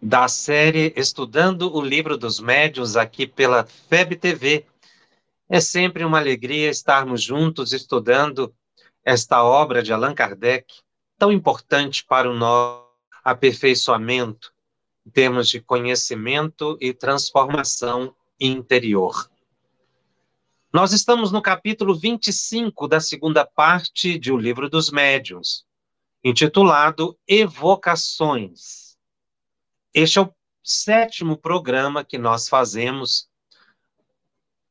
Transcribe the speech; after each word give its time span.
da 0.00 0.28
série 0.28 0.94
Estudando 0.96 1.74
o 1.74 1.80
Livro 1.82 2.16
dos 2.16 2.40
Médiuns 2.40 2.96
aqui 2.96 3.26
pela 3.26 3.66
FEB 3.66 4.16
TV. 4.16 4.66
É 5.48 5.60
sempre 5.60 6.04
uma 6.04 6.18
alegria 6.18 6.70
estarmos 6.70 7.22
juntos 7.22 7.72
estudando 7.72 8.54
esta 9.04 9.44
obra 9.44 9.82
de 9.82 9.92
Allan 9.92 10.14
Kardec, 10.14 10.72
tão 11.18 11.30
importante 11.30 12.04
para 12.04 12.30
o 12.30 12.34
nosso 12.34 12.88
aperfeiçoamento 13.22 14.52
em 15.06 15.10
termos 15.10 15.48
de 15.48 15.60
conhecimento 15.60 16.78
e 16.80 16.94
transformação 16.94 18.14
interior. 18.40 19.30
Nós 20.72 20.92
estamos 20.92 21.30
no 21.30 21.42
capítulo 21.42 21.94
25 21.94 22.88
da 22.88 23.00
segunda 23.00 23.44
parte 23.44 24.18
de 24.18 24.32
O 24.32 24.38
Livro 24.38 24.70
dos 24.70 24.90
Médiuns, 24.90 25.66
intitulado 26.24 27.18
Evocações. 27.26 28.79
Este 29.92 30.20
é 30.20 30.22
o 30.22 30.32
sétimo 30.62 31.36
programa 31.36 32.04
que 32.04 32.16
nós 32.16 32.48
fazemos 32.48 33.28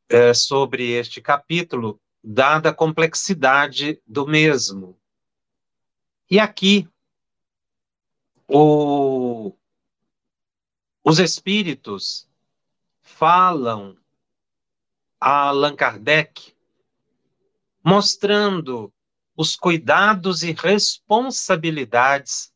é, 0.07 0.33
sobre 0.33 0.91
este 0.91 1.21
capítulo, 1.21 1.99
dada 2.23 2.69
a 2.69 2.73
complexidade 2.73 4.01
do 4.07 4.25
mesmo. 4.25 4.97
E 6.29 6.39
aqui, 6.39 6.87
o, 8.47 9.53
os 11.03 11.19
espíritos 11.19 12.29
falam 13.01 13.97
a 15.19 15.49
Allan 15.49 15.75
Kardec, 15.75 16.55
mostrando 17.83 18.93
os 19.35 19.53
cuidados 19.55 20.43
e 20.43 20.53
responsabilidades 20.53 22.53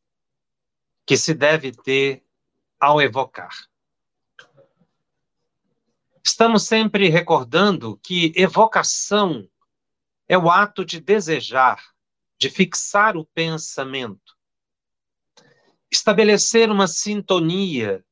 que 1.05 1.17
se 1.17 1.33
deve 1.33 1.73
ter 1.73 2.23
ao 2.83 3.01
evocar. 3.01 3.55
Estamos 6.21 6.63
sempre 6.63 7.07
recordando 7.07 7.97
que 8.03 8.33
evocação 8.35 9.49
é 10.27 10.37
o 10.37 10.51
ato 10.51 10.83
de 10.83 10.99
desejar, 10.99 11.81
de 12.37 12.49
fixar 12.49 13.15
o 13.15 13.23
pensamento, 13.27 14.37
estabelecer 15.89 16.69
uma 16.69 16.85
sintonia, 16.85 18.03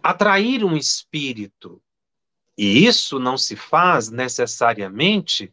atrair 0.00 0.64
um 0.64 0.76
espírito. 0.76 1.82
E 2.56 2.86
isso 2.86 3.18
não 3.18 3.36
se 3.36 3.56
faz 3.56 4.10
necessariamente 4.10 5.52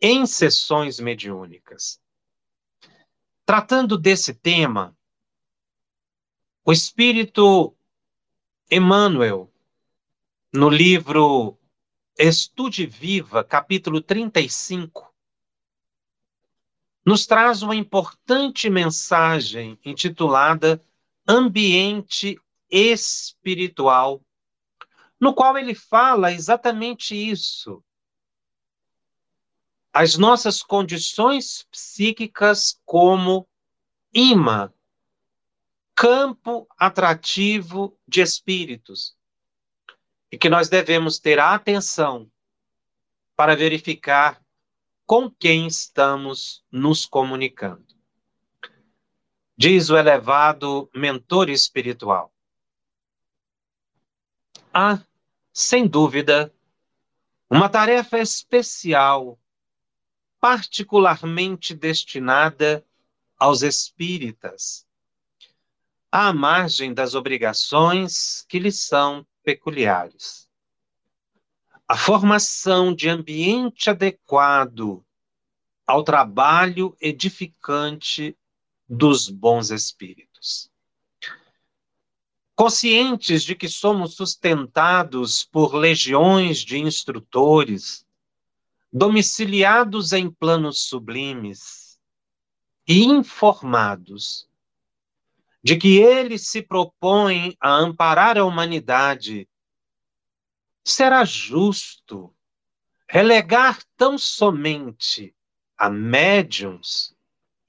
em 0.00 0.24
sessões 0.24 0.98
mediúnicas. 0.98 2.00
Tratando 3.44 3.98
desse 3.98 4.32
tema, 4.32 4.96
o 6.68 6.72
Espírito 6.72 7.74
Emmanuel, 8.70 9.50
no 10.52 10.68
livro 10.68 11.58
Estude 12.14 12.84
Viva, 12.84 13.42
capítulo 13.42 14.02
35, 14.02 15.10
nos 17.06 17.24
traz 17.24 17.62
uma 17.62 17.74
importante 17.74 18.68
mensagem 18.68 19.80
intitulada 19.82 20.84
Ambiente 21.26 22.38
Espiritual, 22.68 24.20
no 25.18 25.32
qual 25.32 25.56
ele 25.56 25.74
fala 25.74 26.32
exatamente 26.32 27.14
isso. 27.16 27.82
As 29.90 30.18
nossas 30.18 30.62
condições 30.62 31.66
psíquicas 31.70 32.78
como 32.84 33.48
imã 34.12 34.70
campo 35.98 36.68
atrativo 36.78 37.98
de 38.06 38.20
espíritos 38.20 39.16
e 40.30 40.38
que 40.38 40.48
nós 40.48 40.68
devemos 40.68 41.18
ter 41.18 41.40
atenção 41.40 42.30
para 43.34 43.56
verificar 43.56 44.40
com 45.04 45.28
quem 45.28 45.66
estamos 45.66 46.64
nos 46.70 47.04
comunicando. 47.04 47.84
Diz 49.56 49.90
o 49.90 49.96
elevado 49.96 50.88
mentor 50.94 51.50
espiritual. 51.50 52.32
Há, 54.72 55.02
sem 55.52 55.84
dúvida, 55.84 56.54
uma 57.50 57.68
tarefa 57.68 58.20
especial, 58.20 59.36
particularmente 60.38 61.74
destinada 61.74 62.86
aos 63.36 63.62
espíritas 63.62 64.86
à 66.10 66.32
margem 66.32 66.94
das 66.94 67.14
obrigações 67.14 68.44
que 68.48 68.58
lhes 68.58 68.80
são 68.80 69.26
peculiares. 69.42 70.48
A 71.86 71.96
formação 71.96 72.94
de 72.94 73.08
ambiente 73.08 73.88
adequado 73.90 75.04
ao 75.86 76.02
trabalho 76.02 76.96
edificante 77.00 78.36
dos 78.88 79.28
bons 79.28 79.70
espíritos. 79.70 80.70
Conscientes 82.54 83.42
de 83.44 83.54
que 83.54 83.68
somos 83.68 84.14
sustentados 84.14 85.44
por 85.44 85.74
legiões 85.74 86.58
de 86.58 86.78
instrutores, 86.78 88.04
domiciliados 88.92 90.12
em 90.12 90.30
planos 90.30 90.80
sublimes 90.80 91.98
e 92.86 93.04
informados 93.04 94.47
de 95.62 95.76
que 95.76 95.98
ele 95.98 96.38
se 96.38 96.62
propõe 96.62 97.56
a 97.60 97.70
amparar 97.70 98.38
a 98.38 98.44
humanidade, 98.44 99.48
será 100.84 101.24
justo 101.24 102.34
relegar 103.08 103.82
tão 103.96 104.16
somente 104.16 105.34
a 105.76 105.90
médiums 105.90 107.14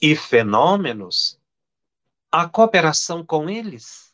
e 0.01 0.15
fenômenos 0.15 1.39
a 2.31 2.47
cooperação 2.47 3.25
com 3.25 3.49
eles? 3.49 4.13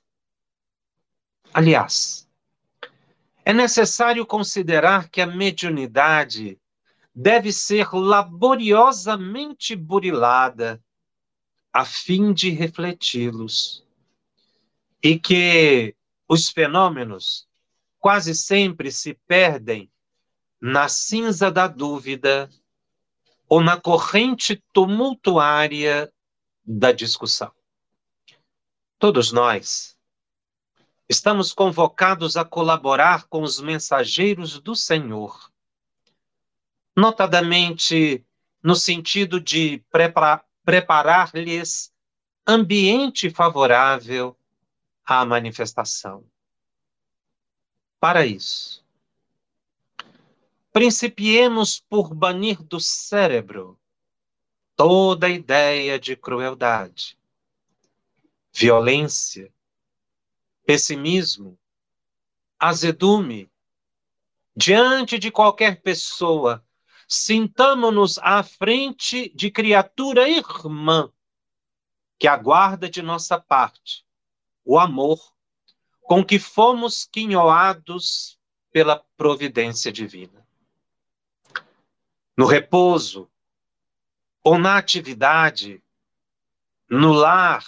Aliás, 1.53 2.29
é 3.43 3.53
necessário 3.53 4.25
considerar 4.25 5.09
que 5.09 5.21
a 5.21 5.27
mediunidade 5.27 6.59
deve 7.13 7.53
ser 7.53 7.93
laboriosamente 7.93 9.75
burilada 9.75 10.83
a 11.75 11.83
fim 11.83 12.31
de 12.31 12.51
refleti-los. 12.51 13.85
E 15.03 15.19
que 15.19 15.93
os 16.25 16.47
fenômenos 16.47 17.49
quase 17.99 18.33
sempre 18.33 18.89
se 18.89 19.13
perdem 19.27 19.91
na 20.61 20.87
cinza 20.87 21.51
da 21.51 21.67
dúvida 21.67 22.49
ou 23.49 23.61
na 23.61 23.77
corrente 23.77 24.63
tumultuária 24.71 26.09
da 26.63 26.93
discussão. 26.93 27.51
Todos 28.97 29.33
nós 29.33 29.97
estamos 31.09 31.51
convocados 31.51 32.37
a 32.37 32.45
colaborar 32.45 33.27
com 33.27 33.41
os 33.41 33.59
mensageiros 33.59 34.61
do 34.61 34.77
Senhor, 34.77 35.51
notadamente 36.95 38.25
no 38.63 38.75
sentido 38.75 39.41
de 39.41 39.83
preparar-lhes 40.65 41.93
ambiente 42.45 43.29
favorável 43.29 44.35
à 45.05 45.23
manifestação. 45.23 46.25
Para 47.99 48.25
isso, 48.25 48.83
principiemos 50.73 51.79
por 51.79 52.13
banir 52.13 52.61
do 52.63 52.79
cérebro 52.79 53.79
toda 54.75 55.29
ideia 55.29 55.99
de 55.99 56.15
crueldade, 56.15 57.17
violência, 58.51 59.53
pessimismo, 60.65 61.57
azedume 62.59 63.49
diante 64.55 65.19
de 65.19 65.29
qualquer 65.29 65.81
pessoa 65.81 66.64
Sintamo-nos 67.07 68.17
à 68.19 68.41
frente 68.41 69.31
de 69.35 69.51
criatura 69.51 70.27
irmã 70.27 71.11
que 72.17 72.27
aguarda 72.27 72.89
de 72.89 73.01
nossa 73.01 73.39
parte 73.39 74.05
o 74.63 74.79
amor, 74.79 75.19
com 76.01 76.25
que 76.25 76.39
fomos 76.39 77.05
quinhoados 77.05 78.39
pela 78.71 78.97
providência 79.15 79.91
divina. 79.91 80.45
No 82.35 82.47
repouso, 82.47 83.29
ou 84.43 84.57
na 84.57 84.77
atividade, 84.77 85.83
no 86.89 87.13
lar, 87.13 87.63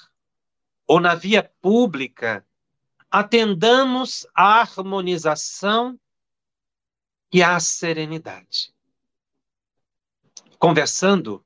ou 0.87 0.99
na 0.99 1.15
via 1.15 1.43
pública, 1.61 2.45
atendamos 3.09 4.27
à 4.33 4.61
harmonização 4.61 5.99
e 7.31 7.43
à 7.43 7.59
serenidade. 7.59 8.73
Conversando, 10.59 11.45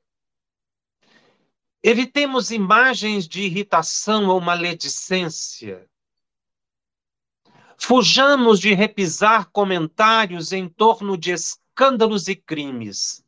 evitemos 1.83 2.49
imagens 2.49 3.27
de 3.27 3.41
irritação 3.41 4.29
ou 4.29 4.39
maledicência. 4.39 5.85
Fujamos 7.77 8.57
de 8.59 8.73
repisar 8.73 9.49
comentários 9.51 10.53
em 10.53 10.69
torno 10.69 11.17
de 11.17 11.31
escândalos 11.31 12.29
e 12.29 12.35
crimes, 12.37 13.25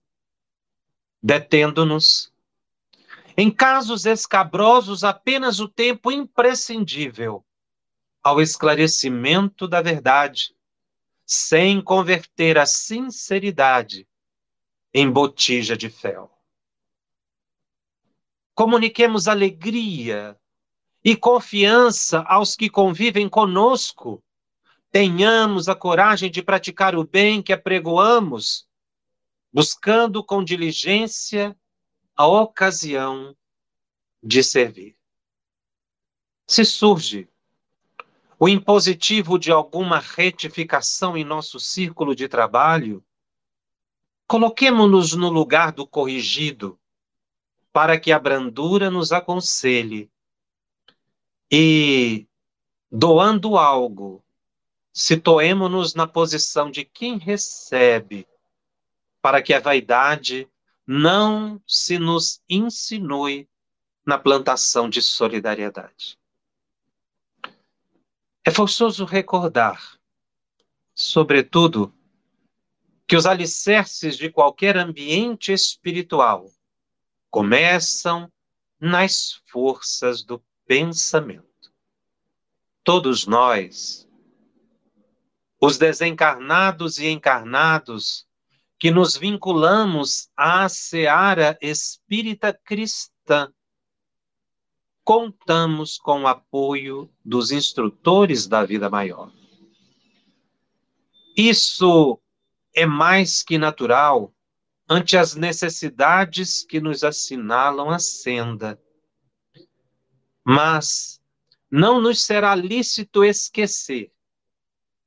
detendo-nos 1.22 2.32
em 3.36 3.52
casos 3.52 4.06
escabrosos 4.06 5.04
apenas 5.04 5.60
o 5.60 5.68
tempo 5.68 6.12
imprescindível 6.12 7.44
ao 8.22 8.40
esclarecimento 8.40 9.68
da 9.68 9.82
verdade, 9.82 10.56
sem 11.26 11.82
converter 11.82 12.58
a 12.58 12.66
sinceridade 12.66 14.08
em 14.94 15.10
botija 15.10 15.76
de 15.76 15.90
fel. 15.90 16.32
Comuniquemos 18.54 19.28
alegria 19.28 20.40
e 21.04 21.16
confiança 21.16 22.22
aos 22.28 22.56
que 22.56 22.70
convivem 22.70 23.28
conosco. 23.28 24.24
Tenhamos 24.92 25.68
a 25.68 25.76
coragem 25.76 26.30
de 26.30 26.44
praticar 26.44 26.96
o 26.96 27.04
bem 27.04 27.42
que 27.42 27.52
apregoamos, 27.52 28.68
buscando 29.52 30.24
com 30.24 30.44
diligência 30.44 31.58
a 32.16 32.28
ocasião 32.28 33.36
de 34.22 34.44
servir. 34.44 34.96
Se 36.46 36.64
surge 36.64 37.28
o 38.40 38.48
impositivo 38.48 39.40
de 39.40 39.52
alguma 39.52 40.00
retificação 40.00 41.18
em 41.18 41.24
nosso 41.24 41.60
círculo 41.60 42.16
de 42.16 42.28
trabalho, 42.28 43.04
coloquemo-nos 44.34 45.14
no 45.14 45.30
lugar 45.30 45.72
do 45.72 45.86
corrigido, 45.86 46.80
para 47.72 48.00
que 48.00 48.12
a 48.12 48.18
brandura 48.18 48.90
nos 48.90 49.12
aconselhe 49.12 50.10
e, 51.52 52.26
doando 52.92 53.60
algo, 53.60 54.26
situemo-nos 54.92 55.94
na 55.94 56.08
posição 56.08 56.72
de 56.72 56.84
quem 56.84 57.20
recebe, 57.20 58.28
para 59.22 59.40
que 59.40 59.54
a 59.54 59.60
vaidade 59.60 60.50
não 60.88 61.62
se 61.68 62.00
nos 62.00 62.42
insinue 62.50 63.48
na 64.04 64.18
plantação 64.18 64.90
de 64.90 65.00
solidariedade. 65.00 66.18
É 68.44 68.50
forçoso 68.50 69.06
recordar, 69.06 70.00
sobretudo, 70.96 71.94
que 73.14 73.18
os 73.18 73.28
alicerces 73.28 74.18
de 74.18 74.28
qualquer 74.32 74.76
ambiente 74.76 75.54
espiritual 75.54 76.50
começam 77.30 78.28
nas 78.82 79.40
forças 79.52 80.24
do 80.24 80.44
pensamento. 80.66 81.72
Todos 82.84 83.28
nós, 83.28 84.10
os 85.62 85.78
desencarnados 85.78 86.98
e 86.98 87.06
encarnados, 87.06 88.26
que 88.80 88.90
nos 88.90 89.16
vinculamos 89.16 90.28
à 90.36 90.68
seara 90.68 91.56
espírita 91.62 92.52
cristã. 92.66 93.54
Contamos 95.04 96.00
com 96.00 96.24
o 96.24 96.28
apoio 96.28 97.14
dos 97.24 97.52
instrutores 97.52 98.48
da 98.48 98.66
vida 98.66 98.90
maior. 98.90 99.32
Isso 101.38 102.20
é 102.74 102.86
mais 102.86 103.44
que 103.44 103.58
natural 103.58 104.34
ante 104.90 105.16
as 105.16 105.36
necessidades 105.36 106.64
que 106.64 106.80
nos 106.80 107.04
assinalam 107.04 107.90
a 107.90 108.00
senda. 108.00 108.82
Mas 110.44 111.22
não 111.70 112.02
nos 112.02 112.24
será 112.24 112.54
lícito 112.54 113.24
esquecer 113.24 114.12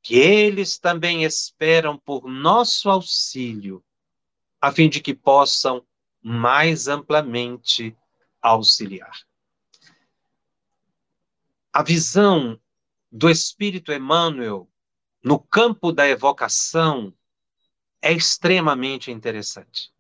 que 0.03 0.15
eles 0.15 0.79
também 0.79 1.25
esperam 1.25 1.99
por 1.99 2.29
nosso 2.29 2.89
auxílio, 2.89 3.85
a 4.61 4.71
fim 4.71 4.89
de 4.89 5.01
que 5.01 5.13
possam 5.13 5.85
mais 6.23 6.87
amplamente 6.87 7.97
auxiliar. 8.41 9.21
A 11.73 11.83
visão 11.83 12.61
do 13.11 13.29
Espírito 13.29 13.93
Emmanuel 13.93 14.71
no 15.23 15.41
campo 15.41 15.93
da 15.93 16.09
evocação 16.09 17.13
é 18.07 18.13
extremamente 18.13 19.11
interessante. 19.11 19.93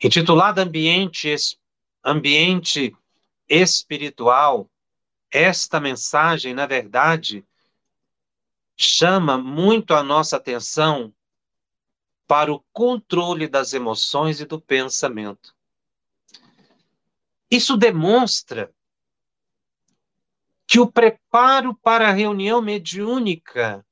Intitulada 0.00 0.62
Ambiente, 0.62 1.34
Ambiente 2.04 2.96
Espiritual, 3.48 4.70
esta 5.32 5.80
mensagem, 5.80 6.54
na 6.54 6.66
verdade, 6.66 7.44
chama 8.76 9.36
muito 9.36 9.94
a 9.94 10.02
nossa 10.04 10.36
atenção 10.36 11.12
para 12.24 12.52
o 12.52 12.64
controle 12.72 13.48
das 13.48 13.72
emoções 13.72 14.40
e 14.40 14.44
do 14.44 14.60
pensamento. 14.60 15.52
Isso 17.50 17.76
demonstra 17.76 18.72
que 20.68 20.78
o 20.78 20.86
preparo 20.86 21.74
para 21.74 22.08
a 22.08 22.12
reunião 22.12 22.62
mediúnica 22.62 23.84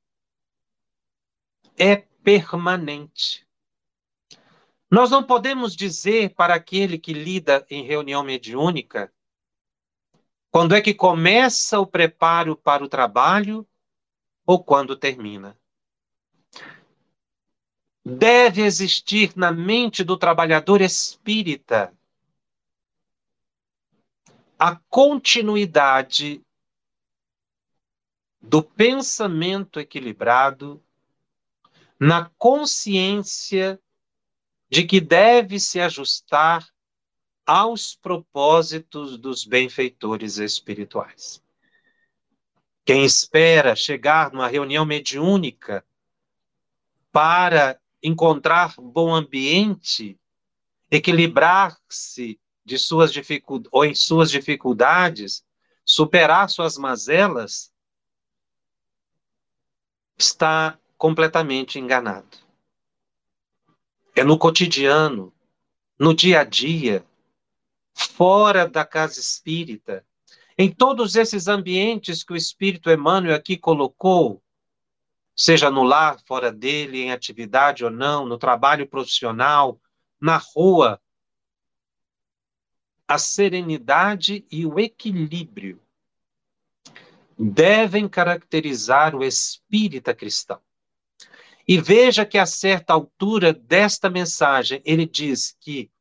é 1.77 2.08
permanente. 2.29 3.43
Nós 4.87 5.09
não 5.09 5.23
podemos 5.23 5.75
dizer 5.75 6.35
para 6.35 6.53
aquele 6.53 6.99
que 6.99 7.11
lida 7.11 7.65
em 7.71 7.83
reunião 7.83 8.21
mediúnica 8.21 9.11
quando 10.51 10.75
é 10.75 10.81
que 10.81 10.93
começa 10.93 11.79
o 11.79 11.87
preparo 11.87 12.55
para 12.55 12.83
o 12.83 12.87
trabalho 12.87 13.67
ou 14.45 14.63
quando 14.63 14.95
termina. 14.95 15.57
Deve 18.05 18.61
existir 18.61 19.35
na 19.35 19.51
mente 19.51 20.03
do 20.03 20.15
trabalhador 20.15 20.81
espírita 20.81 21.91
a 24.59 24.75
continuidade 24.87 26.43
do 28.39 28.61
pensamento 28.61 29.79
equilibrado 29.79 30.79
na 31.99 32.31
consciência 32.37 33.79
de 34.69 34.83
que 34.83 35.01
deve 35.01 35.59
se 35.59 35.79
ajustar 35.81 36.67
aos 37.45 37.95
propósitos 37.95 39.17
dos 39.17 39.43
benfeitores 39.43 40.37
espirituais. 40.37 41.43
Quem 42.85 43.03
espera 43.03 43.75
chegar 43.75 44.31
numa 44.31 44.47
reunião 44.47 44.85
mediúnica 44.85 45.85
para 47.11 47.79
encontrar 48.01 48.75
bom 48.77 49.13
ambiente, 49.13 50.17
equilibrar-se 50.89 52.39
de 52.63 52.77
suas 52.77 53.11
dificuldades 53.11 53.69
ou 53.73 53.83
em 53.83 53.95
suas 53.95 54.31
dificuldades, 54.31 55.43
superar 55.83 56.49
suas 56.49 56.77
mazelas, 56.77 57.73
está 60.17 60.78
completamente 60.99 61.79
enganado. 61.79 62.37
É 64.13 64.21
no 64.21 64.37
cotidiano, 64.37 65.33
no 65.97 66.13
dia 66.13 66.41
a 66.41 66.43
dia, 66.43 67.05
fora 67.93 68.67
da 68.67 68.85
casa 68.85 69.17
espírita, 69.17 70.05
em 70.57 70.69
todos 70.69 71.15
esses 71.15 71.47
ambientes 71.47 72.21
que 72.21 72.33
o 72.33 72.35
Espírito 72.35 72.91
Emmanuel 72.91 73.33
aqui 73.33 73.55
colocou, 73.55 74.43
seja 75.33 75.71
no 75.71 75.83
lar, 75.83 76.19
fora 76.27 76.51
dele, 76.51 76.99
em 76.99 77.13
atividade 77.13 77.85
ou 77.85 77.89
não, 77.89 78.25
no 78.25 78.37
trabalho 78.37 78.85
profissional, 78.85 79.79
na 80.19 80.35
rua, 80.35 81.01
a 83.07 83.17
serenidade 83.17 84.45
e 84.51 84.65
o 84.65 84.77
equilíbrio 84.77 85.81
devem 87.37 88.05
caracterizar 88.09 89.15
o 89.15 89.23
espírita 89.23 90.13
cristão. 90.13 90.61
E 91.71 91.79
veja 91.79 92.25
que 92.25 92.39
a 92.39 92.47
certa 92.47 92.93
altura 92.93 93.53
desta 93.53 94.09
mensagem, 94.09 94.81
ele 94.83 95.05
diz 95.05 95.55
que 95.59 95.91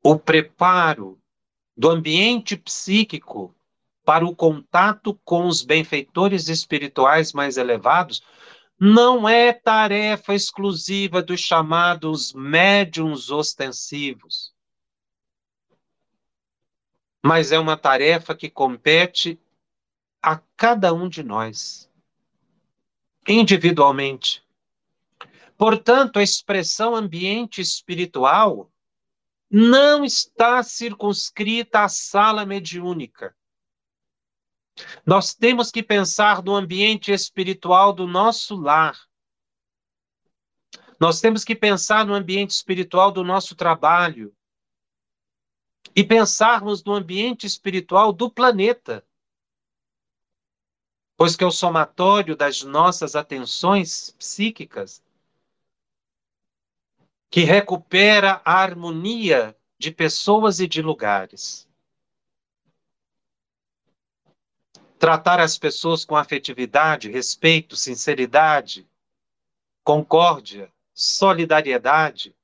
o 0.00 0.16
preparo 0.16 1.20
do 1.76 1.90
ambiente 1.90 2.56
psíquico 2.56 3.52
para 4.04 4.24
o 4.24 4.32
contato 4.32 5.18
com 5.24 5.48
os 5.48 5.64
benfeitores 5.64 6.48
espirituais 6.48 7.32
mais 7.32 7.56
elevados, 7.56 8.22
não 8.78 9.28
é 9.28 9.52
tarefa 9.52 10.32
exclusiva 10.32 11.20
dos 11.20 11.40
chamados 11.40 12.32
médiums 12.34 13.32
ostensivos, 13.32 14.54
mas 17.20 17.50
é 17.50 17.58
uma 17.58 17.76
tarefa 17.76 18.32
que 18.32 18.48
compete 18.48 19.40
a 20.22 20.38
cada 20.56 20.94
um 20.94 21.08
de 21.08 21.24
nós, 21.24 21.90
individualmente. 23.26 24.44
Portanto, 25.56 26.18
a 26.18 26.22
expressão 26.22 26.94
ambiente 26.94 27.60
espiritual 27.60 28.70
não 29.50 30.04
está 30.04 30.62
circunscrita 30.62 31.84
à 31.84 31.88
sala 31.88 32.44
mediúnica. 32.44 33.34
Nós 35.06 35.34
temos 35.34 35.70
que 35.70 35.82
pensar 35.82 36.42
no 36.42 36.54
ambiente 36.56 37.12
espiritual 37.12 37.92
do 37.92 38.06
nosso 38.06 38.56
lar. 38.56 38.98
Nós 40.98 41.20
temos 41.20 41.44
que 41.44 41.54
pensar 41.54 42.04
no 42.04 42.14
ambiente 42.14 42.50
espiritual 42.50 43.12
do 43.12 43.22
nosso 43.22 43.54
trabalho. 43.54 44.34
E 45.94 46.02
pensarmos 46.02 46.82
no 46.82 46.92
ambiente 46.92 47.46
espiritual 47.46 48.12
do 48.12 48.28
planeta. 48.28 49.06
Pois 51.16 51.36
que 51.36 51.44
é 51.44 51.46
o 51.46 51.52
somatório 51.52 52.36
das 52.36 52.62
nossas 52.62 53.14
atenções 53.14 54.10
psíquicas 54.18 55.02
que 57.30 57.40
recupera 57.40 58.40
a 58.44 58.54
harmonia 58.54 59.56
de 59.78 59.90
pessoas 59.90 60.60
e 60.60 60.68
de 60.68 60.80
lugares. 60.80 61.68
Tratar 64.98 65.40
as 65.40 65.58
pessoas 65.58 66.04
com 66.04 66.16
afetividade, 66.16 67.10
respeito, 67.10 67.76
sinceridade, 67.76 68.88
concórdia, 69.82 70.72
solidariedade, 70.94 72.34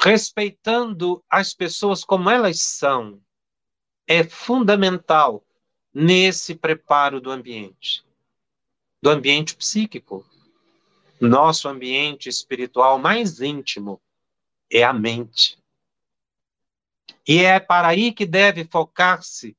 respeitando 0.00 1.22
as 1.28 1.52
pessoas 1.52 2.04
como 2.04 2.30
elas 2.30 2.60
são, 2.60 3.20
é 4.06 4.24
fundamental 4.24 5.44
nesse 5.92 6.54
preparo 6.54 7.20
do 7.20 7.30
ambiente, 7.30 8.04
do 9.02 9.10
ambiente 9.10 9.54
psíquico. 9.56 10.24
Nosso 11.20 11.68
ambiente 11.68 12.28
espiritual 12.28 12.98
mais 12.98 13.40
íntimo 13.40 14.00
é 14.70 14.82
a 14.82 14.92
mente. 14.92 15.58
E 17.28 17.38
é 17.38 17.60
para 17.60 17.88
aí 17.88 18.12
que 18.12 18.24
deve 18.24 18.64
focar-se 18.64 19.56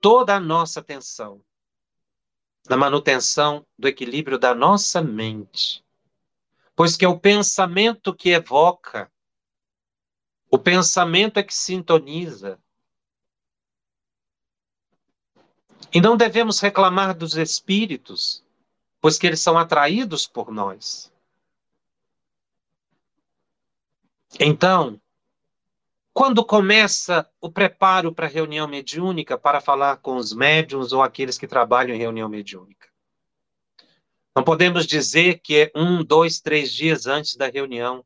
toda 0.00 0.36
a 0.36 0.40
nossa 0.40 0.80
atenção 0.80 1.42
na 2.68 2.76
manutenção 2.76 3.66
do 3.76 3.88
equilíbrio 3.88 4.38
da 4.38 4.54
nossa 4.54 5.02
mente. 5.02 5.84
Pois 6.76 6.96
que 6.96 7.04
é 7.04 7.08
o 7.08 7.18
pensamento 7.18 8.14
que 8.14 8.30
evoca, 8.30 9.10
o 10.50 10.58
pensamento 10.58 11.38
é 11.38 11.42
que 11.42 11.54
sintoniza. 11.54 12.58
E 15.92 16.00
não 16.00 16.16
devemos 16.16 16.60
reclamar 16.60 17.16
dos 17.16 17.36
espíritos, 17.36 18.44
pois 19.00 19.18
que 19.18 19.26
eles 19.26 19.40
são 19.40 19.58
atraídos 19.58 20.26
por 20.26 20.52
nós. 20.52 21.12
Então, 24.38 25.00
quando 26.12 26.44
começa 26.44 27.28
o 27.40 27.50
preparo 27.50 28.12
para 28.12 28.26
a 28.26 28.28
reunião 28.28 28.68
mediúnica 28.68 29.38
para 29.38 29.60
falar 29.60 29.96
com 29.96 30.16
os 30.16 30.32
médiums 30.32 30.92
ou 30.92 31.02
aqueles 31.02 31.38
que 31.38 31.48
trabalham 31.48 31.94
em 31.94 31.98
reunião 31.98 32.28
mediúnica? 32.28 32.88
Não 34.34 34.44
podemos 34.44 34.86
dizer 34.86 35.40
que 35.40 35.56
é 35.56 35.72
um, 35.74 36.04
dois, 36.04 36.40
três 36.40 36.72
dias 36.72 37.06
antes 37.06 37.36
da 37.36 37.48
reunião. 37.48 38.04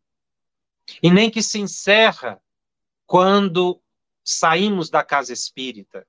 E 1.03 1.11
nem 1.11 1.31
que 1.31 1.43
se 1.43 1.59
encerra 1.59 2.41
quando 3.07 3.81
saímos 4.23 4.89
da 4.89 5.03
casa 5.05 5.33
espírita. 5.33 6.07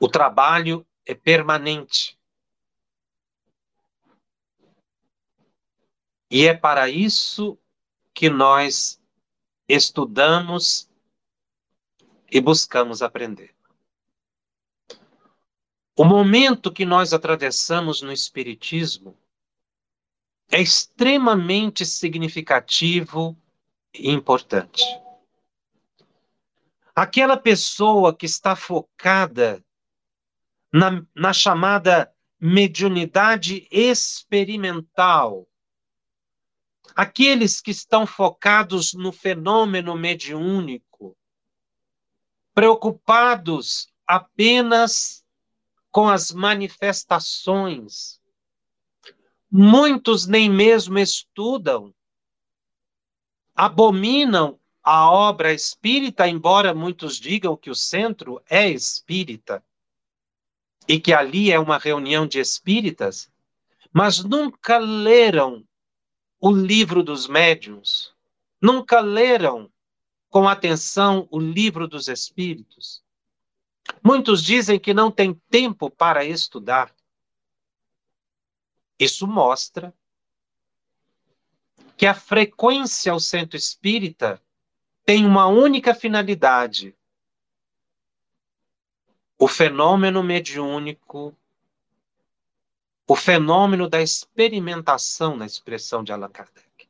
O 0.00 0.08
trabalho 0.08 0.86
é 1.04 1.14
permanente. 1.14 2.18
E 6.30 6.46
é 6.46 6.54
para 6.54 6.88
isso 6.88 7.58
que 8.14 8.30
nós 8.30 8.98
estudamos 9.68 10.88
e 12.30 12.40
buscamos 12.40 13.02
aprender. 13.02 13.54
O 15.94 16.04
momento 16.04 16.72
que 16.72 16.86
nós 16.86 17.12
atravessamos 17.12 18.00
no 18.00 18.10
Espiritismo 18.10 19.14
é 20.50 20.62
extremamente 20.62 21.84
significativo 21.84 23.36
e 23.92 24.10
importante. 24.10 24.82
Aquela 26.94 27.36
pessoa 27.36 28.16
que 28.16 28.24
está 28.24 28.56
focada 28.56 29.62
na, 30.72 31.04
na 31.14 31.32
chamada 31.32 32.12
mediunidade 32.40 33.66
experimental, 33.70 35.46
Aqueles 36.94 37.60
que 37.60 37.70
estão 37.70 38.06
focados 38.06 38.92
no 38.92 39.12
fenômeno 39.12 39.96
mediúnico, 39.96 41.16
preocupados 42.52 43.88
apenas 44.06 45.24
com 45.90 46.08
as 46.08 46.32
manifestações, 46.32 48.20
muitos 49.50 50.26
nem 50.26 50.50
mesmo 50.50 50.98
estudam, 50.98 51.94
abominam 53.54 54.58
a 54.82 55.10
obra 55.10 55.52
espírita, 55.52 56.26
embora 56.26 56.74
muitos 56.74 57.16
digam 57.16 57.56
que 57.56 57.70
o 57.70 57.74
centro 57.74 58.42
é 58.48 58.68
espírita 58.68 59.64
e 60.88 61.00
que 61.00 61.12
ali 61.12 61.50
é 61.50 61.58
uma 61.58 61.78
reunião 61.78 62.26
de 62.26 62.38
espíritas, 62.40 63.30
mas 63.92 64.22
nunca 64.22 64.78
leram 64.78 65.64
o 66.40 66.50
livro 66.50 67.02
dos 67.02 67.26
médiuns? 67.26 68.14
Nunca 68.60 69.00
leram 69.00 69.70
com 70.28 70.48
atenção 70.48 71.26
o 71.30 71.38
livro 71.38 71.88
dos 71.88 72.08
espíritos? 72.08 73.02
Muitos 74.02 74.42
dizem 74.42 74.78
que 74.78 74.94
não 74.94 75.10
tem 75.10 75.34
tempo 75.50 75.90
para 75.90 76.24
estudar. 76.24 76.94
Isso 78.98 79.26
mostra 79.26 79.94
que 81.96 82.06
a 82.06 82.14
frequência 82.14 83.12
ao 83.12 83.20
centro 83.20 83.56
espírita 83.56 84.40
tem 85.04 85.26
uma 85.26 85.46
única 85.46 85.94
finalidade: 85.94 86.94
o 89.40 89.48
fenômeno 89.48 90.22
mediúnico 90.22 91.34
o 93.08 93.16
fenômeno 93.16 93.88
da 93.88 94.00
experimentação 94.00 95.36
na 95.36 95.44
expressão 95.44 96.04
de 96.04 96.12
Allan 96.12 96.30
Kardec. 96.30 96.88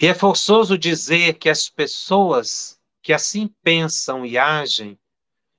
E 0.00 0.06
é 0.08 0.12
forçoso 0.14 0.76
dizer 0.76 1.34
que 1.34 1.48
as 1.48 1.68
pessoas 1.68 2.80
que 3.00 3.12
assim 3.12 3.46
pensam 3.62 4.26
e 4.26 4.36
agem, 4.36 4.98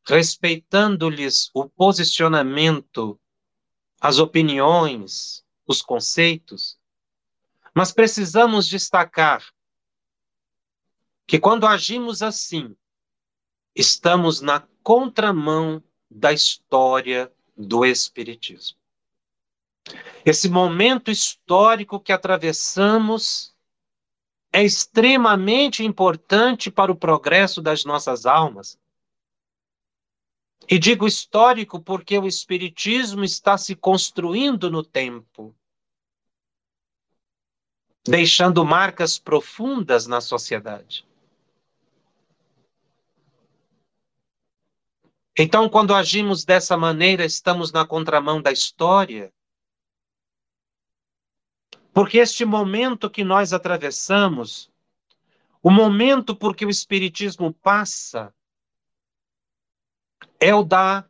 respeitando-lhes 0.06 1.50
o 1.54 1.70
posicionamento, 1.70 3.18
as 4.02 4.20
opiniões, 4.20 5.46
os 5.66 5.82
conceitos, 5.82 6.78
mas 7.74 7.94
precisamos 7.94 8.68
destacar 8.68 9.42
que 11.26 11.40
quando 11.40 11.66
agimos 11.66 12.22
assim, 12.22 12.76
estamos 13.78 14.42
na 14.42 14.62
contramão 14.82 15.84
da 16.10 16.34
história 16.34 17.32
do 17.56 17.86
Espiritismo. 17.86 18.78
Esse 20.26 20.50
momento 20.50 21.12
histórico 21.12 22.00
que 22.00 22.12
atravessamos 22.12 23.56
é 24.52 24.64
extremamente 24.64 25.84
importante 25.84 26.72
para 26.72 26.92
o 26.92 26.96
progresso 26.96 27.62
das 27.62 27.86
nossas 27.86 28.26
almas. 28.26 28.80
E 30.68 30.80
digo 30.80 31.06
histórico 31.06 31.80
porque 31.80 32.18
o 32.18 32.28
Espiritismo 32.28 33.24
está 33.24 33.58
se 33.60 33.76
construindo 33.76 34.72
no 34.72 34.84
tempo, 34.84 35.56
deixando 38.04 38.66
marcas 38.66 39.20
profundas 39.20 40.08
na 40.08 40.20
sociedade. 40.20 41.08
Então, 45.40 45.70
quando 45.70 45.94
agimos 45.94 46.44
dessa 46.44 46.76
maneira, 46.76 47.24
estamos 47.24 47.72
na 47.72 47.86
contramão 47.86 48.42
da 48.42 48.52
história. 48.52 49.32
Porque 51.94 52.18
este 52.18 52.44
momento 52.44 53.08
que 53.08 53.24
nós 53.24 53.54
atravessamos, 53.54 54.72
o 55.62 55.70
momento 55.70 56.36
por 56.36 56.56
que 56.56 56.66
o 56.66 56.72
Espiritismo 56.72 57.54
passa, 57.54 58.34
é 60.40 60.56
o 60.56 60.64
da 60.64 61.08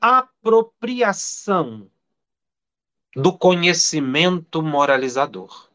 apropriação 0.00 1.88
do 3.14 3.36
conhecimento 3.36 4.60
moralizador. 4.60 5.70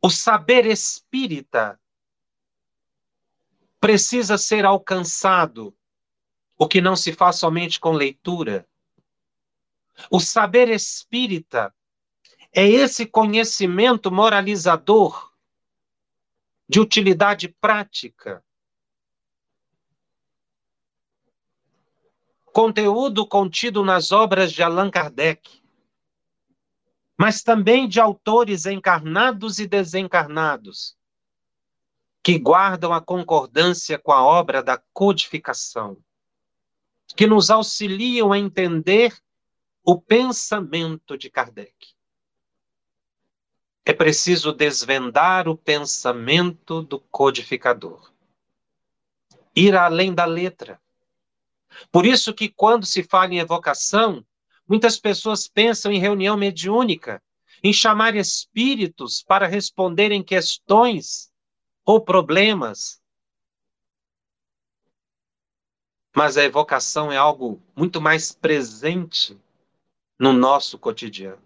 O 0.00 0.08
saber 0.08 0.64
espírita 0.66 1.78
precisa 3.84 4.38
ser 4.38 4.64
alcançado, 4.64 5.76
o 6.56 6.66
que 6.66 6.80
não 6.80 6.96
se 6.96 7.12
faz 7.12 7.36
somente 7.36 7.78
com 7.78 7.92
leitura. 7.92 8.66
O 10.10 10.18
saber 10.18 10.70
espírita 10.70 11.70
é 12.50 12.66
esse 12.66 13.04
conhecimento 13.04 14.10
moralizador 14.10 15.30
de 16.66 16.80
utilidade 16.80 17.46
prática. 17.60 18.42
Conteúdo 22.46 23.26
contido 23.26 23.84
nas 23.84 24.12
obras 24.12 24.50
de 24.50 24.62
Allan 24.62 24.90
Kardec, 24.90 25.62
mas 27.18 27.42
também 27.42 27.86
de 27.86 28.00
autores 28.00 28.64
encarnados 28.64 29.58
e 29.58 29.66
desencarnados, 29.66 30.96
que 32.24 32.38
guardam 32.38 32.92
a 32.92 33.00
concordância 33.00 33.98
com 33.98 34.10
a 34.10 34.24
obra 34.24 34.62
da 34.62 34.82
codificação, 34.92 35.98
que 37.14 37.26
nos 37.26 37.50
auxiliam 37.50 38.32
a 38.32 38.38
entender 38.38 39.16
o 39.84 40.00
pensamento 40.00 41.16
de 41.18 41.28
Kardec. 41.28 41.74
É 43.84 43.92
preciso 43.92 44.52
desvendar 44.52 45.46
o 45.46 45.56
pensamento 45.56 46.82
do 46.82 46.98
codificador. 46.98 48.10
Ir 49.54 49.76
além 49.76 50.14
da 50.14 50.24
letra. 50.24 50.80
Por 51.92 52.06
isso 52.06 52.32
que 52.32 52.48
quando 52.48 52.86
se 52.86 53.02
fala 53.02 53.34
em 53.34 53.38
evocação, 53.38 54.24
Muitas 54.66 54.98
pessoas 54.98 55.46
pensam 55.46 55.92
em 55.92 55.98
reunião 55.98 56.36
mediúnica, 56.36 57.22
em 57.62 57.72
chamar 57.72 58.16
espíritos 58.16 59.22
para 59.22 59.46
responderem 59.46 60.22
questões 60.22 61.30
ou 61.84 62.00
problemas. 62.00 63.02
Mas 66.16 66.36
a 66.36 66.44
evocação 66.44 67.10
é 67.10 67.16
algo 67.16 67.62
muito 67.76 68.00
mais 68.00 68.32
presente 68.32 69.38
no 70.18 70.32
nosso 70.32 70.78
cotidiano. 70.78 71.42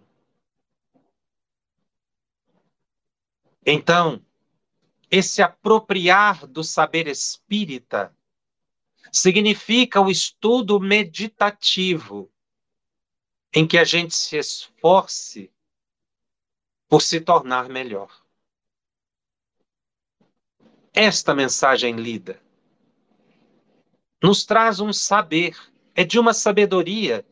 Então, 3.64 4.24
esse 5.10 5.42
apropriar 5.42 6.46
do 6.46 6.62
saber 6.62 7.06
espírita 7.06 8.14
significa 9.12 10.00
o 10.00 10.10
estudo 10.10 10.78
meditativo 10.78 12.30
em 13.54 13.66
que 13.66 13.78
a 13.78 13.84
gente 13.84 14.14
se 14.14 14.36
esforce 14.36 15.50
por 16.88 17.02
se 17.02 17.20
tornar 17.20 17.68
melhor. 17.68 18.27
Esta 21.00 21.32
mensagem 21.32 21.94
lida 21.94 22.42
nos 24.20 24.44
traz 24.44 24.80
um 24.80 24.92
saber, 24.92 25.56
é 25.94 26.02
de 26.02 26.18
uma 26.18 26.34
sabedoria, 26.34 27.24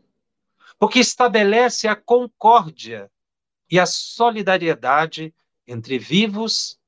porque 0.79 1.01
estabelece 1.01 1.89
a 1.89 1.97
concórdia 1.97 3.11
e 3.69 3.81
a 3.81 3.85
solidariedade 3.85 5.35
entre 5.67 5.99
vivos 5.99 6.79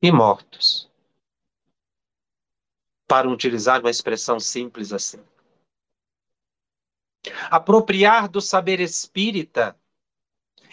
e 0.00 0.10
mortos. 0.10 0.90
Para 3.06 3.28
utilizar 3.28 3.80
uma 3.80 3.90
expressão 3.90 4.40
simples 4.40 4.90
assim. 4.90 5.22
Apropriar 7.50 8.26
do 8.26 8.40
saber 8.40 8.80
espírita, 8.80 9.78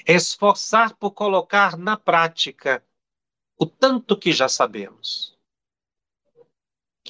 esforçar 0.08 0.96
por 0.96 1.12
colocar 1.12 1.78
na 1.78 1.98
prática 1.98 2.82
o 3.60 3.66
tanto 3.66 4.18
que 4.18 4.32
já 4.32 4.48
sabemos. 4.48 5.38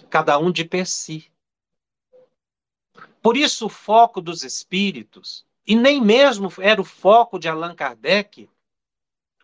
Cada 0.09 0.37
um 0.39 0.51
de 0.51 0.65
per 0.65 0.87
si. 0.87 1.31
Por 3.21 3.37
isso, 3.37 3.67
o 3.67 3.69
foco 3.69 4.19
dos 4.19 4.43
espíritos, 4.43 5.45
e 5.67 5.75
nem 5.75 6.01
mesmo 6.01 6.51
era 6.59 6.81
o 6.81 6.85
foco 6.85 7.37
de 7.37 7.47
Allan 7.47 7.75
Kardec, 7.75 8.49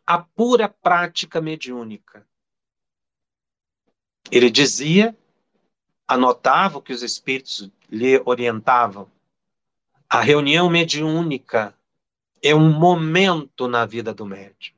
a 0.06 0.18
pura 0.18 0.68
prática 0.68 1.40
mediúnica. 1.40 2.28
Ele 4.32 4.50
dizia, 4.50 5.16
anotava 6.08 6.80
o 6.80 6.82
que 6.82 6.94
os 6.94 7.04
espíritos 7.04 7.70
lhe 7.90 8.20
orientavam, 8.26 9.12
a 10.10 10.22
reunião 10.22 10.70
mediúnica 10.70 11.78
é 12.42 12.56
um 12.56 12.72
momento 12.72 13.68
na 13.68 13.86
vida 13.86 14.14
do 14.14 14.26
médium, 14.26 14.75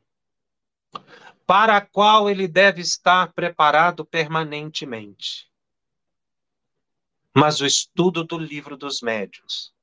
para 1.47 1.77
a 1.77 1.81
qual 1.81 2.29
ele 2.29 2.45
deve 2.45 2.81
estar 2.81 3.31
preparado 3.31 4.05
permanentemente. 4.05 5.49
Mas 7.33 7.61
o 7.61 7.65
estudo 7.65 8.25
do 8.25 8.37
livro 8.37 8.75
dos 8.75 9.01
médiuns 9.01 9.73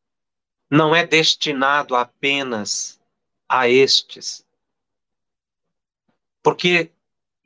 não 0.71 0.95
é 0.95 1.07
destinado 1.07 1.97
apenas 1.97 3.01
a 3.49 3.67
estes. 3.67 4.47
Porque 6.43 6.93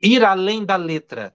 ir 0.01 0.25
além 0.25 0.65
da 0.65 0.75
letra 0.75 1.33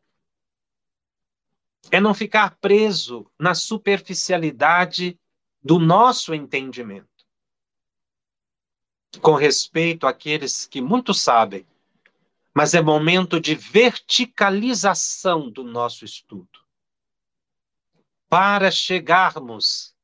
é 1.90 2.00
não 2.00 2.12
ficar 2.12 2.58
preso 2.58 3.30
na 3.38 3.54
superficialidade 3.54 5.18
do 5.62 5.78
nosso 5.78 6.34
entendimento. 6.34 7.08
Com 9.22 9.34
respeito 9.36 10.06
àqueles 10.06 10.66
que 10.66 10.82
muito 10.82 11.14
sabem, 11.14 11.66
mas 12.54 12.72
é 12.72 12.80
momento 12.80 13.40
de 13.40 13.54
verticalização 13.54 15.50
do 15.50 15.64
nosso 15.64 16.04
estudo. 16.04 16.60
Para 18.28 18.70
chegarmos 18.70 19.94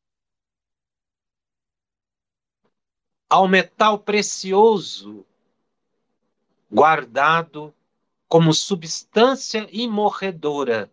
ao 3.28 3.46
metal 3.46 3.98
precioso 3.98 5.24
guardado 6.70 7.74
como 8.28 8.52
substância 8.52 9.68
imorredora 9.70 10.90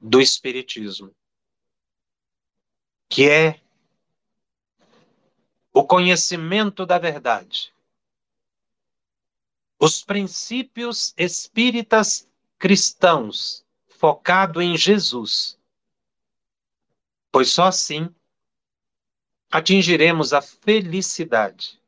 do 0.00 0.20
Espiritismo 0.20 1.14
que 3.10 3.28
é 3.28 3.60
o 5.74 5.84
conhecimento 5.84 6.86
da 6.86 6.96
verdade. 6.96 7.74
Os 9.82 10.04
princípios 10.04 11.14
espíritas 11.16 12.28
cristãos 12.58 13.64
focado 13.88 14.60
em 14.60 14.76
Jesus. 14.76 15.58
Pois 17.32 17.50
só 17.50 17.68
assim 17.68 18.14
atingiremos 19.50 20.34
a 20.34 20.42
felicidade 20.42 21.80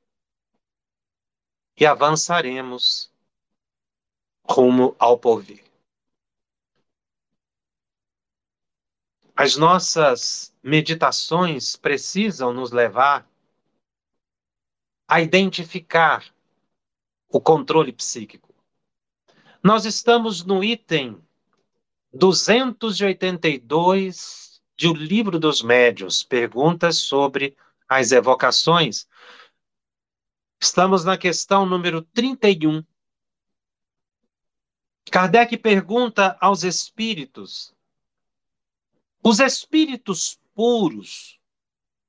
e 1.77 1.85
avançaremos 1.85 3.13
rumo 4.43 4.97
ao 4.99 5.19
porvir. 5.19 5.63
As 9.37 9.57
nossas 9.57 10.57
meditações 10.63 11.77
precisam 11.77 12.55
nos 12.55 12.73
levar 12.73 13.29
a 15.07 15.21
identificar 15.21 16.32
o 17.33 17.41
controle 17.41 17.93
psíquico. 17.93 18.55
Nós 19.63 19.85
estamos 19.85 20.45
no 20.45 20.63
item 20.63 21.21
282 22.13 24.61
de 24.77 24.89
O 24.89 24.93
Livro 24.93 25.39
dos 25.39 25.63
Médios, 25.63 26.23
perguntas 26.23 26.99
sobre 26.99 27.57
as 27.89 28.13
evocações. 28.13 29.09
Estamos 30.61 31.05
na 31.05 31.17
questão 31.17 31.65
número 31.65 32.03
31. 32.03 32.85
Kardec 35.11 35.57
pergunta 35.57 36.37
aos 36.41 36.63
espíritos 36.63 37.75
os 39.25 39.39
espíritos 39.39 40.41
puros, 40.53 41.39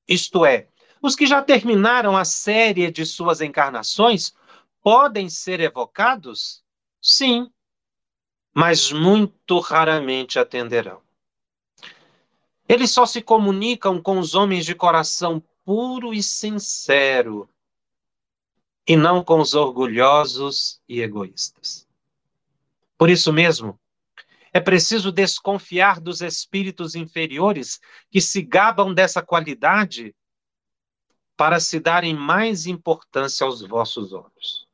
isto 0.07 0.45
é, 0.45 0.67
os 1.01 1.15
que 1.15 1.27
já 1.27 1.43
terminaram 1.43 2.17
a 2.17 2.25
série 2.25 2.91
de 2.91 3.05
suas 3.05 3.39
encarnações, 3.39 4.33
podem 4.83 5.29
ser 5.29 5.61
evocados? 5.61 6.61
Sim, 7.01 7.49
mas 8.53 8.91
muito 8.91 9.59
raramente 9.59 10.37
atenderão. 10.37 11.01
Eles 12.67 12.91
só 12.91 13.05
se 13.05 13.21
comunicam 13.21 14.01
com 14.01 14.19
os 14.19 14.35
homens 14.35 14.65
de 14.65 14.75
coração 14.75 15.41
puro 15.65 16.13
e 16.13 16.21
sincero, 16.21 17.49
e 18.85 18.95
não 18.97 19.23
com 19.23 19.39
os 19.39 19.53
orgulhosos 19.53 20.81
e 20.87 21.01
egoístas. 21.01 21.87
Por 22.97 23.09
isso 23.09 23.31
mesmo, 23.31 23.79
é 24.51 24.59
preciso 24.59 25.11
desconfiar 25.11 25.99
dos 25.99 26.21
espíritos 26.21 26.93
inferiores 26.93 27.79
que 28.11 28.21
se 28.21 28.41
gabam 28.41 28.93
dessa 28.93 29.21
qualidade 29.21 30.13
para 31.35 31.59
se 31.59 31.79
darem 31.79 32.13
mais 32.13 32.67
importância 32.67 33.45
aos 33.45 33.61
vossos 33.61 34.13
olhos. 34.13 34.67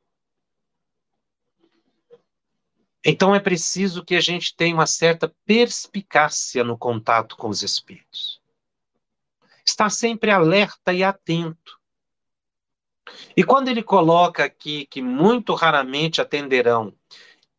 Então 3.04 3.34
é 3.34 3.40
preciso 3.40 4.04
que 4.04 4.14
a 4.14 4.20
gente 4.20 4.54
tenha 4.54 4.74
uma 4.74 4.86
certa 4.86 5.34
perspicácia 5.46 6.62
no 6.62 6.76
contato 6.76 7.36
com 7.36 7.48
os 7.48 7.62
espíritos. 7.62 8.40
Está 9.64 9.88
sempre 9.88 10.30
alerta 10.30 10.92
e 10.92 11.02
atento. 11.02 11.80
E 13.36 13.42
quando 13.42 13.68
ele 13.68 13.82
coloca 13.82 14.44
aqui 14.44 14.86
que 14.86 15.00
muito 15.00 15.54
raramente 15.54 16.20
atenderão 16.20 16.94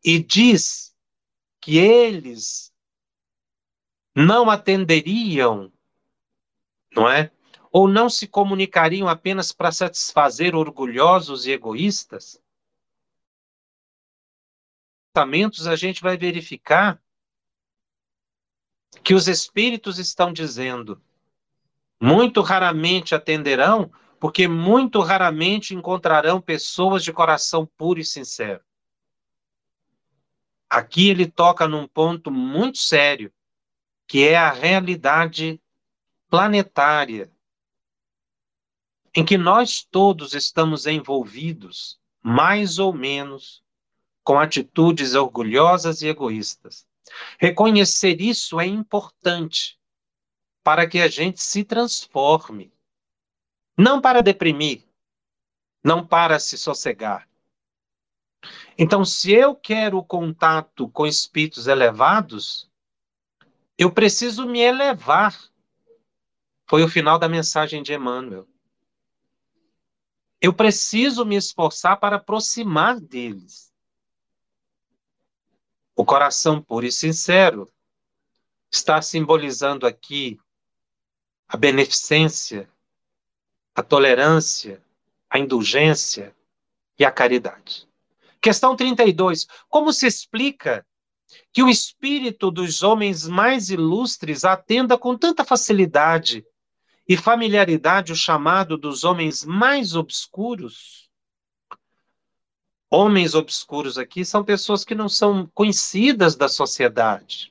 e 0.04 0.22
diz 0.22 0.94
que 1.60 1.78
eles 1.78 2.72
não 4.14 4.50
atenderiam, 4.50 5.72
não 6.94 7.08
é? 7.08 7.30
Ou 7.70 7.88
não 7.88 8.10
se 8.10 8.26
comunicariam 8.26 9.08
apenas 9.08 9.50
para 9.52 9.72
satisfazer 9.72 10.54
orgulhosos 10.54 11.46
e 11.46 11.52
egoístas? 11.52 12.41
A 15.14 15.76
gente 15.76 16.00
vai 16.00 16.16
verificar 16.16 17.00
que 19.04 19.14
os 19.14 19.28
espíritos 19.28 19.98
estão 19.98 20.32
dizendo 20.32 21.02
muito 22.00 22.40
raramente 22.40 23.14
atenderão, 23.14 23.92
porque 24.18 24.48
muito 24.48 25.00
raramente 25.00 25.74
encontrarão 25.74 26.40
pessoas 26.40 27.04
de 27.04 27.12
coração 27.12 27.66
puro 27.76 28.00
e 28.00 28.04
sincero. 28.04 28.62
Aqui 30.68 31.10
ele 31.10 31.30
toca 31.30 31.68
num 31.68 31.86
ponto 31.86 32.30
muito 32.30 32.78
sério, 32.78 33.32
que 34.06 34.26
é 34.26 34.36
a 34.36 34.50
realidade 34.50 35.60
planetária, 36.28 37.30
em 39.14 39.24
que 39.24 39.36
nós 39.36 39.84
todos 39.84 40.32
estamos 40.32 40.86
envolvidos, 40.86 42.00
mais 42.22 42.78
ou 42.78 42.92
menos, 42.92 43.61
com 44.24 44.38
atitudes 44.38 45.14
orgulhosas 45.14 46.02
e 46.02 46.08
egoístas. 46.08 46.86
Reconhecer 47.38 48.20
isso 48.20 48.60
é 48.60 48.66
importante 48.66 49.78
para 50.62 50.88
que 50.88 51.00
a 51.00 51.08
gente 51.08 51.42
se 51.42 51.64
transforme. 51.64 52.72
Não 53.76 54.00
para 54.00 54.22
deprimir, 54.22 54.84
não 55.82 56.06
para 56.06 56.38
se 56.38 56.56
sossegar. 56.56 57.28
Então, 58.76 59.04
se 59.04 59.32
eu 59.32 59.54
quero 59.54 60.02
contato 60.04 60.88
com 60.88 61.06
espíritos 61.06 61.66
elevados, 61.66 62.70
eu 63.76 63.90
preciso 63.92 64.46
me 64.46 64.60
elevar. 64.60 65.38
Foi 66.68 66.82
o 66.82 66.88
final 66.88 67.18
da 67.18 67.28
mensagem 67.28 67.82
de 67.82 67.92
Emmanuel. 67.92 68.48
Eu 70.40 70.52
preciso 70.52 71.24
me 71.24 71.36
esforçar 71.36 71.98
para 72.00 72.16
aproximar 72.16 73.00
deles. 73.00 73.71
O 75.94 76.04
coração 76.04 76.60
puro 76.60 76.86
e 76.86 76.92
sincero 76.92 77.70
está 78.70 79.02
simbolizando 79.02 79.86
aqui 79.86 80.40
a 81.46 81.56
beneficência, 81.56 82.68
a 83.74 83.82
tolerância, 83.82 84.82
a 85.28 85.38
indulgência 85.38 86.34
e 86.98 87.04
a 87.04 87.12
caridade. 87.12 87.86
Questão 88.40 88.74
32. 88.74 89.46
Como 89.68 89.92
se 89.92 90.06
explica 90.06 90.86
que 91.52 91.62
o 91.62 91.68
espírito 91.68 92.50
dos 92.50 92.82
homens 92.82 93.28
mais 93.28 93.68
ilustres 93.68 94.44
atenda 94.44 94.96
com 94.96 95.16
tanta 95.16 95.44
facilidade 95.44 96.44
e 97.06 97.16
familiaridade 97.16 98.12
o 98.12 98.16
chamado 98.16 98.78
dos 98.78 99.04
homens 99.04 99.44
mais 99.44 99.94
obscuros? 99.94 101.10
Homens 102.94 103.34
obscuros 103.34 103.96
aqui 103.96 104.22
são 104.22 104.44
pessoas 104.44 104.84
que 104.84 104.94
não 104.94 105.08
são 105.08 105.46
conhecidas 105.54 106.36
da 106.36 106.46
sociedade. 106.46 107.50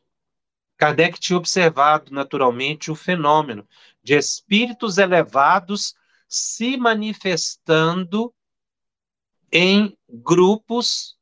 Kardec 0.77 1.19
tinha 1.19 1.36
observado 1.36 2.13
naturalmente 2.13 2.91
o 2.91 2.95
fenômeno 2.95 3.67
de 4.04 4.13
espíritos 4.13 4.99
elevados 4.99 5.95
se 6.27 6.77
manifestando 6.77 8.32
em 9.51 9.97
grupos 10.08 11.17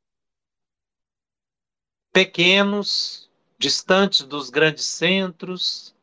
pequenos, 2.12 3.32
distantes 3.58 4.24
dos 4.24 4.50
grandes 4.50 4.86
centros 4.86 5.96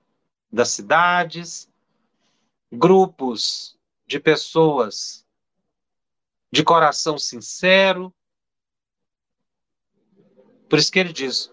das 0.51 0.71
cidades, 0.71 1.71
grupos 2.73 3.79
de 4.07 4.19
pessoas 4.19 5.26
de 6.57 6.65
coração 6.65 7.19
sincero. 7.19 8.13
Por 10.71 10.79
isso 10.79 10.91
que 10.91 10.99
ele 10.99 11.13
diz: 11.13 11.53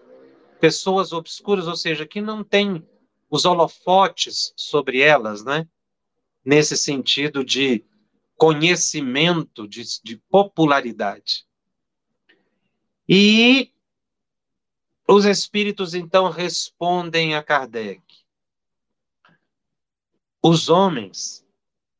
pessoas 0.58 1.12
obscuras, 1.12 1.66
ou 1.68 1.76
seja, 1.76 2.06
que 2.06 2.22
não 2.22 2.42
têm 2.42 2.82
os 3.28 3.44
holofotes 3.44 4.54
sobre 4.56 5.00
elas, 5.00 5.44
né? 5.44 5.68
Nesse 6.42 6.76
sentido 6.76 7.44
de 7.44 7.84
conhecimento, 8.36 9.68
de, 9.68 9.82
de 10.02 10.16
popularidade. 10.30 11.46
E 13.06 13.70
os 15.06 15.26
espíritos 15.26 15.92
então 15.92 16.30
respondem 16.30 17.34
a 17.34 17.42
Kardec. 17.42 18.02
Os 20.42 20.70
homens 20.70 21.43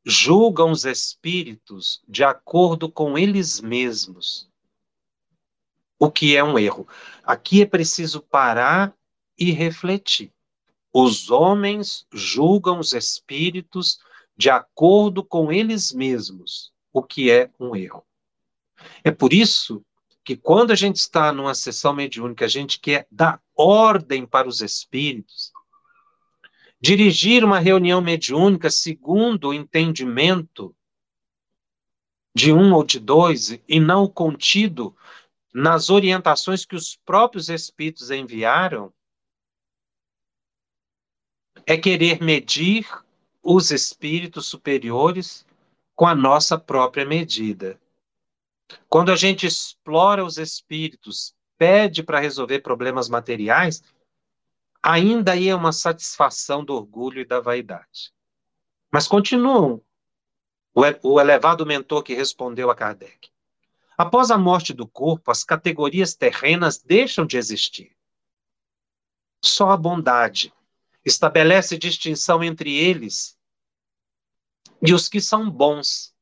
julgam 0.05 0.71
os 0.71 0.85
espíritos 0.85 2.03
de 2.07 2.23
acordo 2.23 2.90
com 2.90 3.17
eles 3.17 3.61
mesmos, 3.61 4.49
o 5.99 6.11
que 6.11 6.37
é 6.37 6.45
um 6.45 6.59
erro. 6.59 6.87
Aqui 7.23 7.62
é 7.62 7.67
preciso 7.67 8.21
parar 8.21 8.95
e 9.38 9.51
refletir. 9.51 10.33
Os 10.93 11.31
homens 11.31 12.07
julgam 12.12 12.79
os 12.79 12.93
espíritos 12.93 13.99
de 14.37 14.51
acordo 14.51 15.25
com 15.25 15.51
eles 15.51 15.93
mesmos, 15.93 16.73
o 16.93 17.03
que 17.03 17.31
é 17.31 17.51
um 17.59 17.75
erro. 17.75 18.05
É 19.03 19.11
por 19.11 19.33
isso 19.33 19.85
que 20.25 20.37
quando 20.37 20.71
a 20.71 20.75
gente 20.75 20.97
está 20.97 21.33
numa 21.33 21.55
sessão 21.55 21.93
mediúnica, 21.93 22.45
a 22.45 22.49
gente 22.49 22.81
quer 22.81 23.07
dar 23.11 23.40
ordem 23.55 24.27
para 24.27 24.49
os 24.49 24.61
espíritos, 24.61 25.53
dirigir 26.85 27.42
uma 27.42 27.59
reunião 27.59 28.03
mediúnica 28.03 28.68
segundo 28.68 29.49
o 29.49 29.55
entendimento 29.55 30.77
de 32.37 32.53
um 32.53 32.75
ou 32.75 32.85
de 32.85 33.01
dois 33.01 33.59
e 33.66 33.81
não 33.81 34.07
contido 34.07 34.94
nas 35.55 35.88
orientações 35.88 36.66
que 36.66 36.77
os 36.77 36.94
próprios 36.94 37.49
espíritos 37.49 38.11
enviaram, 38.11 38.92
é 41.66 41.79
querer 41.79 42.23
medir 42.23 42.87
os 43.42 43.70
espíritos 43.70 44.44
superiores 44.44 45.47
com 45.94 46.07
a 46.07 46.14
nossa 46.14 46.59
própria 46.59 47.07
medida. 47.07 47.81
Quando 48.90 49.11
a 49.11 49.16
gente 49.16 49.47
explora 49.47 50.23
os 50.23 50.37
espíritos, 50.37 51.35
pede 51.57 52.03
para 52.03 52.20
resolver 52.20 52.61
problemas 52.61 53.09
materiais, 53.09 53.83
ainda 54.85 55.33
aí 55.33 55.49
é 55.49 55.57
uma 55.57 55.73
satisfação 55.73 56.62
do 56.62 56.75
orgulho 56.75 57.18
e 57.18 57.25
da 57.25 57.40
vaidade. 57.40 58.12
Mas 58.92 59.09
continuam 59.09 59.83
o 61.03 61.18
elevado 61.18 61.64
mentor 61.64 62.03
que 62.03 62.12
respondeu 62.12 62.70
a 62.70 62.75
Kardec. 62.75 63.31
Após 63.97 64.31
a 64.31 64.37
morte 64.37 64.75
do 64.75 64.87
corpo, 64.87 65.31
as 65.31 65.42
categorias 65.42 66.14
terrenas 66.14 66.83
deixam 66.83 67.25
de 67.25 67.38
existir. 67.38 67.97
Só 69.42 69.70
a 69.70 69.77
bondade 69.77 70.53
estabelece 71.03 71.79
distinção 71.79 72.44
entre 72.44 72.77
eles 72.77 73.38
e 74.83 74.92
os 74.92 75.09
que 75.09 75.20
são 75.20 75.49
bons. 75.49 76.14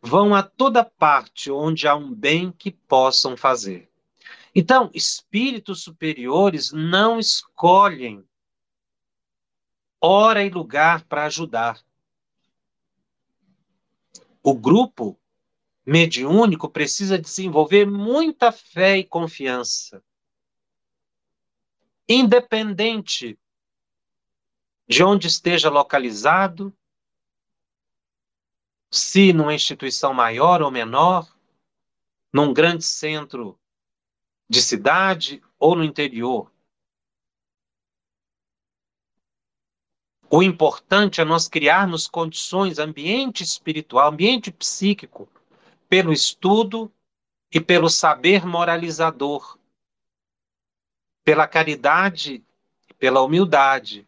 Vão 0.00 0.34
a 0.34 0.42
toda 0.42 0.84
parte 0.84 1.50
onde 1.50 1.86
há 1.86 1.94
um 1.94 2.14
bem 2.14 2.50
que 2.50 2.70
possam 2.70 3.36
fazer. 3.36 3.89
Então, 4.54 4.90
espíritos 4.92 5.82
superiores 5.82 6.72
não 6.72 7.18
escolhem 7.18 8.24
hora 10.00 10.44
e 10.44 10.48
lugar 10.48 11.04
para 11.04 11.26
ajudar. 11.26 11.84
O 14.42 14.54
grupo 14.54 15.20
mediúnico 15.84 16.68
precisa 16.68 17.18
desenvolver 17.18 17.86
muita 17.86 18.50
fé 18.50 18.98
e 18.98 19.04
confiança. 19.04 20.02
Independente 22.08 23.38
de 24.88 25.04
onde 25.04 25.28
esteja 25.28 25.70
localizado, 25.70 26.76
se 28.90 29.32
numa 29.32 29.54
instituição 29.54 30.12
maior 30.12 30.62
ou 30.62 30.70
menor, 30.70 31.32
num 32.32 32.52
grande 32.52 32.84
centro 32.84 33.59
de 34.50 34.60
cidade 34.60 35.40
ou 35.60 35.76
no 35.76 35.84
interior. 35.84 36.50
O 40.28 40.42
importante 40.42 41.20
é 41.20 41.24
nós 41.24 41.46
criarmos 41.46 42.08
condições, 42.08 42.80
ambiente 42.80 43.44
espiritual, 43.44 44.08
ambiente 44.08 44.50
psíquico, 44.50 45.28
pelo 45.88 46.12
estudo 46.12 46.92
e 47.52 47.60
pelo 47.60 47.88
saber 47.88 48.44
moralizador, 48.44 49.56
pela 51.22 51.46
caridade 51.46 52.44
e 52.88 52.94
pela 52.94 53.22
humildade. 53.22 54.04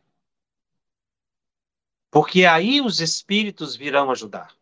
Porque 2.10 2.46
aí 2.46 2.80
os 2.80 3.00
espíritos 3.00 3.76
virão 3.76 4.10
ajudar. 4.10 4.52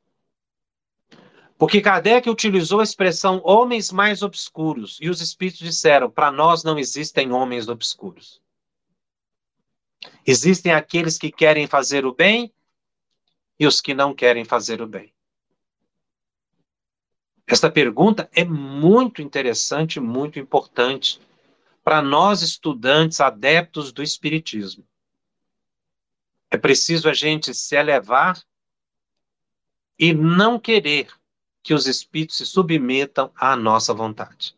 Porque 1.61 1.83
Kardec 1.83 2.27
utilizou 2.27 2.81
a 2.81 2.83
expressão 2.83 3.42
homens 3.44 3.92
mais 3.92 4.23
obscuros, 4.23 4.99
e 4.99 5.11
os 5.11 5.20
espíritos 5.20 5.61
disseram: 5.61 6.11
para 6.11 6.33
nós 6.33 6.64
não 6.64 6.79
existem 6.79 7.33
homens 7.33 7.68
obscuros. 7.68 8.40
Existem 10.27 10.73
aqueles 10.73 11.18
que 11.18 11.31
querem 11.31 11.66
fazer 11.66 12.07
o 12.07 12.14
bem 12.14 12.51
e 13.59 13.66
os 13.66 13.79
que 13.79 13.92
não 13.92 14.14
querem 14.14 14.42
fazer 14.42 14.81
o 14.81 14.87
bem. 14.87 15.12
Esta 17.46 17.70
pergunta 17.70 18.27
é 18.33 18.42
muito 18.42 19.20
interessante, 19.20 20.01
muito 20.01 20.38
importante 20.38 21.20
para 21.85 22.01
nós 22.01 22.40
estudantes 22.40 23.20
adeptos 23.20 23.92
do 23.92 24.03
Espiritismo. 24.03 24.88
É 26.51 26.57
preciso 26.57 27.07
a 27.07 27.12
gente 27.12 27.53
se 27.53 27.77
elevar 27.77 28.42
e 29.99 30.14
não 30.14 30.59
querer 30.59 31.20
que 31.62 31.75
os 31.75 31.87
espíritos 31.87 32.37
se 32.37 32.46
submetam 32.46 33.31
à 33.37 33.55
nossa 33.55 33.92
vontade. 33.92 34.57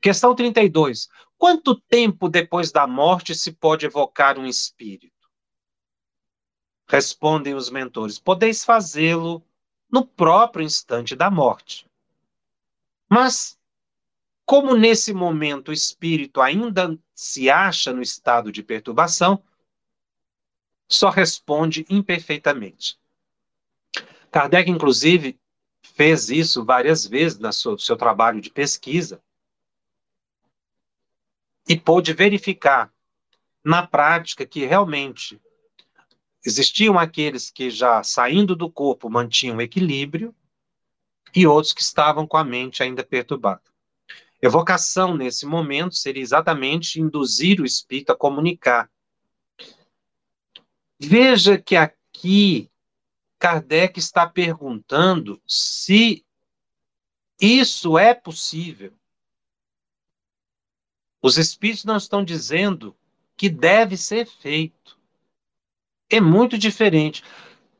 Questão 0.00 0.34
32. 0.34 1.08
Quanto 1.38 1.80
tempo 1.80 2.28
depois 2.28 2.70
da 2.70 2.86
morte 2.86 3.34
se 3.34 3.52
pode 3.52 3.86
evocar 3.86 4.38
um 4.38 4.46
espírito? 4.46 5.12
Respondem 6.86 7.54
os 7.54 7.70
mentores: 7.70 8.18
Podeis 8.18 8.64
fazê-lo 8.64 9.42
no 9.90 10.06
próprio 10.06 10.64
instante 10.64 11.14
da 11.16 11.30
morte. 11.30 11.86
Mas, 13.08 13.58
como 14.44 14.76
nesse 14.76 15.12
momento 15.12 15.68
o 15.68 15.72
espírito 15.72 16.40
ainda 16.40 16.98
se 17.14 17.48
acha 17.48 17.92
no 17.92 18.02
estado 18.02 18.50
de 18.50 18.62
perturbação, 18.62 19.42
só 20.88 21.10
responde 21.10 21.86
imperfeitamente. 21.88 22.98
Kardec, 24.30 24.70
inclusive, 24.70 25.38
fez 25.84 26.30
isso 26.30 26.64
várias 26.64 27.06
vezes 27.06 27.38
no 27.38 27.52
seu, 27.52 27.78
seu 27.78 27.96
trabalho 27.96 28.40
de 28.40 28.50
pesquisa 28.50 29.22
e 31.68 31.78
pôde 31.78 32.12
verificar 32.12 32.92
na 33.62 33.86
prática 33.86 34.44
que 34.44 34.64
realmente 34.64 35.40
existiam 36.44 36.98
aqueles 36.98 37.50
que 37.50 37.70
já 37.70 38.02
saindo 38.02 38.56
do 38.56 38.70
corpo 38.70 39.08
mantinham 39.08 39.60
equilíbrio 39.60 40.34
e 41.34 41.46
outros 41.46 41.72
que 41.72 41.82
estavam 41.82 42.26
com 42.26 42.36
a 42.36 42.44
mente 42.44 42.82
ainda 42.82 43.04
perturbada. 43.04 43.62
Evocação 44.42 45.16
nesse 45.16 45.46
momento 45.46 45.94
seria 45.94 46.22
exatamente 46.22 47.00
induzir 47.00 47.60
o 47.60 47.64
espírito 47.64 48.12
a 48.12 48.16
comunicar. 48.16 48.90
Veja 51.00 51.56
que 51.56 51.76
aqui 51.76 52.70
Kardec 53.44 53.98
está 53.98 54.26
perguntando 54.26 55.38
se 55.46 56.24
isso 57.38 57.98
é 57.98 58.14
possível. 58.14 58.94
Os 61.20 61.36
espíritos 61.36 61.84
não 61.84 61.98
estão 61.98 62.24
dizendo 62.24 62.96
que 63.36 63.50
deve 63.50 63.98
ser 63.98 64.26
feito. 64.26 64.98
É 66.08 66.22
muito 66.22 66.56
diferente. 66.56 67.22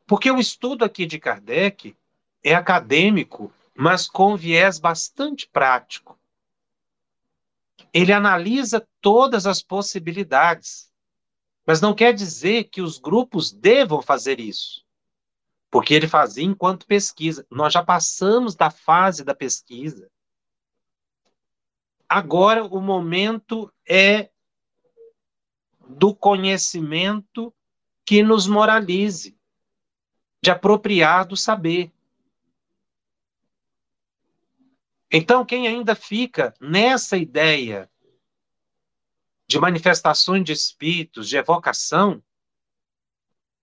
Porque 0.05 0.29
o 0.29 0.37
estudo 0.37 0.85
aqui 0.85 1.03
de 1.03 1.17
Kardec 1.17 1.97
é 2.43 2.53
acadêmico, 2.53 3.51
mas 3.75 4.07
com 4.07 4.37
viés 4.37 4.77
bastante 4.77 5.47
prático. 5.47 6.15
Ele 7.91 8.13
analisa 8.13 8.87
todas 9.01 9.47
as 9.47 9.63
possibilidades, 9.63 10.93
mas 11.65 11.81
não 11.81 11.95
quer 11.95 12.13
dizer 12.13 12.65
que 12.65 12.83
os 12.83 12.99
grupos 12.99 13.51
devam 13.51 13.99
fazer 13.99 14.39
isso 14.39 14.84
porque 15.75 15.93
ele 15.93 16.07
fazia 16.07 16.45
enquanto 16.45 16.87
pesquisa. 16.87 17.45
Nós 17.51 17.73
já 17.73 17.83
passamos 17.83 18.55
da 18.55 18.71
fase 18.71 19.25
da 19.25 19.35
pesquisa. 19.35 20.09
Agora 22.07 22.63
o 22.63 22.79
momento 22.79 23.69
é 23.85 24.31
do 25.85 26.15
conhecimento 26.15 27.53
que 28.05 28.23
nos 28.23 28.47
moralize, 28.47 29.37
de 30.41 30.49
apropriar 30.49 31.25
do 31.27 31.35
saber. 31.35 31.91
Então, 35.11 35.45
quem 35.45 35.67
ainda 35.67 35.93
fica 35.93 36.53
nessa 36.57 37.17
ideia 37.17 37.91
de 39.45 39.59
manifestações 39.59 40.45
de 40.45 40.53
espíritos, 40.53 41.27
de 41.27 41.35
evocação, 41.35 42.23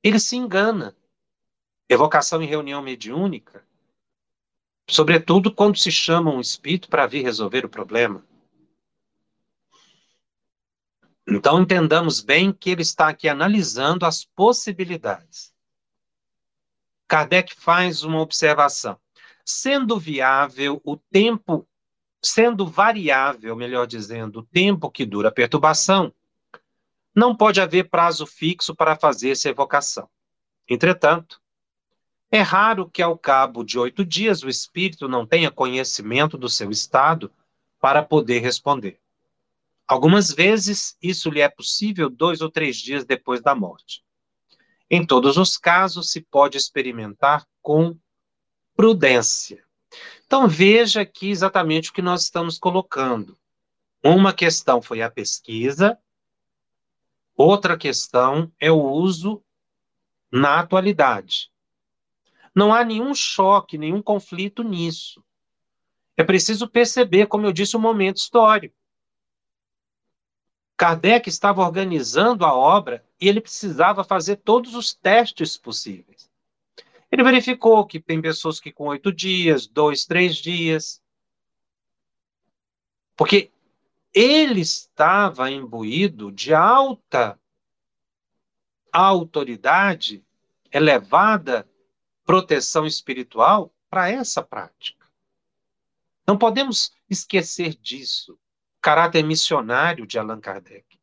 ele 0.03 0.20
se 0.20 0.37
engana 0.37 0.94
evocação 1.92 2.42
em 2.42 2.46
reunião 2.46 2.83
mediúnica, 2.83 3.64
sobretudo 4.88 5.55
quando 5.55 5.78
se 5.78 5.90
chama 5.90 6.33
um 6.33 6.40
espírito 6.40 6.88
para 6.88 7.07
vir 7.07 7.22
resolver 7.22 7.64
o 7.64 7.68
problema. 7.68 8.24
Então 11.28 11.62
entendamos 11.62 12.20
bem 12.20 12.52
que 12.52 12.70
ele 12.70 12.83
está 12.83 13.09
aqui 13.09 13.28
analisando 13.28 14.05
as 14.05 14.24
possibilidades. 14.24 15.52
Kardec 17.07 17.55
faz 17.55 18.02
uma 18.02 18.20
observação. 18.20 18.98
Sendo 19.44 19.98
viável 19.98 20.81
o 20.85 20.96
tempo, 20.96 21.68
sendo 22.22 22.66
variável, 22.66 23.55
melhor 23.55 23.87
dizendo, 23.87 24.40
o 24.40 24.42
tempo 24.44 24.90
que 24.90 25.05
dura 25.05 25.28
a 25.28 25.33
perturbação, 25.33 26.12
não 27.14 27.37
pode 27.37 27.61
haver 27.61 27.90
prazo 27.90 28.26
fixo 28.26 28.74
para 28.74 28.96
fazer 28.96 29.31
essa 29.31 29.48
evocação. 29.48 30.09
Entretanto, 30.68 31.41
é 32.33 32.40
raro 32.40 32.88
que, 32.88 33.03
ao 33.03 33.16
cabo 33.18 33.62
de 33.62 33.79
oito 33.79 34.03
dias, 34.07 34.42
o 34.42 34.49
espírito 34.49 35.07
não 35.07 35.27
tenha 35.27 35.51
conhecimento 35.51 36.38
do 36.38 36.49
seu 36.49 36.71
estado 36.71 37.31
para 37.79 38.03
poder 38.03 38.38
responder. 38.38 38.99
Algumas 39.87 40.33
vezes, 40.33 40.97
isso 41.03 41.29
lhe 41.29 41.40
é 41.40 41.49
possível 41.51 42.09
dois 42.09 42.40
ou 42.40 42.51
três 42.51 42.79
dias 42.79 43.05
depois 43.05 43.42
da 43.42 43.55
morte. 43.55 44.03
Em 44.90 45.05
todos 45.05 45.37
os 45.37 45.59
casos, 45.59 46.11
se 46.11 46.23
pode 46.23 46.57
experimentar 46.57 47.47
com 47.61 47.99
prudência. 48.75 49.62
Então, 50.25 50.49
veja 50.49 51.03
aqui 51.03 51.29
exatamente 51.29 51.90
o 51.90 51.92
que 51.92 52.01
nós 52.01 52.23
estamos 52.23 52.59
colocando. 52.59 53.37
Uma 54.03 54.33
questão 54.33 54.81
foi 54.81 55.03
a 55.03 55.11
pesquisa, 55.11 55.99
outra 57.37 57.77
questão 57.77 58.51
é 58.59 58.73
o 58.73 58.81
uso 58.81 59.45
na 60.31 60.61
atualidade. 60.61 61.52
Não 62.55 62.73
há 62.73 62.85
nenhum 62.85 63.15
choque, 63.15 63.79
nenhum 63.79 64.03
conflito 64.03 64.62
nisso. 64.62 65.25
É 66.17 66.23
preciso 66.23 66.69
perceber, 66.69 67.27
como 67.27 67.47
eu 67.47 67.53
disse, 67.53 67.77
o 67.77 67.81
momento 67.81 68.19
histórico. 68.19 68.77
Kardec 70.77 71.29
estava 71.29 71.62
organizando 71.62 72.45
a 72.45 72.55
obra 72.55 73.05
e 73.21 73.29
ele 73.29 73.41
precisava 73.41 74.03
fazer 74.03 74.37
todos 74.37 74.75
os 74.75 74.93
testes 74.93 75.57
possíveis. 75.57 76.31
Ele 77.11 77.23
verificou 77.23 77.87
que 77.87 78.01
tem 78.01 78.21
pessoas 78.21 78.59
que 78.59 78.73
com 78.73 78.88
oito 78.88 79.12
dias, 79.12 79.67
dois, 79.67 80.05
três 80.05 80.37
dias. 80.37 81.01
Porque 83.17 83.51
ele 84.12 84.61
estava 84.61 85.51
imbuído 85.51 86.33
de 86.33 86.53
alta 86.53 87.38
autoridade 88.91 90.25
elevada 90.71 91.69
proteção 92.24 92.87
espiritual 92.87 93.74
para 93.90 94.11
essa 94.11 94.42
prática. 94.42 95.06
Não 96.26 96.38
podemos 96.38 96.92
esquecer 97.11 97.74
disso, 97.74 98.38
caráter 98.80 99.22
missionário 99.22 100.06
de 100.06 100.18
Allan 100.18 100.40
Kardec. 100.40 100.98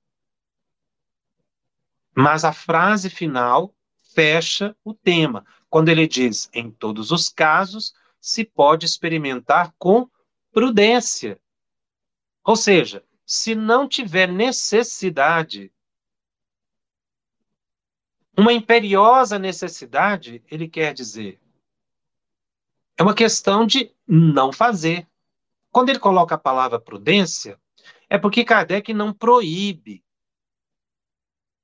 Mas 2.15 2.43
a 2.43 2.51
frase 2.51 3.10
final 3.10 3.73
fecha 4.13 4.75
o 4.84 4.93
tema, 4.93 5.45
quando 5.69 5.89
ele 5.89 6.08
diz: 6.08 6.49
em 6.53 6.71
todos 6.71 7.12
os 7.12 7.29
casos, 7.29 7.93
se 8.19 8.43
pode 8.43 8.86
experimentar 8.86 9.73
com 9.77 10.10
prudência. 10.51 11.39
Ou 12.43 12.55
seja, 12.55 13.03
se 13.25 13.53
não 13.53 13.88
tiver 13.88 14.27
necessidade 14.27 15.71
uma 18.39 18.54
imperiosa 18.54 19.38
necessidade, 19.38 20.43
ele 20.49 20.67
quer 20.67 20.93
dizer. 20.93 21.39
É 22.97 23.04
uma 23.04 23.13
questão 23.13 23.65
de 23.65 23.91
não 24.08 24.52
fazer. 24.52 25.08
Quando 25.71 25.89
ele 25.89 25.99
coloca 25.99 26.36
a 26.36 26.39
palavra 26.39 26.80
prudência, 26.80 27.60
é 28.10 28.17
porque 28.17 28.43
Kardec 28.43 28.93
não 28.93 29.13
proíbe. 29.13 30.04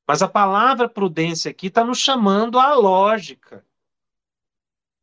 Mas 0.07 0.21
a 0.21 0.27
palavra 0.27 0.87
prudência 0.87 1.49
aqui 1.49 1.67
está 1.67 1.83
nos 1.83 1.97
chamando 1.97 2.59
à 2.59 2.73
lógica. 2.75 3.65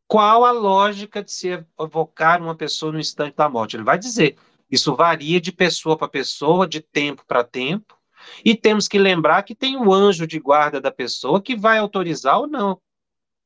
Qual 0.07 0.45
a 0.45 0.53
lógica 0.53 1.25
de 1.25 1.33
se 1.33 1.65
evocar 1.81 2.41
uma 2.41 2.55
pessoa 2.55 2.93
no 2.93 3.01
instante 3.01 3.35
da 3.35 3.49
morte? 3.49 3.77
Ele 3.77 3.83
vai 3.83 3.99
dizer, 3.99 4.39
isso 4.71 4.95
varia 4.95 5.41
de 5.41 5.51
pessoa 5.51 5.97
para 5.97 6.07
pessoa, 6.07 6.69
de 6.69 6.81
tempo 6.81 7.25
para 7.27 7.43
tempo, 7.43 7.99
e 8.45 8.57
temos 8.57 8.89
que 8.89 8.99
lembrar 8.99 9.43
que 9.43 9.55
tem 9.55 9.77
o 9.77 9.93
anjo 9.93 10.27
de 10.27 10.39
guarda 10.39 10.81
da 10.81 10.91
pessoa 10.91 11.43
que 11.43 11.57
vai 11.57 11.79
autorizar 11.79 12.39
ou 12.39 12.47
não. 12.47 12.81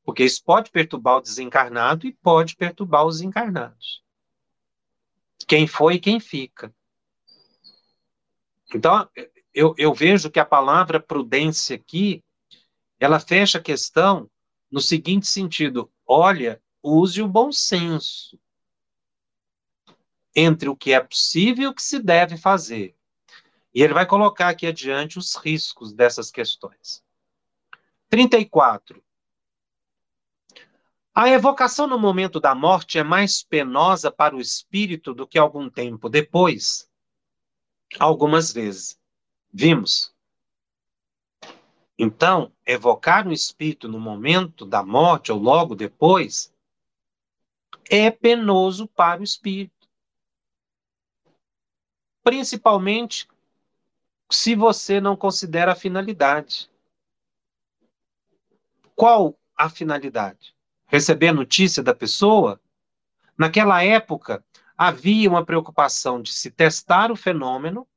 Porque 0.03 0.23
isso 0.23 0.43
pode 0.43 0.71
perturbar 0.71 1.17
o 1.17 1.21
desencarnado 1.21 2.07
e 2.07 2.13
pode 2.13 2.55
perturbar 2.55 3.05
os 3.05 3.21
encarnados. 3.21 4.01
Quem 5.47 5.67
foi 5.67 5.95
e 5.95 5.99
quem 5.99 6.19
fica. 6.19 6.73
Então, 8.73 9.09
eu, 9.53 9.73
eu 9.77 9.93
vejo 9.93 10.29
que 10.29 10.39
a 10.39 10.45
palavra 10.45 10.99
prudência 10.99 11.75
aqui, 11.75 12.23
ela 12.99 13.19
fecha 13.19 13.57
a 13.57 13.61
questão 13.61 14.29
no 14.71 14.81
seguinte 14.81 15.27
sentido: 15.27 15.91
olha, 16.05 16.61
use 16.81 17.21
o 17.21 17.27
bom 17.27 17.51
senso 17.51 18.39
entre 20.35 20.69
o 20.69 20.75
que 20.75 20.93
é 20.93 20.99
possível 20.99 21.63
e 21.63 21.67
o 21.67 21.73
que 21.73 21.81
se 21.81 21.99
deve 21.99 22.37
fazer. 22.37 22.96
E 23.77 23.83
ele 23.83 23.93
vai 23.93 24.07
colocar 24.07 24.49
aqui 24.49 24.65
adiante 24.65 25.19
os 25.19 25.35
riscos 25.35 25.93
dessas 25.93 26.31
questões. 26.31 27.03
34. 28.09 29.03
A 31.13 31.29
evocação 31.29 31.85
no 31.85 31.99
momento 31.99 32.39
da 32.39 32.55
morte 32.55 32.97
é 32.97 33.03
mais 33.03 33.43
penosa 33.43 34.11
para 34.11 34.35
o 34.35 34.41
espírito 34.41 35.13
do 35.13 35.27
que 35.27 35.37
algum 35.37 35.69
tempo 35.69 36.09
depois? 36.09 36.89
Algumas 37.99 38.51
vezes. 38.51 38.99
Vimos. 39.53 40.11
Então, 41.99 42.51
evocar 42.65 43.27
um 43.27 43.31
espírito 43.31 43.87
no 43.87 43.99
momento 43.99 44.65
da 44.65 44.81
morte 44.81 45.31
ou 45.31 45.37
logo 45.37 45.75
depois 45.75 46.51
é 47.87 48.09
penoso 48.09 48.87
para 48.87 49.21
o 49.21 49.23
espírito. 49.23 49.87
Principalmente 52.23 53.27
se 54.29 54.55
você 54.55 54.99
não 54.99 55.15
considera 55.15 55.71
a 55.71 55.75
finalidade. 55.75 56.69
Qual 58.95 59.37
a 59.55 59.69
finalidade? 59.69 60.55
Receber 60.87 61.29
a 61.29 61.33
notícia 61.33 61.83
da 61.83 61.93
pessoa? 61.93 62.59
Naquela 63.37 63.83
época, 63.83 64.43
havia 64.77 65.29
uma 65.29 65.45
preocupação 65.45 66.21
de 66.21 66.33
se 66.33 66.51
testar 66.51 67.11
o 67.11 67.15
fenômeno 67.15 67.87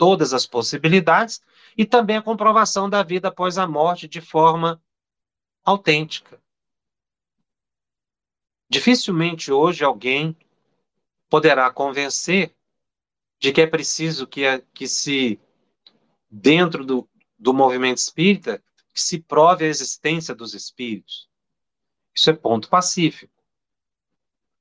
todas 0.00 0.32
as 0.32 0.46
possibilidades 0.46 1.42
e 1.76 1.84
também 1.84 2.16
a 2.16 2.22
comprovação 2.22 2.88
da 2.88 3.02
vida 3.02 3.28
após 3.28 3.58
a 3.58 3.66
morte 3.66 4.08
de 4.08 4.20
forma 4.20 4.82
autêntica. 5.62 6.40
Dificilmente 8.66 9.52
hoje 9.52 9.84
alguém 9.84 10.34
poderá 11.28 11.70
convencer 11.70 12.54
de 13.38 13.52
que 13.52 13.60
é 13.60 13.66
preciso 13.66 14.26
que, 14.26 14.42
que 14.72 14.88
se, 14.88 15.38
dentro 16.30 16.84
do, 16.84 17.08
do 17.38 17.52
movimento 17.52 17.98
espírita, 17.98 18.62
que 18.92 19.00
se 19.00 19.20
prove 19.20 19.64
a 19.64 19.68
existência 19.68 20.34
dos 20.34 20.54
espíritos. 20.54 21.28
Isso 22.14 22.30
é 22.30 22.32
ponto 22.32 22.68
pacífico. 22.68 23.32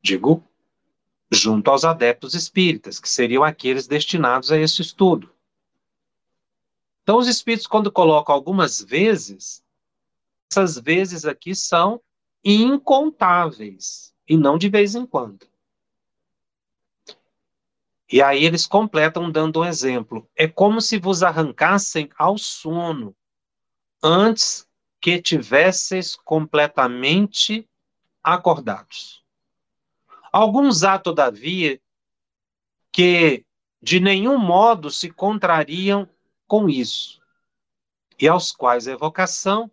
Digo 0.02 0.44
junto 1.32 1.70
aos 1.70 1.86
adeptos 1.86 2.34
espíritas, 2.34 3.00
que 3.00 3.08
seriam 3.08 3.44
aqueles 3.44 3.88
destinados 3.88 4.52
a 4.52 4.58
esse 4.58 4.82
estudo. 4.82 5.32
Então, 7.04 7.18
os 7.18 7.28
espíritos, 7.28 7.68
quando 7.68 7.92
colocam 7.92 8.34
algumas 8.34 8.82
vezes, 8.82 9.64
essas 10.52 10.78
vezes 10.78 11.26
aqui 11.26 11.54
são 11.54 12.02
incontáveis, 12.44 14.14
e 14.28 14.38
não 14.38 14.58
de 14.58 14.70
vez 14.70 14.96
em 14.96 15.06
quando. 15.06 15.48
E 18.12 18.22
aí 18.22 18.44
eles 18.44 18.66
completam 18.66 19.32
dando 19.32 19.62
um 19.62 19.66
exemplo. 19.66 20.28
É 20.36 20.48
como 20.48 20.82
se 20.82 20.98
vos 20.98 21.22
arrancassem 21.22 22.10
ao 22.18 22.38
sono 22.38 23.16
antes 24.02 24.68
que 25.00 25.22
tivesseis 25.22 26.16
completamente 26.16 27.70
acordados. 28.24 29.24
Alguns 30.32 30.84
há, 30.84 30.98
todavia, 30.98 31.80
que 32.92 33.46
de 33.82 34.00
nenhum 34.00 34.38
modo 34.38 34.90
se 34.90 35.10
contrariam 35.10 36.10
com 36.48 36.68
isso, 36.68 37.22
e 38.20 38.28
aos 38.28 38.52
quais 38.52 38.88
a 38.88 38.92
evocação 38.92 39.72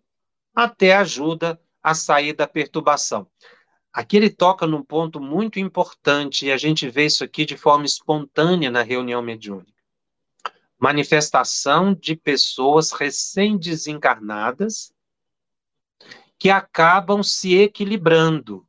até 0.55 0.95
ajuda 0.95 1.59
a 1.83 1.93
sair 1.93 2.33
da 2.33 2.47
perturbação. 2.47 3.27
Aqui 3.97 4.15
ele 4.15 4.29
toca 4.29 4.67
num 4.67 4.83
ponto 4.83 5.19
muito 5.19 5.59
importante, 5.59 6.45
e 6.45 6.51
a 6.51 6.57
gente 6.57 6.87
vê 6.87 7.07
isso 7.07 7.23
aqui 7.23 7.43
de 7.43 7.57
forma 7.57 7.83
espontânea 7.83 8.69
na 8.69 8.83
reunião 8.83 9.23
mediúnica. 9.23 9.73
Manifestação 10.77 11.95
de 11.95 12.15
pessoas 12.15 12.91
recém-desencarnadas 12.91 14.93
que 16.37 16.51
acabam 16.51 17.23
se 17.23 17.55
equilibrando 17.55 18.63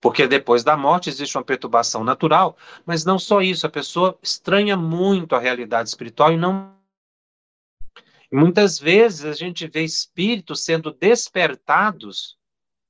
porque 0.00 0.26
depois 0.26 0.64
da 0.64 0.76
morte 0.76 1.08
existe 1.08 1.38
uma 1.38 1.44
perturbação 1.44 2.02
natural, 2.02 2.56
mas 2.84 3.04
não 3.04 3.20
só 3.20 3.40
isso, 3.40 3.68
a 3.68 3.70
pessoa 3.70 4.18
estranha 4.20 4.76
muito 4.76 5.36
a 5.36 5.38
realidade 5.38 5.90
espiritual 5.90 6.32
e 6.32 6.36
não. 6.36 6.81
Muitas 8.32 8.78
vezes 8.78 9.26
a 9.26 9.34
gente 9.34 9.66
vê 9.66 9.84
espíritos 9.84 10.64
sendo 10.64 10.90
despertados 10.90 12.38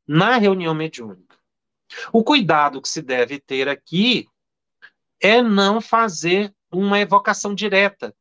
na 0.07 0.37
reunião 0.37 0.73
mediúnica. 0.73 1.37
O 2.13 2.23
cuidado 2.23 2.81
que 2.81 2.89
se 2.89 3.03
deve 3.03 3.41
ter 3.41 3.69
aqui 3.69 4.29
é 5.21 5.43
não 5.43 5.81
fazer 5.81 6.55
uma 6.71 7.01
evocação 7.01 7.55
direta. 7.55 8.15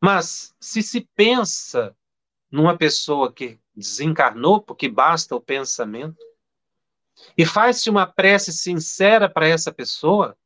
Mas 0.00 0.54
se 0.60 0.82
se 0.82 1.08
pensa 1.14 1.96
numa 2.50 2.76
pessoa 2.76 3.32
que 3.32 3.58
desencarnou, 3.74 4.60
porque 4.60 4.88
basta 4.88 5.34
o 5.34 5.40
pensamento, 5.40 6.18
e 7.38 7.46
faz-se 7.46 7.88
uma 7.88 8.06
prece 8.06 8.52
sincera 8.52 9.28
para 9.28 9.48
essa 9.48 9.72
pessoa, 9.72 10.36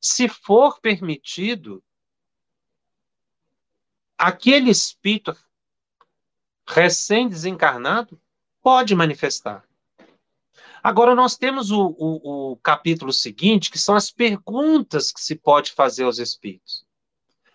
se 0.00 0.28
for 0.28 0.80
permitido, 0.80 1.82
aquele 4.26 4.70
espírito 4.70 5.36
recém-desencarnado 6.66 8.20
pode 8.62 8.94
manifestar. 8.94 9.64
Agora, 10.82 11.14
nós 11.14 11.36
temos 11.36 11.70
o, 11.70 11.94
o, 11.98 12.52
o, 12.52 12.56
capítulo 12.56 13.12
seguinte, 13.12 13.70
que 13.70 13.78
são 13.78 13.94
as 13.94 14.10
perguntas 14.10 15.10
que 15.12 15.20
se 15.20 15.34
pode 15.34 15.72
fazer 15.72 16.04
aos 16.04 16.18
espíritos. 16.18 16.84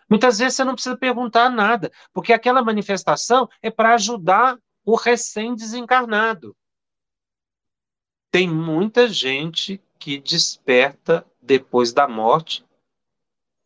Muitas 0.10 0.40
vezes 0.40 0.56
você 0.56 0.64
não 0.64 0.74
precisa 0.74 0.98
perguntar 0.98 1.50
nada, 1.50 1.92
porque 2.12 2.34
aquela 2.34 2.64
manifestação 2.64 3.48
é 3.62 3.70
para 3.70 3.94
ajudar 3.94 4.58
o 4.84 4.96
recém-desencarnado 4.96 6.56
tem 8.32 8.48
muita 8.48 9.08
gente 9.08 9.82
que 9.98 10.20
desperta 10.20 11.26
depois 11.42 11.92
da 11.92 12.08
morte 12.08 12.64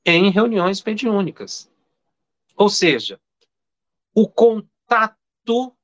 em 0.05 0.29
reuniões 0.29 0.81
mediúnicas. 0.81 1.69
Ou 2.55 2.69
seja, 2.69 3.19
o 4.13 4.27
contato 4.27 5.75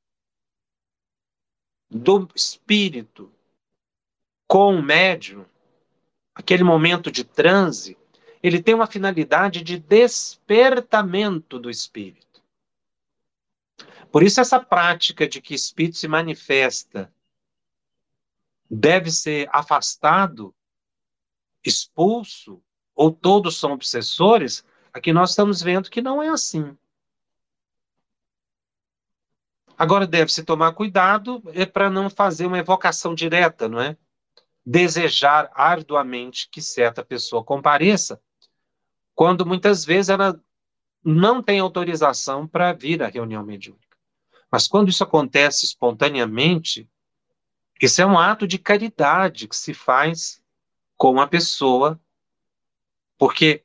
do 1.89 2.29
espírito 2.35 3.33
com 4.47 4.75
o 4.75 4.83
médium, 4.83 5.45
aquele 6.33 6.63
momento 6.63 7.11
de 7.11 7.23
transe, 7.23 7.97
ele 8.41 8.61
tem 8.61 8.73
uma 8.73 8.87
finalidade 8.87 9.63
de 9.63 9.77
despertamento 9.77 11.59
do 11.59 11.69
espírito. 11.69 12.41
Por 14.11 14.23
isso, 14.23 14.39
essa 14.39 14.59
prática 14.59 15.27
de 15.27 15.41
que 15.41 15.53
espírito 15.53 15.97
se 15.97 16.07
manifesta 16.07 17.13
deve 18.69 19.11
ser 19.11 19.49
afastado, 19.51 20.53
expulso, 21.63 22.61
ou 22.95 23.11
todos 23.11 23.57
são 23.57 23.71
obsessores, 23.71 24.63
aqui 24.99 25.11
nós 25.13 25.31
estamos 25.31 25.61
vendo 25.61 25.89
que 25.89 26.01
não 26.01 26.21
é 26.21 26.29
assim. 26.29 26.77
Agora 29.77 30.05
deve-se 30.05 30.43
tomar 30.43 30.73
cuidado 30.73 31.41
é 31.53 31.65
para 31.65 31.89
não 31.89 32.09
fazer 32.09 32.45
uma 32.45 32.59
evocação 32.59 33.15
direta, 33.15 33.69
não 33.69 33.79
é? 33.79 33.97
Desejar 34.65 35.49
arduamente 35.53 36.49
que 36.51 36.61
certa 36.61 37.03
pessoa 37.03 37.43
compareça, 37.43 38.21
quando 39.15 39.45
muitas 39.45 39.85
vezes 39.85 40.09
ela 40.09 40.39
não 41.03 41.41
tem 41.41 41.59
autorização 41.59 42.45
para 42.45 42.73
vir 42.73 43.01
à 43.01 43.07
reunião 43.07 43.43
mediúnica. 43.43 43.97
Mas 44.51 44.67
quando 44.67 44.89
isso 44.89 45.03
acontece 45.03 45.65
espontaneamente, 45.65 46.89
isso 47.81 48.01
é 48.01 48.05
um 48.05 48.19
ato 48.19 48.45
de 48.45 48.57
caridade 48.57 49.47
que 49.47 49.55
se 49.55 49.73
faz 49.73 50.41
com 50.97 51.21
a 51.21 51.27
pessoa, 51.27 51.99
porque 53.17 53.63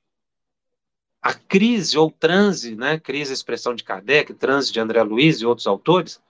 a 1.24 1.32
crise 1.32 1.96
ou 1.96 2.10
transe, 2.10 2.76
né, 2.76 3.00
crise 3.00 3.32
expressão 3.32 3.74
de 3.74 3.82
Kardec, 3.82 4.34
transe 4.34 4.70
de 4.70 4.78
André 4.78 5.02
Luiz 5.02 5.40
e 5.40 5.46
outros 5.46 5.66
autores, 5.66 6.22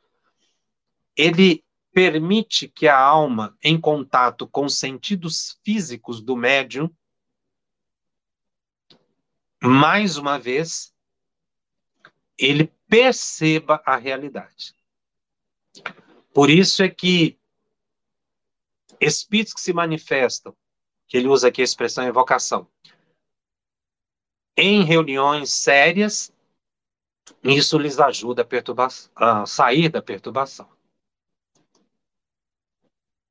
ele 1.16 1.64
permite 1.92 2.68
que 2.68 2.86
a 2.86 2.96
alma, 2.96 3.58
em 3.60 3.80
contato 3.80 4.46
com 4.46 4.66
os 4.66 4.78
sentidos 4.78 5.58
físicos 5.64 6.20
do 6.20 6.36
médium, 6.36 6.88
mais 9.60 10.16
uma 10.16 10.38
vez, 10.38 10.94
ele 12.38 12.72
perceba 12.88 13.82
a 13.84 13.96
realidade. 13.96 14.76
Por 16.32 16.48
isso 16.48 16.84
é 16.84 16.88
que 16.88 17.36
espíritos 19.00 19.54
que 19.54 19.60
se 19.60 19.72
manifestam, 19.72 20.56
que 21.08 21.16
ele 21.16 21.26
usa 21.26 21.48
aqui 21.48 21.62
a 21.62 21.64
expressão 21.64 22.06
evocação, 22.06 22.68
em 24.56 24.84
reuniões 24.84 25.50
sérias, 25.50 26.32
isso 27.42 27.78
lhes 27.78 27.98
ajuda 27.98 28.46
a, 29.16 29.42
a 29.42 29.46
sair 29.46 29.88
da 29.88 30.00
perturbação. 30.00 30.68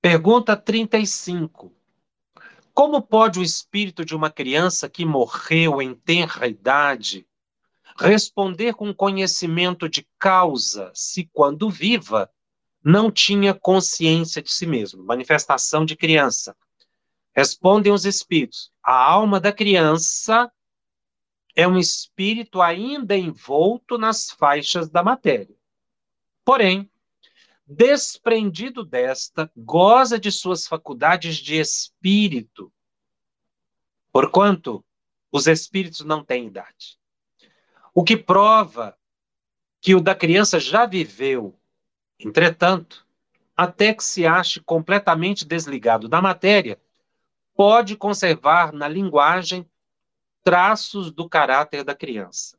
Pergunta 0.01 0.55
35. 0.57 1.71
Como 2.73 3.01
pode 3.01 3.39
o 3.39 3.43
espírito 3.43 4.03
de 4.03 4.15
uma 4.15 4.29
criança 4.29 4.89
que 4.89 5.05
morreu 5.05 5.81
em 5.81 5.93
tenra 5.93 6.47
idade 6.47 7.25
responder 7.97 8.73
com 8.73 8.93
conhecimento 8.93 9.87
de 9.87 10.07
causa 10.17 10.91
se, 10.93 11.29
quando 11.31 11.69
viva, 11.69 12.29
não 12.83 13.11
tinha 13.11 13.53
consciência 13.53 14.41
de 14.41 14.51
si 14.51 14.65
mesmo? 14.65 15.03
Manifestação 15.03 15.85
de 15.85 15.95
criança. 15.95 16.55
Respondem 17.35 17.93
os 17.93 18.05
espíritos: 18.05 18.71
a 18.83 18.93
alma 18.93 19.39
da 19.39 19.53
criança 19.53 20.51
é 21.55 21.67
um 21.67 21.77
espírito 21.77 22.61
ainda 22.61 23.15
envolto 23.15 23.97
nas 23.97 24.31
faixas 24.31 24.89
da 24.89 25.03
matéria. 25.03 25.55
Porém, 26.43 26.89
desprendido 27.65 28.83
desta, 28.83 29.51
goza 29.55 30.19
de 30.19 30.31
suas 30.31 30.67
faculdades 30.67 31.37
de 31.37 31.55
espírito, 31.55 32.71
porquanto 34.11 34.83
os 35.31 35.47
espíritos 35.47 36.01
não 36.01 36.23
têm 36.23 36.47
idade. 36.47 36.97
O 37.93 38.03
que 38.03 38.17
prova 38.17 38.97
que 39.79 39.95
o 39.95 40.01
da 40.01 40.15
criança 40.15 40.59
já 40.59 40.85
viveu, 40.85 41.59
entretanto, 42.19 43.05
até 43.55 43.93
que 43.93 44.03
se 44.03 44.25
ache 44.25 44.59
completamente 44.59 45.45
desligado 45.45 46.07
da 46.07 46.21
matéria, 46.21 46.81
pode 47.55 47.95
conservar 47.95 48.73
na 48.73 48.87
linguagem 48.87 49.69
traços 50.43 51.11
do 51.11 51.29
caráter 51.29 51.83
da 51.83 51.95
criança. 51.95 52.57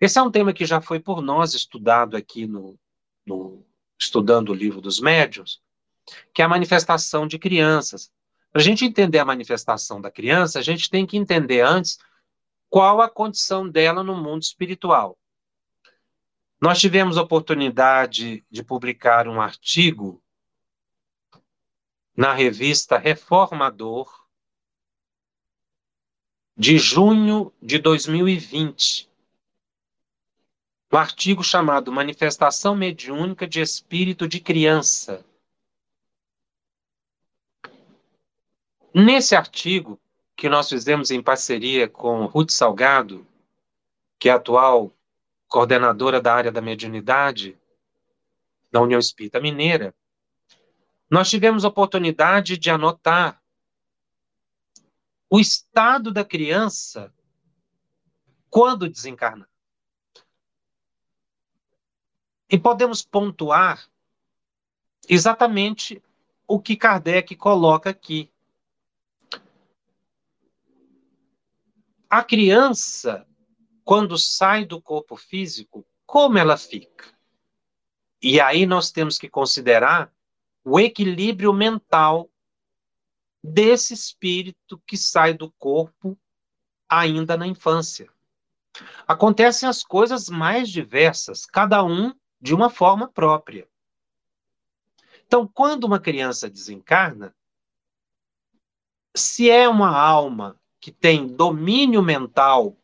Esse 0.00 0.18
é 0.18 0.22
um 0.22 0.30
tema 0.30 0.52
que 0.52 0.66
já 0.66 0.80
foi 0.80 1.00
por 1.00 1.22
nós 1.22 1.54
estudado 1.54 2.16
aqui 2.16 2.46
no, 2.46 2.78
no 3.24 3.64
estudando 3.98 4.50
o 4.50 4.54
livro 4.54 4.80
dos 4.80 5.00
médiuns, 5.00 5.62
que 6.34 6.42
é 6.42 6.44
a 6.44 6.48
manifestação 6.48 7.26
de 7.26 7.38
crianças. 7.38 8.12
Para 8.52 8.60
a 8.60 8.64
gente 8.64 8.84
entender 8.84 9.18
a 9.18 9.24
manifestação 9.24 10.00
da 10.00 10.10
criança, 10.10 10.58
a 10.58 10.62
gente 10.62 10.90
tem 10.90 11.06
que 11.06 11.16
entender 11.16 11.60
antes 11.60 11.98
qual 12.68 13.00
a 13.00 13.08
condição 13.08 13.68
dela 13.68 14.02
no 14.02 14.14
mundo 14.16 14.42
espiritual. 14.42 15.18
Nós 16.60 16.78
tivemos 16.78 17.18
a 17.18 17.22
oportunidade 17.22 18.44
de 18.50 18.62
publicar 18.62 19.28
um 19.28 19.40
artigo 19.40 20.22
na 22.16 22.32
revista 22.32 22.96
Reformador, 22.96 24.25
de 26.56 26.78
junho 26.78 27.52
de 27.60 27.78
2020. 27.78 29.10
Um 30.90 30.96
artigo 30.96 31.44
chamado 31.44 31.92
Manifestação 31.92 32.74
Mediúnica 32.74 33.46
de 33.46 33.60
Espírito 33.60 34.26
de 34.26 34.40
Criança. 34.40 35.22
Nesse 38.94 39.36
artigo, 39.36 40.00
que 40.34 40.48
nós 40.48 40.70
fizemos 40.70 41.10
em 41.10 41.22
parceria 41.22 41.86
com 41.86 42.24
Ruth 42.24 42.50
Salgado, 42.50 43.26
que 44.18 44.30
é 44.30 44.32
atual 44.32 44.90
coordenadora 45.48 46.20
da 46.20 46.34
área 46.34 46.50
da 46.50 46.62
mediunidade 46.62 47.58
da 48.72 48.80
União 48.80 48.98
Espírita 48.98 49.38
Mineira, 49.38 49.94
nós 51.10 51.28
tivemos 51.28 51.64
oportunidade 51.64 52.56
de 52.56 52.70
anotar 52.70 53.42
o 55.28 55.40
estado 55.40 56.12
da 56.12 56.24
criança 56.24 57.12
quando 58.48 58.88
desencarnar. 58.88 59.48
E 62.48 62.58
podemos 62.58 63.02
pontuar 63.02 63.88
exatamente 65.08 66.02
o 66.46 66.60
que 66.60 66.76
Kardec 66.76 67.34
coloca 67.34 67.90
aqui. 67.90 68.32
A 72.08 72.22
criança, 72.22 73.26
quando 73.84 74.16
sai 74.16 74.64
do 74.64 74.80
corpo 74.80 75.16
físico, 75.16 75.84
como 76.06 76.38
ela 76.38 76.56
fica? 76.56 77.12
E 78.22 78.40
aí 78.40 78.64
nós 78.64 78.92
temos 78.92 79.18
que 79.18 79.28
considerar 79.28 80.12
o 80.64 80.78
equilíbrio 80.78 81.52
mental 81.52 82.30
desse 83.46 83.94
espírito 83.94 84.82
que 84.86 84.96
sai 84.96 85.32
do 85.32 85.50
corpo 85.52 86.18
ainda 86.88 87.36
na 87.36 87.46
infância. 87.46 88.08
Acontecem 89.06 89.68
as 89.68 89.82
coisas 89.82 90.28
mais 90.28 90.68
diversas, 90.68 91.46
cada 91.46 91.82
um 91.82 92.14
de 92.40 92.54
uma 92.54 92.68
forma 92.68 93.08
própria. 93.08 93.68
Então, 95.26 95.46
quando 95.46 95.84
uma 95.84 95.98
criança 95.98 96.50
desencarna, 96.50 97.34
se 99.14 99.48
é 99.50 99.68
uma 99.68 99.96
alma 99.96 100.60
que 100.78 100.92
tem 100.92 101.26
domínio 101.26 102.02
mental 102.02 102.76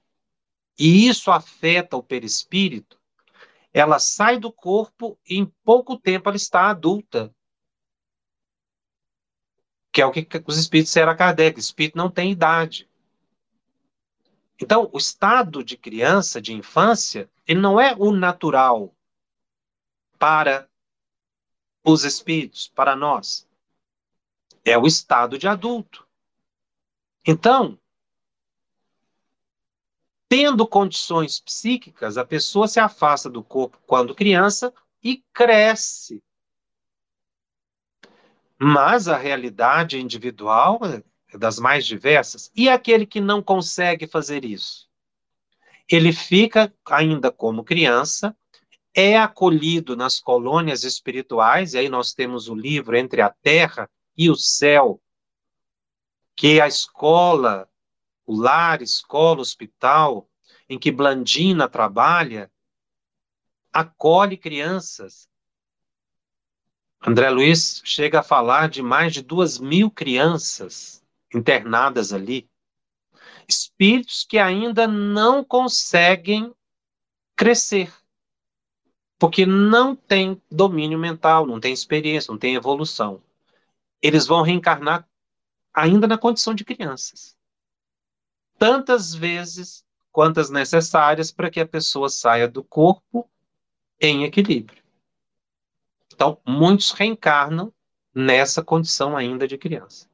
e 0.78 1.06
isso 1.06 1.30
afeta 1.30 1.96
o 1.96 2.02
perispírito, 2.02 2.98
ela 3.72 3.98
sai 3.98 4.38
do 4.38 4.50
corpo 4.50 5.18
e 5.28 5.36
em 5.36 5.46
pouco 5.64 5.98
tempo 5.98 6.28
ela 6.28 6.36
está 6.36 6.70
adulta 6.70 7.34
que 9.92 10.00
é 10.00 10.06
o 10.06 10.10
que 10.10 10.26
os 10.46 10.56
espíritos 10.56 10.88
disseram 10.88 11.12
a 11.12 11.14
Kardec, 11.14 11.60
espírito 11.60 11.98
não 11.98 12.10
tem 12.10 12.32
idade. 12.32 12.88
Então, 14.58 14.88
o 14.92 14.96
estado 14.96 15.62
de 15.62 15.76
criança, 15.76 16.40
de 16.40 16.54
infância, 16.54 17.28
ele 17.46 17.60
não 17.60 17.78
é 17.78 17.94
o 17.98 18.10
natural 18.10 18.94
para 20.18 20.68
os 21.84 22.04
espíritos, 22.04 22.68
para 22.68 22.96
nós. 22.96 23.46
É 24.64 24.78
o 24.78 24.86
estado 24.86 25.36
de 25.36 25.46
adulto. 25.46 26.06
Então, 27.26 27.78
tendo 30.28 30.66
condições 30.66 31.38
psíquicas, 31.38 32.16
a 32.16 32.24
pessoa 32.24 32.66
se 32.66 32.80
afasta 32.80 33.28
do 33.28 33.42
corpo 33.42 33.78
quando 33.86 34.14
criança 34.14 34.72
e 35.02 35.22
cresce 35.32 36.22
mas 38.64 39.08
a 39.08 39.16
realidade 39.16 39.98
individual 39.98 40.78
é 40.84 41.36
das 41.36 41.58
mais 41.58 41.84
diversas. 41.84 42.48
E 42.54 42.68
aquele 42.68 43.04
que 43.04 43.20
não 43.20 43.42
consegue 43.42 44.06
fazer 44.06 44.44
isso? 44.44 44.88
Ele 45.90 46.12
fica 46.12 46.72
ainda 46.88 47.32
como 47.32 47.64
criança, 47.64 48.36
é 48.94 49.18
acolhido 49.18 49.96
nas 49.96 50.20
colônias 50.20 50.84
espirituais, 50.84 51.74
e 51.74 51.78
aí 51.78 51.88
nós 51.88 52.14
temos 52.14 52.48
o 52.48 52.54
livro 52.54 52.96
Entre 52.96 53.20
a 53.20 53.30
Terra 53.30 53.90
e 54.16 54.30
o 54.30 54.36
Céu, 54.36 55.02
que 56.36 56.58
é 56.58 56.62
a 56.62 56.68
escola, 56.68 57.68
o 58.24 58.36
lar, 58.36 58.80
escola, 58.80 59.40
hospital, 59.40 60.30
em 60.68 60.78
que 60.78 60.92
Blandina 60.92 61.68
trabalha, 61.68 62.48
acolhe 63.72 64.36
crianças 64.36 65.28
André 67.04 67.28
Luiz 67.30 67.82
chega 67.84 68.20
a 68.20 68.22
falar 68.22 68.68
de 68.68 68.80
mais 68.80 69.12
de 69.12 69.22
duas 69.22 69.58
mil 69.58 69.90
crianças 69.90 71.02
internadas 71.34 72.12
ali, 72.12 72.48
espíritos 73.48 74.24
que 74.24 74.38
ainda 74.38 74.86
não 74.86 75.42
conseguem 75.42 76.54
crescer, 77.34 77.92
porque 79.18 79.44
não 79.44 79.96
tem 79.96 80.40
domínio 80.48 80.96
mental, 80.96 81.44
não 81.44 81.58
tem 81.58 81.72
experiência, 81.72 82.30
não 82.30 82.38
tem 82.38 82.54
evolução. 82.54 83.20
Eles 84.00 84.24
vão 84.24 84.42
reencarnar 84.42 85.08
ainda 85.74 86.06
na 86.06 86.16
condição 86.16 86.54
de 86.54 86.64
crianças. 86.64 87.36
Tantas 88.58 89.12
vezes 89.12 89.84
quantas 90.12 90.50
necessárias 90.50 91.32
para 91.32 91.50
que 91.50 91.58
a 91.58 91.66
pessoa 91.66 92.08
saia 92.08 92.46
do 92.46 92.62
corpo 92.62 93.28
em 94.00 94.22
equilíbrio. 94.22 94.81
Então, 96.14 96.38
muitos 96.46 96.92
reencarnam 96.92 97.72
nessa 98.14 98.62
condição 98.62 99.16
ainda 99.16 99.46
de 99.46 99.56
criança. 99.56 100.08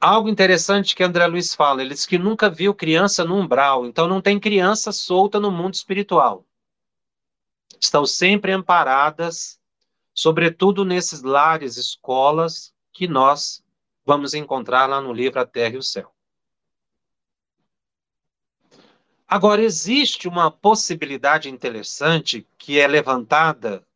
Algo 0.00 0.28
interessante 0.28 0.94
que 0.94 1.02
André 1.02 1.26
Luiz 1.26 1.54
fala, 1.54 1.80
ele 1.80 1.94
diz 1.94 2.04
que 2.04 2.18
nunca 2.18 2.50
viu 2.50 2.74
criança 2.74 3.24
no 3.24 3.36
umbral, 3.36 3.86
então 3.86 4.06
não 4.06 4.20
tem 4.20 4.38
criança 4.38 4.92
solta 4.92 5.40
no 5.40 5.50
mundo 5.50 5.74
espiritual. 5.74 6.44
Estão 7.80 8.04
sempre 8.04 8.52
amparadas, 8.52 9.58
sobretudo 10.12 10.84
nesses 10.84 11.22
lares, 11.22 11.76
escolas 11.76 12.74
que 12.92 13.08
nós 13.08 13.64
vamos 14.04 14.34
encontrar 14.34 14.86
lá 14.86 15.00
no 15.00 15.12
livro 15.12 15.40
A 15.40 15.46
Terra 15.46 15.74
e 15.74 15.78
o 15.78 15.82
Céu. 15.82 16.13
Agora, 19.26 19.62
existe 19.62 20.28
uma 20.28 20.50
possibilidade 20.50 21.48
interessante 21.48 22.46
que 22.58 22.78
é 22.78 22.86
levantada 22.86 23.86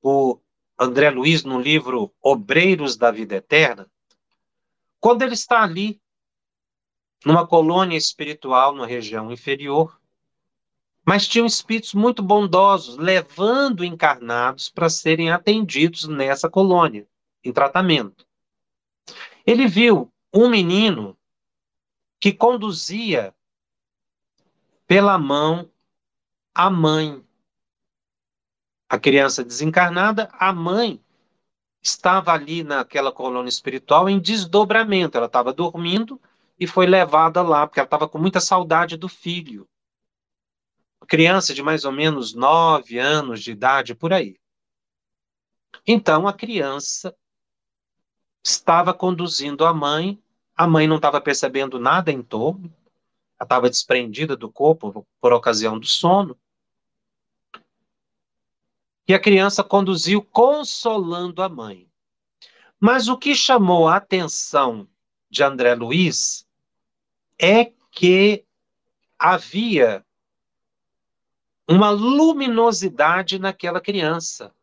por 0.00 0.40
André 0.78 1.10
Luiz 1.10 1.42
no 1.44 1.60
livro 1.60 2.12
Obreiros 2.20 2.96
da 2.96 3.10
Vida 3.10 3.36
Eterna, 3.36 3.90
quando 5.00 5.22
ele 5.22 5.34
está 5.34 5.62
ali, 5.62 6.00
numa 7.24 7.46
colônia 7.46 7.96
espiritual 7.96 8.74
na 8.74 8.86
região 8.86 9.32
inferior, 9.32 9.98
mas 11.04 11.26
tinham 11.26 11.46
espíritos 11.46 11.94
muito 11.94 12.22
bondosos 12.22 12.96
levando 12.96 13.84
encarnados 13.84 14.68
para 14.68 14.90
serem 14.90 15.30
atendidos 15.30 16.08
nessa 16.08 16.50
colônia, 16.50 17.06
em 17.44 17.52
tratamento. 17.52 18.26
Ele 19.46 19.68
viu 19.68 20.12
um 20.34 20.48
menino 20.48 21.16
que 22.20 22.32
conduzia 22.32 23.32
pela 24.86 25.18
mão 25.18 25.70
a 26.54 26.70
mãe. 26.70 27.22
A 28.88 28.98
criança 28.98 29.44
desencarnada, 29.44 30.30
a 30.32 30.52
mãe 30.52 31.02
estava 31.82 32.32
ali 32.32 32.62
naquela 32.62 33.12
colônia 33.12 33.50
espiritual 33.50 34.08
em 34.08 34.18
desdobramento. 34.18 35.18
Ela 35.18 35.26
estava 35.26 35.52
dormindo 35.52 36.20
e 36.58 36.66
foi 36.66 36.86
levada 36.86 37.42
lá, 37.42 37.66
porque 37.66 37.78
ela 37.78 37.86
estava 37.86 38.08
com 38.08 38.18
muita 38.18 38.40
saudade 38.40 38.96
do 38.96 39.08
filho. 39.08 39.68
criança 41.06 41.54
de 41.54 41.62
mais 41.62 41.84
ou 41.84 41.92
menos 41.92 42.34
nove 42.34 42.98
anos 42.98 43.42
de 43.42 43.52
idade, 43.52 43.94
por 43.94 44.12
aí. 44.12 44.36
Então 45.86 46.26
a 46.26 46.32
criança 46.32 47.14
estava 48.42 48.94
conduzindo 48.94 49.64
a 49.64 49.74
mãe, 49.74 50.20
a 50.56 50.66
mãe 50.66 50.88
não 50.88 50.96
estava 50.96 51.20
percebendo 51.20 51.78
nada 51.78 52.10
em 52.10 52.22
torno, 52.22 52.74
estava 53.44 53.68
desprendida 53.68 54.36
do 54.36 54.50
corpo 54.50 55.06
por 55.20 55.32
ocasião 55.32 55.78
do 55.78 55.86
sono. 55.86 56.38
E 59.06 59.14
a 59.14 59.20
criança 59.20 59.62
conduziu 59.62 60.22
consolando 60.22 61.42
a 61.42 61.48
mãe. 61.48 61.88
Mas 62.80 63.08
o 63.08 63.16
que 63.16 63.34
chamou 63.34 63.88
a 63.88 63.96
atenção 63.96 64.88
de 65.30 65.42
André 65.42 65.74
Luiz 65.74 66.46
é 67.38 67.72
que 67.90 68.44
havia 69.18 70.04
uma 71.68 71.90
luminosidade 71.90 73.38
naquela 73.38 73.80
criança. 73.80 74.54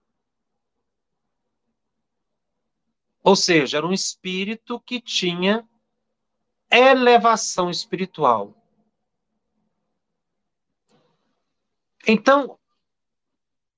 Ou 3.24 3.36
seja, 3.36 3.78
era 3.78 3.88
um 3.88 3.94
espírito 3.94 4.80
que 4.82 5.02
tinha 5.02 5.68
elevação 6.70 7.70
espiritual. 7.70 8.63
Então, 12.08 12.60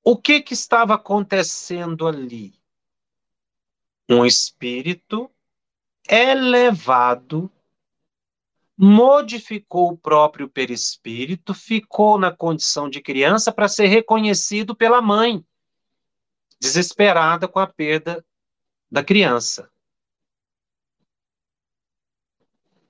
o 0.04 0.18
que, 0.18 0.42
que 0.42 0.54
estava 0.54 0.96
acontecendo 0.96 2.08
ali? 2.08 2.54
Um 4.10 4.26
espírito 4.26 5.32
elevado 6.08 7.52
modificou 8.78 9.92
o 9.92 9.98
próprio 9.98 10.50
perispírito, 10.50 11.54
ficou 11.54 12.20
na 12.20 12.32
condição 12.32 12.90
de 12.90 13.02
criança 13.02 13.52
para 13.52 13.68
ser 13.68 13.88
reconhecido 13.88 14.76
pela 14.76 15.02
mãe, 15.02 15.44
desesperada 16.60 17.48
com 17.48 17.60
a 17.60 17.68
perda 17.68 18.26
da 18.92 19.04
criança. 19.04 19.72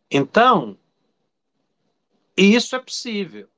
Então, 0.09 0.77
isso 2.35 2.75
é 2.75 2.79
possível. 2.79 3.49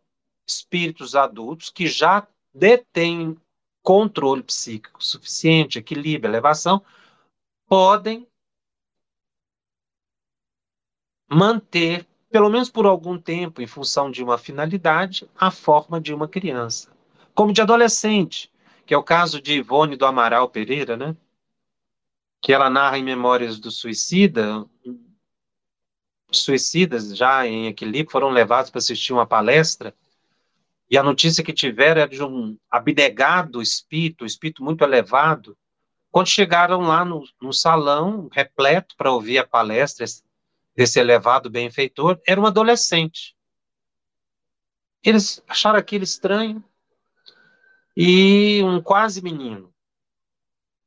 Espíritos 0.48 1.16
adultos 1.16 1.70
que 1.70 1.88
já 1.88 2.26
detêm 2.54 3.38
controle 3.84 4.44
psíquico 4.44 5.04
suficiente, 5.04 5.80
equilíbrio, 5.80 6.30
elevação, 6.30 6.84
podem 7.68 8.28
manter, 11.30 12.08
pelo 12.30 12.50
menos 12.50 12.70
por 12.70 12.86
algum 12.86 13.20
tempo, 13.20 13.62
em 13.62 13.68
função 13.68 14.10
de 14.10 14.24
uma 14.24 14.38
finalidade, 14.38 15.30
a 15.38 15.52
forma 15.52 16.00
de 16.00 16.14
uma 16.14 16.28
criança. 16.28 16.92
Como 17.34 17.54
de 17.54 17.62
adolescente, 17.62 18.52
que 18.86 18.94
é 18.94 18.98
o 18.98 19.04
caso 19.04 19.42
de 19.42 19.54
Ivone 19.54 19.96
do 19.96 20.06
Amaral 20.06 20.50
Pereira, 20.50 20.96
né? 20.96 21.16
que 22.42 22.54
ela 22.54 22.70
narra 22.70 22.98
em 22.98 23.04
Memórias 23.04 23.60
do 23.60 23.70
Suicida, 23.70 24.66
suicidas 26.32 27.16
já 27.16 27.46
em 27.48 27.68
equilíbrio 27.68 28.12
foram 28.12 28.30
levados 28.30 28.70
para 28.70 28.80
assistir 28.80 29.14
uma 29.14 29.26
palestra 29.26 29.94
e 30.90 30.98
a 30.98 31.04
notícia 31.04 31.44
que 31.44 31.54
tiveram 31.54 32.02
era 32.02 32.10
de 32.10 32.24
um 32.24 32.58
abnegado 32.70 33.62
espírito, 33.62 34.24
um 34.24 34.28
espírito 34.28 34.64
muito 34.64 34.84
elevado. 34.84 35.58
Quando 36.10 36.28
chegaram 36.28 36.82
lá 36.82 37.04
no, 37.04 37.24
no 37.42 37.52
salão, 37.52 38.30
repleto 38.32 38.96
para 38.96 39.12
ouvir 39.12 39.38
a 39.38 39.48
palestra 39.48 40.06
desse 40.76 41.00
elevado 41.00 41.50
benfeitor, 41.50 42.20
era 42.26 42.40
um 42.40 42.46
adolescente. 42.46 43.36
Eles 45.04 45.44
acharam 45.48 45.78
aquilo 45.78 46.04
estranho 46.04 46.64
e 47.96 48.62
um 48.64 48.82
quase 48.82 49.22
menino. 49.22 49.74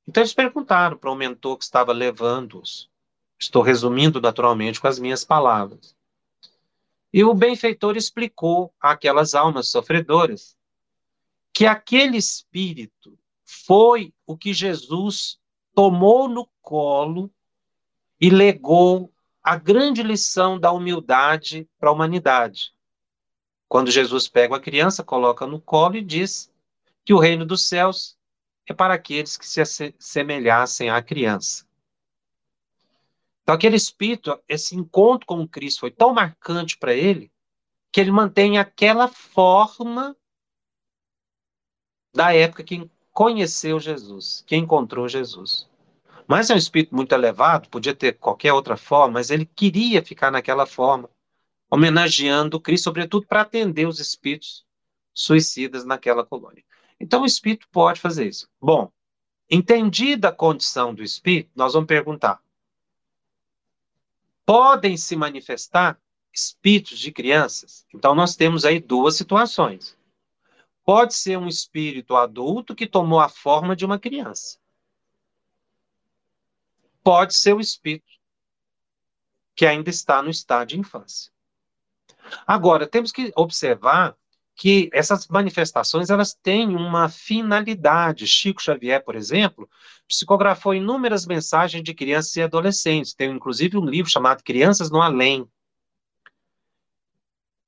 Então 0.09 0.23
eles 0.23 0.35
perguntaram 0.35 0.97
para 0.97 1.11
o 1.11 1.15
mentor 1.15 1.59
que 1.59 1.65
estava 1.65 1.93
levando-os. 1.93 2.91
Estou 3.39 3.63
resumindo 3.63 4.21
naturalmente 4.21 4.81
com 4.81 4.87
as 4.87 4.99
minhas 4.99 5.25
palavras. 5.25 5.95
E 7.13 7.25
o 7.25 7.35
benfeitor 7.35 7.97
explicou 7.97 8.73
àquelas 8.81 9.35
almas 9.35 9.69
sofredoras 9.69 10.57
que 11.53 11.67
aquele 11.67 12.17
espírito 12.17 13.19
foi 13.45 14.15
o 14.27 14.37
que 14.37 14.55
Jesus 14.55 15.39
tomou 15.75 16.29
no 16.29 16.49
colo 16.63 17.31
e 18.21 18.31
legou 18.31 19.13
a 19.43 19.57
grande 19.57 20.03
lição 20.03 20.59
da 20.59 20.71
humildade 20.71 21.69
para 21.79 21.89
a 21.89 21.93
humanidade. 21.93 22.73
Quando 23.69 23.91
Jesus 23.91 24.29
pega 24.29 24.57
a 24.57 24.61
criança, 24.61 25.03
coloca 25.03 25.47
no 25.47 25.61
colo 25.61 25.97
e 25.97 26.03
diz 26.03 26.53
que 27.05 27.15
o 27.15 27.19
reino 27.19 27.45
dos 27.45 27.67
céus 27.67 28.17
é 28.67 28.75
para 28.75 28.95
aqueles 28.95 29.37
que 29.37 29.47
se 29.47 29.61
assemelhassem 29.61 30.91
à 30.91 31.03
criança. 31.03 31.67
Então, 33.51 33.57
aquele 33.57 33.75
espírito, 33.75 34.41
esse 34.49 34.77
encontro 34.77 35.27
com 35.27 35.45
Cristo 35.45 35.81
foi 35.81 35.91
tão 35.91 36.15
marcante 36.15 36.79
para 36.79 36.95
ele, 36.95 37.33
que 37.91 38.01
ele 38.01 38.13
mantém 38.13 38.59
aquela 38.59 39.09
forma 39.09 40.17
da 42.15 42.33
época 42.33 42.63
que 42.63 42.89
conheceu 43.11 43.81
Jesus, 43.81 44.45
que 44.47 44.55
encontrou 44.55 45.09
Jesus. 45.09 45.69
Mas 46.29 46.49
é 46.49 46.55
um 46.55 46.57
espírito 46.57 46.95
muito 46.95 47.13
elevado, 47.13 47.69
podia 47.69 47.93
ter 47.93 48.13
qualquer 48.19 48.53
outra 48.53 48.77
forma, 48.77 49.15
mas 49.15 49.31
ele 49.31 49.45
queria 49.45 50.01
ficar 50.01 50.31
naquela 50.31 50.65
forma, 50.65 51.11
homenageando 51.69 52.61
Cristo, 52.61 52.85
sobretudo 52.85 53.27
para 53.27 53.41
atender 53.41 53.89
os 53.89 53.99
espíritos 53.99 54.65
suicidas 55.13 55.85
naquela 55.85 56.25
colônia. 56.25 56.63
Então 57.01 57.23
o 57.23 57.27
espírito 57.27 57.67
pode 57.73 58.01
fazer 58.01 58.29
isso. 58.29 58.49
Bom, 58.61 58.93
entendida 59.51 60.29
a 60.29 60.33
condição 60.33 60.95
do 60.95 61.03
espírito, 61.03 61.51
nós 61.57 61.73
vamos 61.73 61.89
perguntar: 61.89 62.41
podem 64.51 64.97
se 64.97 65.15
manifestar 65.15 65.97
espíritos 66.35 66.99
de 66.99 67.13
crianças? 67.13 67.87
Então 67.95 68.17
nós 68.17 68.35
temos 68.35 68.65
aí 68.65 68.81
duas 68.81 69.15
situações. 69.15 69.97
Pode 70.85 71.15
ser 71.15 71.39
um 71.39 71.47
espírito 71.47 72.17
adulto 72.17 72.75
que 72.75 72.85
tomou 72.85 73.21
a 73.21 73.29
forma 73.29 73.77
de 73.77 73.85
uma 73.85 73.97
criança. 73.97 74.59
Pode 77.01 77.37
ser 77.37 77.55
o 77.55 77.61
espírito 77.61 78.11
que 79.55 79.65
ainda 79.65 79.89
está 79.89 80.21
no 80.21 80.31
estado 80.31 80.71
de 80.71 80.81
infância. 80.81 81.31
Agora, 82.45 82.89
temos 82.89 83.13
que 83.13 83.33
observar 83.37 84.17
que 84.61 84.91
essas 84.93 85.27
manifestações 85.27 86.11
elas 86.11 86.35
têm 86.35 86.77
uma 86.77 87.09
finalidade. 87.09 88.27
Chico 88.27 88.61
Xavier, 88.61 89.03
por 89.03 89.17
exemplo, 89.17 89.67
psicografou 90.07 90.75
inúmeras 90.75 91.25
mensagens 91.25 91.83
de 91.83 91.95
crianças 91.95 92.37
e 92.37 92.43
adolescentes. 92.43 93.15
Tem 93.15 93.31
inclusive 93.31 93.79
um 93.79 93.87
livro 93.87 94.13
chamado 94.13 94.45
Crianças 94.45 94.91
no 94.91 95.01
Além. 95.01 95.49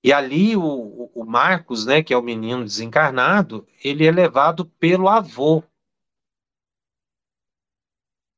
E 0.05 0.13
ali 0.13 0.55
o, 0.55 1.11
o 1.15 1.25
Marcos, 1.25 1.87
né, 1.87 2.03
que 2.03 2.13
é 2.13 2.17
o 2.17 2.21
menino 2.21 2.63
desencarnado, 2.63 3.67
ele 3.83 4.05
é 4.05 4.11
levado 4.11 4.67
pelo 4.79 5.09
avô. 5.09 5.65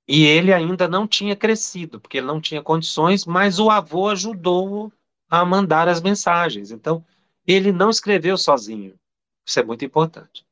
E 0.07 0.25
ele 0.25 0.53
ainda 0.53 0.87
não 0.87 1.09
tinha 1.09 1.35
crescido, 1.35 2.01
porque 2.01 2.19
ele 2.19 2.29
não 2.29 2.41
tinha 2.41 2.63
condições, 2.63 3.27
mas 3.27 3.59
o 3.59 3.69
avô 3.69 4.11
ajudou 4.11 4.93
a 5.29 5.45
mandar 5.45 5.89
as 5.89 6.01
mensagens. 6.01 6.71
Então, 6.71 7.05
ele 7.47 7.73
não 7.73 7.91
escreveu 7.91 8.37
sozinho. 8.37 8.99
Isso 9.45 9.61
é 9.61 9.63
muito 9.65 9.85
importante. 9.85 10.47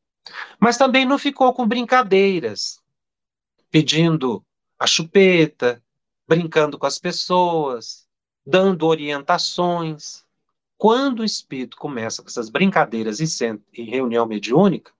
Mas 0.59 0.77
também 0.77 1.05
não 1.05 1.19
ficou 1.19 1.53
com 1.53 1.67
brincadeiras, 1.67 2.81
pedindo 3.71 4.45
a 4.79 4.87
chupeta, 4.87 5.83
brincando 6.29 6.79
com 6.79 6.87
as 6.87 6.99
pessoas, 6.99 8.07
dando 8.45 8.87
orientações. 8.87 10.25
Quando 10.77 11.21
o 11.21 11.25
espírito 11.25 11.77
começa 11.77 12.23
com 12.23 12.29
essas 12.29 12.51
brincadeiras 12.51 13.21
em, 13.21 13.85
reunião 13.85 14.27
mediúnica, 14.27 14.93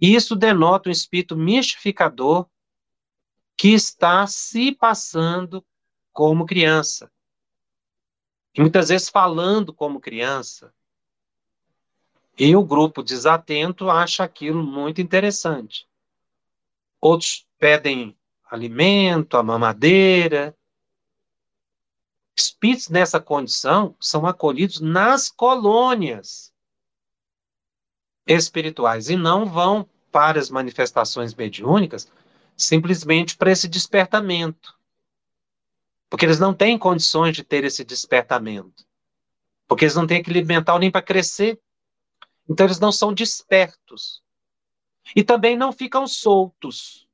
isso 0.00 0.34
denota 0.34 0.88
um 0.88 0.92
espírito 0.92 1.36
mistificador 1.36 2.46
que 3.56 3.68
está 3.68 4.26
se 4.26 4.72
passando 4.72 5.64
como 6.12 6.46
criança. 6.46 7.10
E 8.54 8.60
muitas 8.60 8.88
vezes 8.88 9.08
falando 9.08 9.72
como 9.72 10.00
criança. 10.00 10.72
E 12.42 12.56
o 12.56 12.64
grupo 12.64 13.02
desatento 13.02 13.90
acha 13.90 14.24
aquilo 14.24 14.62
muito 14.62 14.98
interessante. 14.98 15.86
Outros 16.98 17.46
pedem 17.58 18.16
alimento, 18.50 19.36
a 19.36 19.42
mamadeira. 19.42 20.56
Espíritos 22.34 22.88
nessa 22.88 23.20
condição 23.20 23.94
são 24.00 24.24
acolhidos 24.24 24.80
nas 24.80 25.28
colônias 25.28 26.50
espirituais 28.26 29.10
e 29.10 29.16
não 29.16 29.44
vão 29.44 29.86
para 30.10 30.40
as 30.40 30.48
manifestações 30.48 31.34
mediúnicas 31.34 32.10
simplesmente 32.56 33.36
para 33.36 33.52
esse 33.52 33.68
despertamento. 33.68 34.74
Porque 36.08 36.24
eles 36.24 36.38
não 36.38 36.54
têm 36.54 36.78
condições 36.78 37.36
de 37.36 37.44
ter 37.44 37.64
esse 37.64 37.84
despertamento. 37.84 38.86
Porque 39.68 39.84
eles 39.84 39.94
não 39.94 40.06
têm 40.06 40.20
equilíbrio 40.20 40.56
mental 40.56 40.78
nem 40.78 40.90
para 40.90 41.02
crescer. 41.02 41.60
Então 42.50 42.66
eles 42.66 42.80
não 42.80 42.90
são 42.90 43.14
despertos. 43.14 44.22
E 45.14 45.22
também 45.22 45.56
não 45.56 45.72
ficam 45.72 46.06
soltos. 46.06 47.08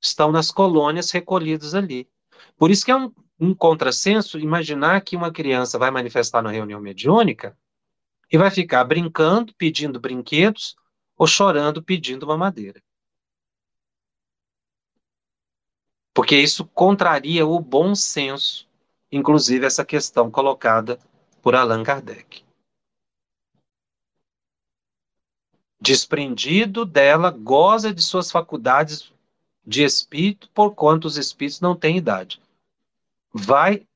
Estão 0.00 0.30
nas 0.30 0.50
colônias 0.50 1.10
recolhidos 1.10 1.74
ali. 1.74 2.08
Por 2.56 2.70
isso 2.70 2.84
que 2.84 2.90
é 2.90 2.96
um, 2.96 3.12
um 3.40 3.54
contrassenso 3.54 4.38
imaginar 4.38 5.00
que 5.00 5.16
uma 5.16 5.32
criança 5.32 5.78
vai 5.78 5.90
manifestar 5.90 6.42
na 6.42 6.50
reunião 6.50 6.80
mediúnica 6.80 7.56
e 8.30 8.36
vai 8.36 8.50
ficar 8.50 8.84
brincando, 8.84 9.54
pedindo 9.54 9.98
brinquedos 9.98 10.76
ou 11.16 11.26
chorando, 11.26 11.82
pedindo 11.82 12.24
uma 12.24 12.36
madeira. 12.36 12.80
porque 16.18 16.34
isso 16.34 16.64
contraria 16.74 17.46
o 17.46 17.60
bom 17.60 17.94
senso, 17.94 18.68
inclusive 19.12 19.64
essa 19.64 19.84
questão 19.84 20.28
colocada 20.28 20.98
por 21.40 21.54
Allan 21.54 21.84
Kardec. 21.84 22.44
Desprendido 25.80 26.84
dela, 26.84 27.30
goza 27.30 27.94
de 27.94 28.02
suas 28.02 28.30
faculdades 28.30 29.12
de 29.64 29.84
espírito, 29.84 30.50
porquanto 30.50 31.04
os 31.04 31.16
espíritos 31.16 31.60
não 31.60 31.76
têm 31.76 31.96
idade. 31.96 32.40
Vai 33.32 33.86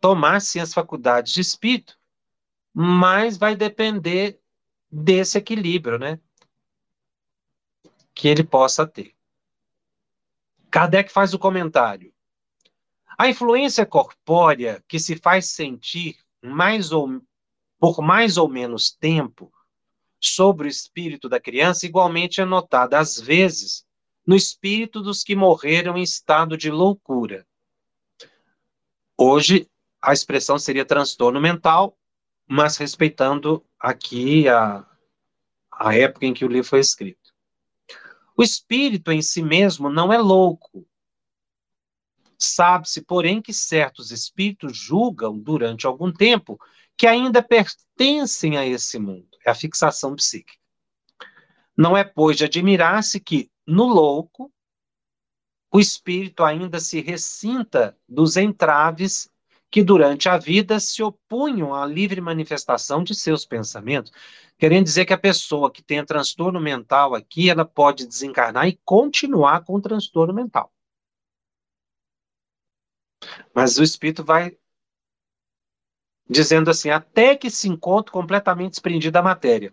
tomar 0.00 0.40
sim 0.40 0.60
as 0.60 0.74
faculdades 0.74 1.32
de 1.32 1.40
espírito, 1.40 1.98
mas 2.74 3.38
vai 3.38 3.54
depender 3.54 4.38
desse 4.90 5.38
equilíbrio, 5.38 5.98
né? 5.98 6.18
Que 8.14 8.28
ele 8.28 8.44
possa 8.44 8.86
ter. 8.86 9.14
Kardec 10.70 11.10
faz 11.10 11.32
o 11.32 11.38
comentário. 11.38 12.12
A 13.16 13.28
influência 13.28 13.86
corpórea 13.86 14.82
que 14.88 14.98
se 14.98 15.16
faz 15.16 15.50
sentir 15.50 16.18
mais 16.42 16.92
ou, 16.92 17.22
por 17.78 18.02
mais 18.02 18.36
ou 18.36 18.48
menos 18.48 18.90
tempo 18.90 19.52
sobre 20.22 20.68
o 20.68 20.70
espírito 20.70 21.28
da 21.28 21.40
criança 21.40 21.84
igualmente 21.84 22.40
é 22.40 22.44
notada, 22.44 22.98
às 22.98 23.20
vezes, 23.20 23.84
no 24.24 24.36
espírito 24.36 25.02
dos 25.02 25.24
que 25.24 25.34
morreram 25.34 25.98
em 25.98 26.02
estado 26.02 26.56
de 26.56 26.70
loucura. 26.70 27.46
Hoje, 29.18 29.68
a 30.00 30.12
expressão 30.12 30.58
seria 30.58 30.84
transtorno 30.84 31.40
mental, 31.40 31.98
mas 32.46 32.76
respeitando 32.76 33.64
aqui 33.78 34.48
a, 34.48 34.86
a 35.72 35.96
época 35.96 36.26
em 36.26 36.34
que 36.34 36.44
o 36.44 36.48
livro 36.48 36.68
foi 36.68 36.80
escrito. 36.80 37.32
O 38.36 38.42
espírito 38.42 39.10
em 39.10 39.20
si 39.20 39.42
mesmo 39.42 39.90
não 39.90 40.12
é 40.12 40.18
louco. 40.18 40.86
Sabe-se, 42.38 43.02
porém, 43.02 43.40
que 43.40 43.52
certos 43.52 44.10
espíritos 44.10 44.76
julgam 44.76 45.38
durante 45.38 45.86
algum 45.86 46.12
tempo 46.12 46.58
que 47.02 47.06
ainda 47.08 47.42
pertencem 47.42 48.56
a 48.56 48.64
esse 48.64 48.96
mundo. 48.96 49.26
É 49.44 49.50
a 49.50 49.56
fixação 49.56 50.14
psíquica. 50.14 50.56
Não 51.76 51.96
é, 51.96 52.04
pois, 52.04 52.36
de 52.36 52.44
admirar-se 52.44 53.18
que, 53.18 53.50
no 53.66 53.86
louco, 53.86 54.52
o 55.72 55.80
espírito 55.80 56.44
ainda 56.44 56.78
se 56.78 57.00
ressinta 57.00 57.98
dos 58.08 58.36
entraves 58.36 59.28
que 59.68 59.82
durante 59.82 60.28
a 60.28 60.38
vida 60.38 60.78
se 60.78 61.02
opunham 61.02 61.74
à 61.74 61.84
livre 61.84 62.20
manifestação 62.20 63.02
de 63.02 63.16
seus 63.16 63.44
pensamentos. 63.44 64.12
Querendo 64.56 64.84
dizer 64.84 65.04
que 65.04 65.12
a 65.12 65.18
pessoa 65.18 65.72
que 65.72 65.82
tem 65.82 66.04
transtorno 66.04 66.60
mental 66.60 67.16
aqui, 67.16 67.50
ela 67.50 67.64
pode 67.64 68.06
desencarnar 68.06 68.68
e 68.68 68.78
continuar 68.84 69.64
com 69.64 69.74
o 69.74 69.82
transtorno 69.82 70.32
mental. 70.32 70.72
Mas 73.52 73.76
o 73.76 73.82
espírito 73.82 74.22
vai 74.22 74.56
dizendo 76.28 76.70
assim, 76.70 76.90
até 76.90 77.36
que 77.36 77.50
se 77.50 77.68
encontre 77.68 78.12
completamente 78.12 78.72
desprendido 78.72 79.12
da 79.12 79.22
matéria. 79.22 79.72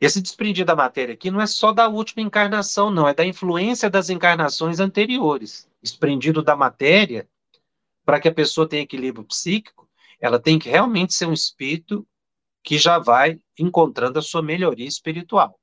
Esse 0.00 0.20
desprendido 0.20 0.66
da 0.66 0.76
matéria 0.76 1.14
aqui 1.14 1.30
não 1.30 1.40
é 1.40 1.46
só 1.46 1.72
da 1.72 1.88
última 1.88 2.22
encarnação, 2.22 2.90
não, 2.90 3.08
é 3.08 3.14
da 3.14 3.24
influência 3.24 3.88
das 3.88 4.10
encarnações 4.10 4.80
anteriores. 4.80 5.68
Desprendido 5.82 6.42
da 6.42 6.56
matéria 6.56 7.28
para 8.04 8.20
que 8.20 8.28
a 8.28 8.34
pessoa 8.34 8.68
tenha 8.68 8.82
equilíbrio 8.82 9.24
psíquico, 9.24 9.88
ela 10.20 10.38
tem 10.38 10.58
que 10.58 10.68
realmente 10.68 11.14
ser 11.14 11.26
um 11.26 11.32
espírito 11.32 12.06
que 12.62 12.78
já 12.78 12.98
vai 12.98 13.38
encontrando 13.58 14.18
a 14.18 14.22
sua 14.22 14.42
melhoria 14.42 14.86
espiritual. 14.86 15.58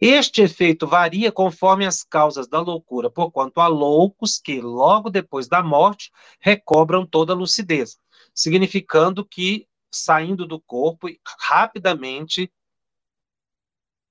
Este 0.00 0.42
efeito 0.42 0.86
varia 0.86 1.30
conforme 1.30 1.86
as 1.86 2.02
causas 2.02 2.48
da 2.48 2.60
loucura, 2.60 3.08
porquanto 3.08 3.60
há 3.60 3.68
loucos 3.68 4.40
que, 4.40 4.60
logo 4.60 5.08
depois 5.08 5.46
da 5.46 5.62
morte, 5.62 6.10
recobram 6.40 7.06
toda 7.06 7.32
a 7.32 7.36
lucidez, 7.36 7.96
significando 8.34 9.24
que, 9.24 9.68
saindo 9.90 10.46
do 10.46 10.60
corpo, 10.60 11.08
rapidamente 11.38 12.52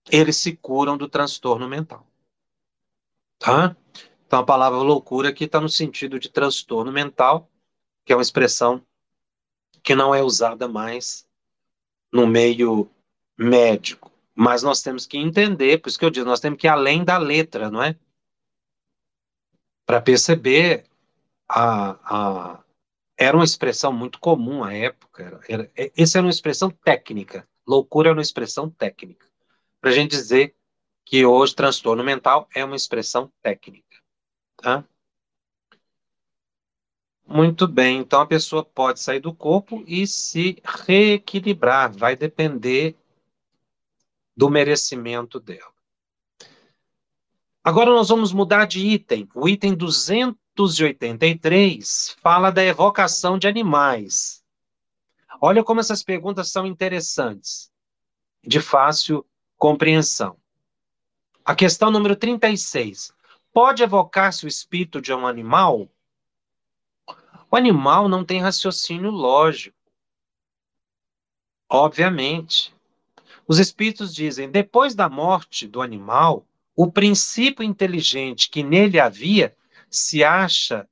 eles 0.09 0.37
se 0.37 0.55
curam 0.55 0.97
do 0.97 1.07
transtorno 1.07 1.67
mental. 1.67 2.07
Tá? 3.37 3.75
Então, 4.25 4.39
a 4.39 4.45
palavra 4.45 4.79
loucura 4.79 5.29
aqui 5.29 5.45
está 5.45 5.59
no 5.59 5.69
sentido 5.69 6.19
de 6.19 6.29
transtorno 6.29 6.91
mental, 6.91 7.49
que 8.05 8.13
é 8.13 8.15
uma 8.15 8.21
expressão 8.21 8.85
que 9.83 9.95
não 9.95 10.13
é 10.13 10.21
usada 10.21 10.67
mais 10.67 11.27
no 12.11 12.27
meio 12.27 12.89
médico. 13.37 14.11
Mas 14.33 14.63
nós 14.63 14.81
temos 14.81 15.05
que 15.05 15.17
entender, 15.17 15.79
por 15.79 15.89
isso 15.89 15.99
que 15.99 16.05
eu 16.05 16.09
digo, 16.09 16.25
nós 16.25 16.39
temos 16.39 16.59
que 16.59 16.67
ir 16.67 16.69
além 16.69 17.03
da 17.03 17.17
letra, 17.17 17.69
não 17.69 17.81
é? 17.83 17.97
Para 19.85 20.01
perceber 20.01 20.85
a, 21.49 21.97
a, 22.03 22.60
era 23.21 23.37
uma 23.37 23.43
expressão 23.43 23.93
muito 23.93 24.19
comum 24.19 24.63
à 24.63 24.73
época. 24.73 25.23
Era, 25.23 25.39
era, 25.47 25.71
é, 25.77 25.91
essa 25.95 26.17
era 26.17 26.25
uma 26.25 26.31
expressão 26.31 26.71
técnica. 26.71 27.47
Loucura 27.67 28.09
é 28.09 28.13
uma 28.13 28.21
expressão 28.21 28.67
técnica. 28.67 29.27
Para 29.79 29.91
a 29.91 29.93
gente 29.93 30.09
dizer 30.09 30.55
que 31.05 31.23
hoje 31.23 31.53
transtorno 31.53 32.03
mental 32.03 32.49
é 32.55 32.65
uma 32.65 32.75
expressão 32.75 33.31
técnica. 33.39 34.01
Tá? 34.57 34.83
Muito 37.27 37.67
bem, 37.67 37.99
então 37.99 38.21
a 38.21 38.25
pessoa 38.25 38.65
pode 38.65 38.99
sair 38.99 39.19
do 39.19 39.33
corpo 39.33 39.83
e 39.85 40.07
se 40.07 40.61
reequilibrar, 40.65 41.95
vai 41.95 42.15
depender 42.15 42.97
do 44.35 44.49
merecimento 44.49 45.39
dela. 45.39 45.71
Agora 47.63 47.91
nós 47.91 48.09
vamos 48.09 48.33
mudar 48.33 48.65
de 48.65 48.79
item. 48.79 49.29
O 49.35 49.47
item 49.47 49.75
283 50.61 52.15
fala 52.21 52.51
da 52.51 52.63
evocação 52.63 53.35
de 53.35 53.47
animais. 53.47 54.43
Olha 55.41 55.63
como 55.63 55.79
essas 55.79 56.03
perguntas 56.03 56.51
são 56.51 56.67
interessantes, 56.67 57.71
de 58.43 58.61
fácil 58.61 59.25
compreensão. 59.57 60.37
A 61.43 61.55
questão 61.55 61.89
número 61.89 62.15
36. 62.15 63.11
Pode 63.51 63.81
evocar-se 63.81 64.45
o 64.45 64.47
espírito 64.47 65.01
de 65.01 65.11
um 65.11 65.25
animal? 65.25 65.89
O 67.49 67.57
animal 67.57 68.07
não 68.07 68.23
tem 68.23 68.39
raciocínio 68.39 69.09
lógico. 69.09 69.75
Obviamente. 71.67 72.71
Os 73.47 73.57
espíritos 73.57 74.13
dizem: 74.13 74.49
depois 74.49 74.93
da 74.93 75.09
morte 75.09 75.67
do 75.67 75.81
animal, 75.81 76.45
o 76.75 76.91
princípio 76.91 77.63
inteligente 77.63 78.47
que 78.47 78.61
nele 78.61 78.99
havia 78.99 79.55
se 79.91 80.23
acha 80.23 80.89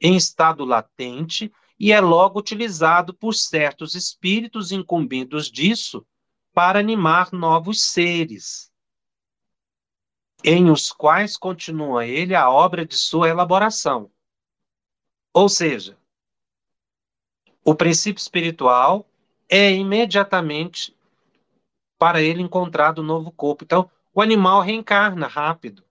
em 0.00 0.16
estado 0.16 0.64
latente 0.64 1.52
e 1.78 1.92
é 1.92 2.00
logo 2.00 2.38
utilizado 2.38 3.12
por 3.14 3.34
certos 3.34 3.94
espíritos 3.94 4.72
incumbidos 4.72 5.50
disso 5.50 6.06
para 6.52 6.78
animar 6.78 7.32
novos 7.32 7.82
seres, 7.82 8.72
em 10.42 10.70
os 10.70 10.90
quais 10.90 11.36
continua 11.36 12.06
ele 12.06 12.34
a 12.34 12.48
obra 12.48 12.86
de 12.86 12.96
sua 12.96 13.28
elaboração. 13.28 14.10
Ou 15.32 15.48
seja, 15.48 15.98
o 17.64 17.74
princípio 17.74 18.20
espiritual 18.20 19.06
é 19.48 19.72
imediatamente 19.72 20.96
para 21.98 22.22
ele 22.22 22.42
encontrado 22.42 23.00
um 23.02 23.04
novo 23.04 23.32
corpo. 23.32 23.64
Então, 23.64 23.90
o 24.12 24.20
animal 24.20 24.60
reencarna 24.60 25.26
rápido. 25.26 25.83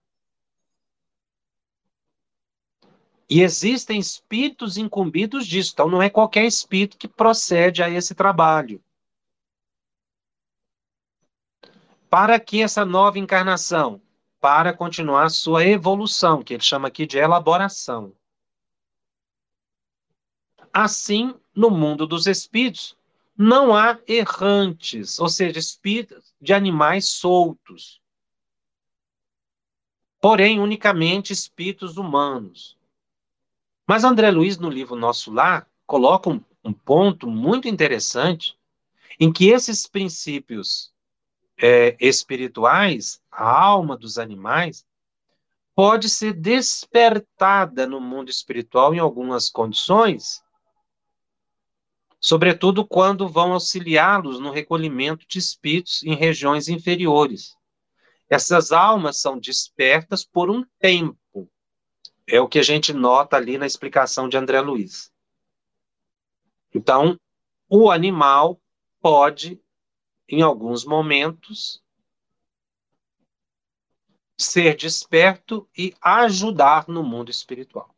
E 3.29 3.41
existem 3.41 3.99
espíritos 3.99 4.77
incumbidos 4.77 5.47
disso. 5.47 5.71
Então, 5.73 5.89
não 5.89 6.01
é 6.01 6.09
qualquer 6.09 6.45
espírito 6.45 6.97
que 6.97 7.07
procede 7.07 7.81
a 7.81 7.89
esse 7.89 8.13
trabalho. 8.13 8.83
Para 12.09 12.39
que 12.39 12.61
essa 12.61 12.85
nova 12.85 13.17
encarnação? 13.17 13.99
Para 14.39 14.73
continuar 14.73 15.29
sua 15.29 15.65
evolução, 15.65 16.43
que 16.43 16.53
ele 16.53 16.63
chama 16.63 16.87
aqui 16.87 17.07
de 17.07 17.17
elaboração. 17.17 18.13
Assim, 20.71 21.33
no 21.55 21.69
mundo 21.69 22.05
dos 22.05 22.27
espíritos, 22.27 22.95
não 23.35 23.75
há 23.75 23.97
errantes, 24.07 25.17
ou 25.19 25.27
seja, 25.27 25.57
espíritos 25.57 26.35
de 26.39 26.53
animais 26.53 27.09
soltos. 27.09 28.01
Porém, 30.21 30.59
unicamente 30.59 31.33
espíritos 31.33 31.97
humanos. 31.97 32.77
Mas 33.87 34.03
André 34.03 34.31
Luiz, 34.31 34.57
no 34.57 34.69
livro 34.69 34.95
Nosso 34.95 35.31
Lar, 35.31 35.67
coloca 35.85 36.29
um, 36.29 36.41
um 36.63 36.73
ponto 36.73 37.27
muito 37.27 37.67
interessante 37.67 38.57
em 39.19 39.31
que 39.31 39.49
esses 39.49 39.85
princípios 39.85 40.91
é, 41.61 41.95
espirituais, 41.99 43.21
a 43.31 43.49
alma 43.49 43.97
dos 43.97 44.17
animais, 44.17 44.85
pode 45.75 46.09
ser 46.09 46.33
despertada 46.33 47.85
no 47.85 47.99
mundo 47.99 48.29
espiritual 48.29 48.93
em 48.93 48.99
algumas 48.99 49.49
condições, 49.49 50.43
sobretudo 52.19 52.85
quando 52.85 53.27
vão 53.27 53.53
auxiliá-los 53.53 54.39
no 54.39 54.51
recolhimento 54.51 55.25
de 55.27 55.39
espíritos 55.39 56.03
em 56.03 56.15
regiões 56.15 56.69
inferiores. 56.69 57.57
Essas 58.29 58.71
almas 58.71 59.19
são 59.19 59.37
despertas 59.37 60.23
por 60.23 60.49
um 60.49 60.63
tempo, 60.79 61.17
é 62.33 62.41
o 62.41 62.47
que 62.47 62.57
a 62.57 62.63
gente 62.63 62.91
nota 62.91 63.37
ali 63.37 63.59
na 63.59 63.67
explicação 63.67 64.27
de 64.27 64.35
André 64.35 64.59
Luiz. 64.59 65.13
Então, 66.73 67.15
o 67.69 67.91
animal 67.91 68.59
pode, 68.99 69.61
em 70.27 70.41
alguns 70.41 70.83
momentos, 70.83 71.83
ser 74.35 74.75
desperto 74.75 75.69
e 75.77 75.93
ajudar 76.01 76.87
no 76.87 77.03
mundo 77.03 77.29
espiritual. 77.29 77.95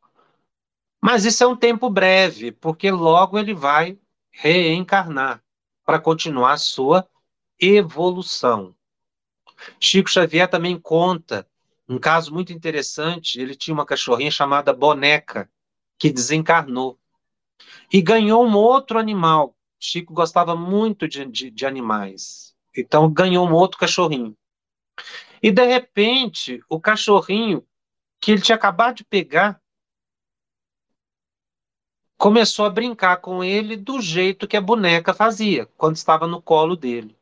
Mas 1.00 1.24
isso 1.24 1.42
é 1.42 1.48
um 1.48 1.56
tempo 1.56 1.90
breve, 1.90 2.52
porque 2.52 2.92
logo 2.92 3.40
ele 3.40 3.54
vai 3.54 3.98
reencarnar 4.32 5.42
para 5.86 5.98
continuar 5.98 6.52
a 6.52 6.58
sua 6.58 7.08
evolução. 7.58 8.76
Chico 9.80 10.10
Xavier 10.10 10.50
também 10.50 10.78
conta 10.78 11.50
um 11.88 12.00
caso 12.00 12.34
muito 12.34 12.52
interessante, 12.52 13.40
ele 13.40 13.56
tinha 13.56 13.74
uma 13.74 13.86
cachorrinha 13.86 14.32
chamada 14.32 14.74
Boneca, 14.74 15.50
que 15.98 16.12
desencarnou. 16.12 17.00
E 17.92 18.02
ganhou 18.02 18.46
um 18.46 18.56
outro 18.56 18.98
animal. 18.98 19.56
Chico 19.80 20.14
gostava 20.14 20.56
muito 20.56 21.08
de, 21.08 21.26
de, 21.26 21.52
de 21.52 21.66
animais. 21.66 22.56
Então 22.76 23.12
ganhou 23.12 23.48
um 23.48 23.54
outro 23.54 23.78
cachorrinho. 23.78 24.36
E 25.42 25.52
de 25.52 25.66
repente, 25.66 26.60
o 26.68 26.80
cachorrinho 26.80 27.66
que 28.20 28.32
ele 28.32 28.42
tinha 28.42 28.56
acabado 28.56 28.98
de 28.98 29.06
pegar 29.06 29.62
começou 32.18 32.66
a 32.66 32.70
brincar 32.70 33.18
com 33.18 33.44
ele 33.44 33.76
do 33.78 34.02
jeito 34.02 34.48
que 34.48 34.58
a 34.58 34.62
boneca 34.62 35.14
fazia 35.14 35.68
quando 35.78 35.98
estava 35.98 36.26
no 36.26 36.42
colo 36.42 36.76
dele. 36.76 37.16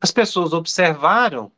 As 0.00 0.10
pessoas 0.10 0.52
observaram 0.52 1.50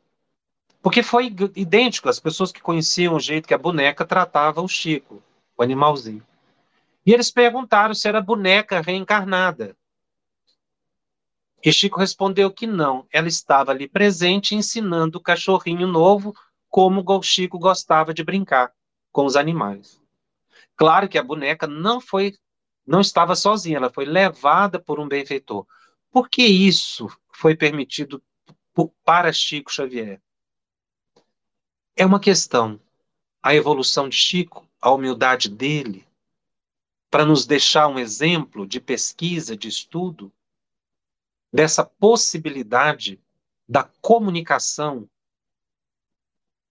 porque 0.89 1.03
foi 1.03 1.27
idêntico, 1.55 2.09
as 2.09 2.19
pessoas 2.19 2.51
que 2.51 2.63
conheciam 2.63 3.15
o 3.15 3.21
jeito 3.21 3.47
que 3.47 3.53
a 3.53 3.59
boneca 3.59 4.07
tratava 4.07 4.63
o 4.63 4.67
Chico, 4.67 5.23
o 5.55 5.63
animalzinho. 5.63 6.27
E 7.05 7.13
eles 7.13 7.31
perguntaram 7.31 7.93
se 7.93 8.09
era 8.09 8.23
boneca 8.23 8.81
reencarnada. 8.81 9.77
E 11.63 11.71
Chico 11.71 12.01
respondeu 12.01 12.51
que 12.51 12.67
não, 12.67 13.07
ela 13.13 13.29
estava 13.29 13.71
ali 13.71 13.87
presente 13.87 14.55
ensinando 14.55 15.19
o 15.19 15.21
cachorrinho 15.21 15.87
novo 15.87 16.35
como 16.71 17.05
o 17.07 17.23
Chico 17.23 17.59
gostava 17.59 18.15
de 18.15 18.25
brincar 18.25 18.73
com 19.13 19.27
os 19.27 19.37
animais. 19.37 20.01
Claro 20.75 21.07
que 21.07 21.19
a 21.19 21.23
boneca 21.23 21.67
não 21.67 22.01
foi, 22.01 22.35
não 22.87 23.03
estava 23.03 23.37
sozinha, 23.37 23.77
ela 23.77 23.93
foi 23.93 24.07
levada 24.07 24.81
por 24.81 24.99
um 24.99 25.07
benfeitor. 25.07 25.67
Por 26.11 26.31
que 26.31 26.47
isso 26.47 27.15
foi 27.31 27.55
permitido 27.55 28.23
para 29.05 29.31
Chico 29.35 29.71
Xavier? 29.71 30.19
É 32.01 32.07
uma 32.07 32.21
questão. 32.21 32.81
A 33.43 33.57
evolução 33.57 34.09
de 34.09 34.15
Chico, 34.15 34.65
a 34.81 34.89
humildade 34.93 35.49
dele, 35.49 36.07
para 37.11 37.25
nos 37.25 37.45
deixar 37.45 37.89
um 37.89 37.99
exemplo 37.99 38.65
de 38.65 38.81
pesquisa, 38.81 39.57
de 39.57 39.67
estudo, 39.67 40.33
dessa 41.53 41.85
possibilidade 41.85 43.21
da 43.69 43.83
comunicação 44.01 45.11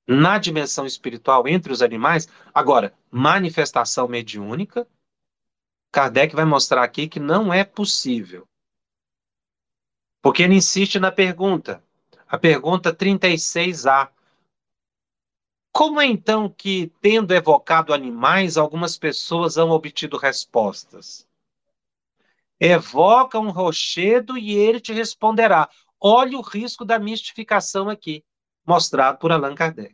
na 0.08 0.38
dimensão 0.38 0.86
espiritual 0.86 1.46
entre 1.46 1.74
os 1.74 1.82
animais. 1.82 2.30
Agora, 2.54 2.98
manifestação 3.12 4.08
mediúnica, 4.08 4.88
Kardec 5.92 6.34
vai 6.34 6.46
mostrar 6.46 6.84
aqui 6.84 7.10
que 7.10 7.20
não 7.20 7.54
é 7.54 7.66
possível. 7.66 8.48
Porque 10.22 10.44
ele 10.44 10.56
insiste 10.56 11.02
na 11.02 11.12
pergunta, 11.12 11.84
a 12.26 12.38
pergunta 12.38 12.96
36A. 12.96 14.16
Como 15.78 16.02
é 16.02 16.08
então 16.08 16.50
que, 16.50 16.92
tendo 17.00 17.36
evocado 17.36 17.94
animais, 17.94 18.58
algumas 18.58 18.98
pessoas 18.98 19.60
han 19.60 19.70
obtido 19.70 20.18
respostas? 20.18 21.28
Evoca 22.60 23.40
um 23.40 23.52
rochedo 23.52 24.36
e 24.40 24.56
ele 24.56 24.80
te 24.80 24.92
responderá. 24.92 25.70
Olhe 26.02 26.36
o 26.36 26.42
risco 26.42 26.84
da 26.84 26.98
mistificação 26.98 27.90
aqui, 27.90 28.26
mostrado 28.66 29.20
por 29.20 29.32
Allan 29.32 29.54
Kardec. 29.54 29.94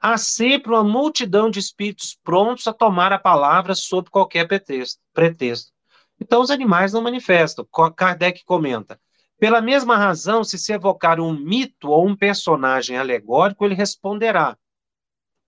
Há 0.00 0.16
sempre 0.16 0.70
uma 0.70 0.84
multidão 0.84 1.50
de 1.50 1.58
espíritos 1.58 2.16
prontos 2.22 2.68
a 2.68 2.72
tomar 2.72 3.12
a 3.12 3.18
palavra 3.18 3.74
sob 3.74 4.08
qualquer 4.08 4.46
pretexto. 4.46 5.72
Então, 6.20 6.40
os 6.40 6.52
animais 6.52 6.92
não 6.92 7.02
manifestam. 7.02 7.66
Kardec 7.96 8.44
comenta: 8.44 9.00
pela 9.38 9.60
mesma 9.60 9.96
razão, 9.96 10.42
se 10.42 10.58
se 10.58 10.72
evocar 10.72 11.20
um 11.20 11.32
mito 11.32 11.90
ou 11.90 12.06
um 12.06 12.16
personagem 12.16 12.96
alegórico, 12.96 13.64
ele 13.64 13.74
responderá. 13.74 14.58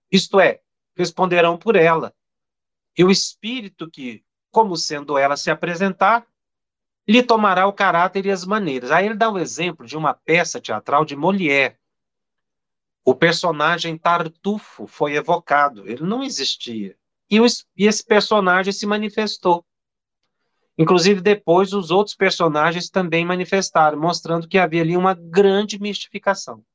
Isto 0.09 0.39
é, 0.39 0.61
responderão 0.95 1.57
por 1.57 1.75
ela. 1.75 2.13
E 2.97 3.03
o 3.03 3.11
espírito 3.11 3.89
que, 3.89 4.23
como 4.49 4.77
sendo 4.77 5.17
ela 5.17 5.35
se 5.35 5.51
apresentar, 5.51 6.25
lhe 7.07 7.21
tomará 7.21 7.67
o 7.67 7.73
caráter 7.73 8.25
e 8.25 8.31
as 8.31 8.45
maneiras. 8.45 8.91
Aí 8.91 9.05
ele 9.05 9.15
dá 9.15 9.29
o 9.29 9.39
exemplo 9.39 9.85
de 9.85 9.97
uma 9.97 10.13
peça 10.13 10.61
teatral 10.61 11.03
de 11.03 11.15
Molière. 11.15 11.77
O 13.03 13.15
personagem 13.15 13.97
Tartufo 13.97 14.87
foi 14.87 15.15
evocado, 15.15 15.89
ele 15.89 16.03
não 16.03 16.23
existia. 16.23 16.95
E, 17.29 17.39
o, 17.41 17.45
e 17.75 17.87
esse 17.87 18.05
personagem 18.05 18.71
se 18.71 18.85
manifestou. 18.85 19.65
Inclusive, 20.81 21.21
depois, 21.21 21.73
os 21.73 21.91
outros 21.91 22.15
personagens 22.15 22.89
também 22.89 23.23
manifestaram, 23.23 23.99
mostrando 23.99 24.47
que 24.47 24.57
havia 24.57 24.81
ali 24.81 24.97
uma 24.97 25.13
grande 25.13 25.79
mistificação. 25.79 26.65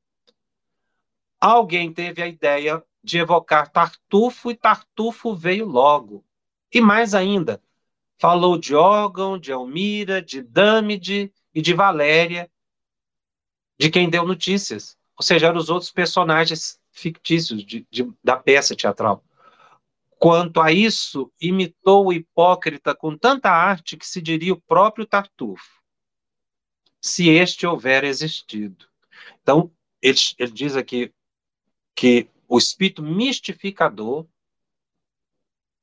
Alguém 1.41 1.91
teve 1.91 2.21
a 2.21 2.27
ideia 2.27 2.81
de 3.03 3.17
evocar 3.17 3.69
Tartufo 3.69 4.49
e 4.49 4.55
Tartufo 4.55 5.35
veio 5.35 5.65
logo. 5.65 6.23
E 6.73 6.79
mais 6.79 7.13
ainda, 7.13 7.61
falou 8.17 8.57
de 8.57 8.73
Órgão, 8.73 9.37
de 9.37 9.51
Elmira, 9.51 10.21
de 10.21 10.41
Dâmide 10.41 11.29
e 11.53 11.61
de 11.61 11.73
Valéria, 11.73 12.49
de 13.77 13.89
quem 13.89 14.09
deu 14.09 14.25
notícias. 14.25 14.97
Ou 15.17 15.23
seja, 15.23 15.47
eram 15.47 15.57
os 15.57 15.69
outros 15.69 15.91
personagens 15.91 16.79
fictícios 16.91 17.61
de, 17.65 17.85
de, 17.91 18.09
da 18.23 18.37
peça 18.37 18.73
teatral. 18.73 19.21
Quanto 20.19 20.59
a 20.61 20.71
isso, 20.71 21.31
imitou 21.39 22.07
o 22.07 22.13
hipócrita 22.13 22.95
com 22.95 23.15
tanta 23.17 23.51
arte 23.51 23.95
que 23.95 24.05
se 24.05 24.21
diria 24.21 24.53
o 24.53 24.61
próprio 24.61 25.05
Tartufo, 25.05 25.81
se 26.99 27.29
este 27.29 27.67
houver 27.67 28.03
existido. 28.03 28.87
Então, 29.41 29.71
ele, 30.01 30.17
ele 30.39 30.51
diz 30.51 30.75
aqui 30.75 31.13
que 31.95 32.29
O 32.47 32.57
espírito 32.57 33.03
mistificador 33.03 34.25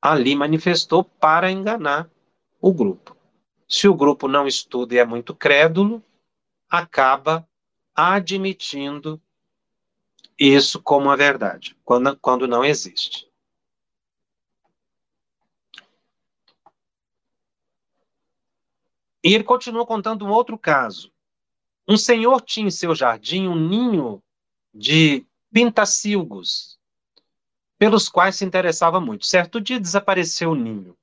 ali 0.01 0.35
manifestou 0.35 1.03
para 1.03 1.51
enganar 1.51 2.09
o 2.59 2.73
grupo. 2.73 3.15
Se 3.67 3.87
o 3.87 3.93
grupo 3.93 4.27
não 4.27 4.47
estuda 4.47 4.95
e 4.95 4.97
é 4.97 5.05
muito 5.05 5.35
crédulo, 5.35 6.03
acaba 6.69 7.47
admitindo 7.93 9.21
isso 10.37 10.81
como 10.81 11.09
a 11.09 11.15
verdade, 11.15 11.77
quando, 11.83 12.17
quando 12.17 12.47
não 12.47 12.65
existe. 12.65 13.29
E 19.25 19.33
ele 19.33 19.43
continua 19.43 19.87
contando 19.87 20.23
um 20.23 20.29
outro 20.29 20.55
caso. 20.55 21.11
Um 21.87 21.97
senhor 21.97 22.41
tinha 22.41 22.67
em 22.67 22.69
seu 22.69 22.93
jardim 22.93 23.47
um 23.47 23.55
ninho 23.55 24.21
de 24.71 25.25
pintacilgos, 25.51 26.77
pelos 27.75 28.07
quais 28.07 28.35
se 28.35 28.45
interessava 28.45 29.01
muito. 29.01 29.25
Certo 29.25 29.59
dia 29.59 29.79
desapareceu 29.79 30.51
o 30.51 30.55
ninho. 30.55 30.95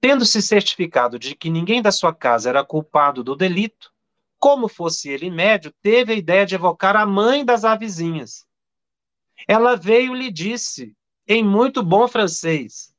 Tendo-se 0.00 0.42
certificado 0.42 1.16
de 1.16 1.36
que 1.36 1.48
ninguém 1.48 1.80
da 1.80 1.92
sua 1.92 2.12
casa 2.12 2.48
era 2.48 2.64
culpado 2.64 3.22
do 3.22 3.36
delito, 3.36 3.92
como 4.36 4.66
fosse 4.66 5.08
ele 5.08 5.30
médio, 5.30 5.72
teve 5.80 6.12
a 6.12 6.16
ideia 6.16 6.44
de 6.44 6.56
evocar 6.56 6.96
a 6.96 7.06
mãe 7.06 7.44
das 7.44 7.64
avezinhas. 7.64 8.44
Ela 9.46 9.76
veio 9.76 10.16
e 10.16 10.18
lhe 10.18 10.30
disse, 10.32 10.92
em 11.24 11.44
muito 11.44 11.84
bom 11.84 12.08
francês: 12.08 12.92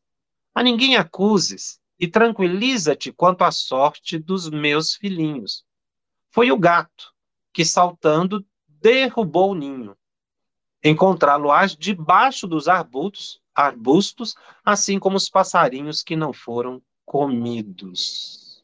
A 0.54 0.64
ninguém 0.64 0.96
acuses, 0.96 1.78
e 2.00 2.08
tranquiliza-te 2.08 3.12
quanto 3.12 3.44
à 3.44 3.52
sorte 3.52 4.18
dos 4.18 4.50
meus 4.50 4.96
filhinhos. 4.96 5.66
Foi 6.30 6.52
o 6.52 6.58
gato 6.58 7.14
que, 7.54 7.64
saltando, 7.64 8.46
derrubou 8.68 9.52
o 9.52 9.56
ninho. 9.56 9.98
Encontrá-lo-ás 10.84 11.76
debaixo 11.76 12.46
dos 12.46 12.68
arbustos, 12.68 13.42
arbustos, 13.56 14.36
assim 14.64 15.00
como 15.00 15.16
os 15.16 15.30
passarinhos 15.30 16.04
que 16.04 16.16
não 16.16 16.34
foram 16.34 16.82
comidos. 17.06 18.64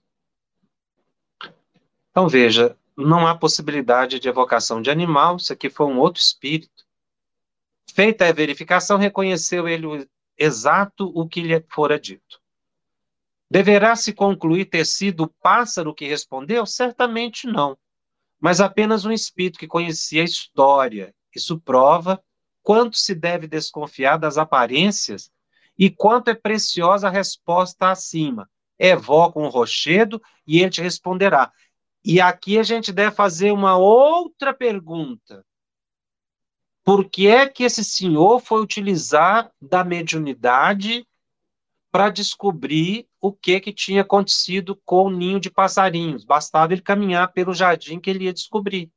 Então 2.12 2.28
veja, 2.28 2.78
não 2.98 3.26
há 3.26 3.36
possibilidade 3.36 4.20
de 4.20 4.28
evocação 4.28 4.82
de 4.82 4.92
animal, 4.92 5.38
isso 5.38 5.54
aqui 5.54 5.70
foi 5.70 5.88
um 5.88 5.98
outro 5.98 6.22
espírito. 6.22 6.86
Feita 7.94 8.28
a 8.28 8.34
verificação, 8.34 8.98
reconheceu 8.98 9.68
ele 9.68 10.08
exato 10.38 11.12
o 11.16 11.28
que 11.28 11.42
lhe 11.42 11.60
fora 11.70 12.00
dito. 12.00 12.41
Deverá 13.52 13.98
se 13.98 14.14
concluir 14.14 14.64
ter 14.64 14.86
sido 14.86 15.24
o 15.24 15.28
pássaro 15.28 15.94
que 15.94 16.08
respondeu? 16.08 16.66
Certamente 16.66 17.46
não, 17.46 17.78
mas 18.40 18.62
apenas 18.62 19.04
um 19.04 19.12
espírito 19.12 19.60
que 19.60 19.68
conhecia 19.68 20.22
a 20.22 20.24
história. 20.24 21.14
Isso 21.36 21.60
prova 21.60 22.24
quanto 22.64 22.96
se 22.96 23.14
deve 23.14 23.48
desconfiar 23.48 24.18
das 24.18 24.38
aparências 24.38 25.30
e 25.78 25.90
quanto 25.90 26.30
é 26.30 26.34
preciosa 26.34 27.10
a 27.10 27.12
resposta 27.12 27.92
acima. 27.92 28.50
Evoca 28.80 29.38
um 29.38 29.50
rochedo 29.50 30.22
e 30.48 30.62
ele 30.62 30.70
te 30.70 30.82
responderá. 30.82 31.52
E 32.06 32.22
aqui 32.22 32.58
a 32.58 32.64
gente 32.64 32.94
deve 32.94 33.14
fazer 33.14 33.52
uma 33.52 33.76
outra 33.76 34.54
pergunta. 34.54 35.46
Por 36.86 37.10
que 37.10 37.28
é 37.28 37.50
que 37.50 37.66
esse 37.66 37.84
senhor 37.84 38.40
foi 38.40 38.62
utilizar 38.62 39.52
da 39.62 39.84
mediunidade 39.84 41.06
para 41.92 42.10
descobrir 42.10 43.11
o 43.22 43.32
que, 43.32 43.60
que 43.60 43.72
tinha 43.72 44.02
acontecido 44.02 44.76
com 44.84 45.06
o 45.06 45.12
ninho 45.12 45.40
de 45.40 45.52
passarinhos. 45.52 46.26
Bastava 46.26 46.74
ele 46.74 46.82
caminhar 46.82 47.32
pelo 47.32 47.54
jardim 47.54 48.00
que 48.00 48.10
ele 48.10 48.26
ia 48.26 48.34
descobrir. 48.34 48.92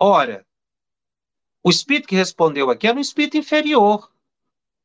Ora, 0.00 0.46
o 1.62 1.70
espírito 1.70 2.08
que 2.08 2.16
respondeu 2.16 2.70
aqui 2.70 2.86
era 2.86 2.96
um 2.96 3.00
espírito 3.00 3.36
inferior, 3.36 4.10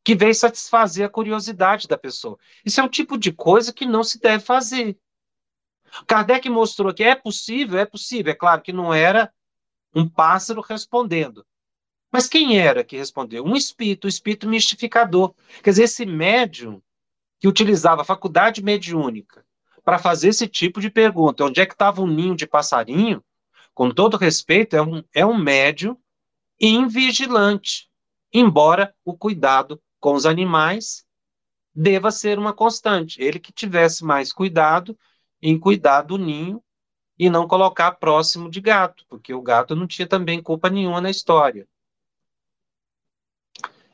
que 0.03 0.13
veio 0.13 0.35
satisfazer 0.35 1.05
a 1.05 1.09
curiosidade 1.09 1.87
da 1.87 1.97
pessoa. 1.97 2.37
Isso 2.63 2.79
é 2.79 2.83
um 2.83 2.89
tipo 2.89 3.17
de 3.17 3.31
coisa 3.31 3.73
que 3.73 3.85
não 3.85 4.03
se 4.03 4.19
deve 4.19 4.43
fazer. 4.43 4.99
Kardec 6.05 6.49
mostrou 6.49 6.93
que 6.93 7.03
é 7.03 7.15
possível, 7.15 7.79
é 7.79 7.85
possível. 7.85 8.31
É 8.31 8.35
claro 8.35 8.61
que 8.61 8.73
não 8.73 8.93
era 8.93 9.33
um 9.95 10.07
pássaro 10.07 10.61
respondendo, 10.61 11.45
mas 12.11 12.27
quem 12.27 12.59
era 12.59 12.83
que 12.83 12.97
respondeu? 12.97 13.43
Um 13.45 13.55
espírito, 13.55 14.05
um 14.05 14.09
espírito 14.09 14.47
mistificador. 14.47 15.33
Quer 15.63 15.71
dizer, 15.71 15.83
esse 15.83 16.05
médium 16.05 16.81
que 17.39 17.47
utilizava 17.47 18.01
a 18.01 18.05
faculdade 18.05 18.63
mediúnica 18.63 19.45
para 19.83 19.97
fazer 19.97 20.29
esse 20.29 20.47
tipo 20.47 20.81
de 20.81 20.89
pergunta, 20.89 21.45
onde 21.45 21.61
é 21.61 21.65
que 21.65 21.73
estava 21.73 22.01
um 22.01 22.07
ninho 22.07 22.35
de 22.35 22.45
passarinho, 22.45 23.23
com 23.73 23.89
todo 23.89 24.17
respeito, 24.17 24.75
é 24.75 24.81
um, 24.81 25.03
é 25.13 25.25
um 25.25 25.37
médium 25.37 25.97
invigilante, 26.59 27.89
embora 28.33 28.93
o 29.05 29.15
cuidado 29.15 29.81
com 29.99 30.13
os 30.13 30.25
animais 30.25 31.05
deva 31.73 32.11
ser 32.11 32.39
uma 32.39 32.53
constante. 32.53 33.21
Ele 33.21 33.39
que 33.39 33.53
tivesse 33.53 34.03
mais 34.03 34.33
cuidado 34.33 34.97
em 35.41 35.59
cuidar 35.59 36.01
do 36.01 36.17
ninho 36.17 36.61
e 37.19 37.29
não 37.29 37.47
colocar 37.47 37.91
próximo 37.93 38.49
de 38.49 38.59
gato, 38.59 39.05
porque 39.07 39.33
o 39.33 39.41
gato 39.41 39.75
não 39.75 39.87
tinha 39.87 40.07
também 40.07 40.41
culpa 40.41 40.69
nenhuma 40.69 40.99
na 40.99 41.09
história. 41.09 41.67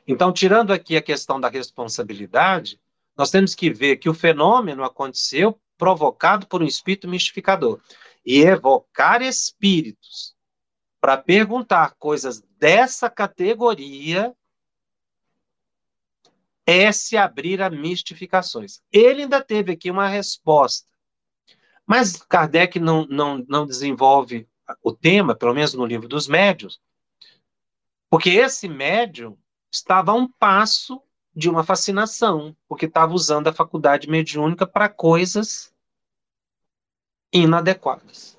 Então, 0.07 0.33
tirando 0.33 0.71
aqui 0.71 0.97
a 0.97 1.01
questão 1.01 1.39
da 1.39 1.49
responsabilidade, 1.49 2.79
nós 3.15 3.29
temos 3.29 3.53
que 3.53 3.69
ver 3.69 3.97
que 3.97 4.09
o 4.09 4.13
fenômeno 4.13 4.83
aconteceu 4.83 5.59
provocado 5.77 6.47
por 6.47 6.61
um 6.61 6.65
espírito 6.65 7.07
mistificador. 7.07 7.79
E 8.25 8.41
evocar 8.41 9.21
espíritos 9.21 10.33
para 11.01 11.17
perguntar 11.17 11.95
coisas 11.99 12.41
dessa 12.57 13.09
categoria 13.09 14.33
é 16.65 16.91
se 16.91 17.17
abrir 17.17 17.61
a 17.61 17.69
mistificações. 17.69 18.81
Ele 18.91 19.23
ainda 19.23 19.43
teve 19.43 19.73
aqui 19.73 19.91
uma 19.91 20.07
resposta. 20.07 20.87
Mas 21.85 22.15
Kardec 22.15 22.79
não, 22.79 23.05
não, 23.07 23.43
não 23.47 23.65
desenvolve 23.65 24.47
o 24.81 24.93
tema, 24.93 25.35
pelo 25.35 25.53
menos 25.53 25.73
no 25.73 25.85
livro 25.85 26.07
dos 26.07 26.27
médios, 26.27 26.79
porque 28.09 28.29
esse 28.29 28.69
médium 28.69 29.37
estava 29.69 30.11
a 30.11 30.15
um 30.15 30.27
passo 30.27 31.01
de 31.35 31.49
uma 31.49 31.63
fascinação, 31.63 32.55
porque 32.67 32.85
estava 32.85 33.13
usando 33.13 33.47
a 33.47 33.53
faculdade 33.53 34.09
mediúnica 34.09 34.67
para 34.67 34.87
coisas 34.87 35.73
inadequadas. 37.31 38.37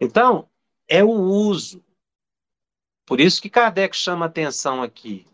Então, 0.00 0.48
é 0.88 1.04
o 1.04 1.10
uso. 1.10 1.84
Por 3.06 3.20
isso 3.20 3.40
que 3.40 3.50
Kardec 3.50 3.96
chama 3.96 4.26
atenção 4.26 4.82
aqui. 4.82 5.26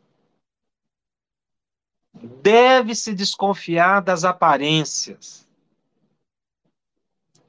Deve-se 2.12 3.14
desconfiar 3.14 4.00
das 4.00 4.24
aparências. 4.24 5.46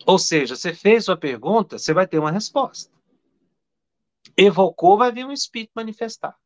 Ou 0.05 0.18
seja, 0.18 0.55
você 0.55 0.74
fez 0.74 1.09
uma 1.09 1.18
pergunta, 1.18 1.78
você 1.78 1.93
vai 1.93 2.07
ter 2.07 2.20
uma 2.20 2.32
resposta. 2.32 2.91
Evocou, 4.38 4.97
vai 4.97 5.11
vir 5.11 5.26
um 5.26 5.32
espírito 5.32 5.72
manifestar. 5.76 6.38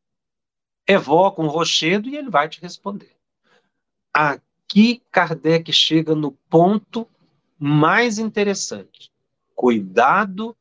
Evoca 0.86 1.40
um 1.40 1.46
rochedo 1.46 2.08
e 2.08 2.16
ele 2.16 2.30
vai 2.30 2.48
te 2.48 2.60
responder. 2.60 3.16
Aqui 4.12 5.02
Kardec 5.10 5.72
chega 5.72 6.14
no 6.14 6.32
ponto 6.32 7.08
mais 7.58 8.18
interessante. 8.18 9.12
Cuidado 9.54 10.56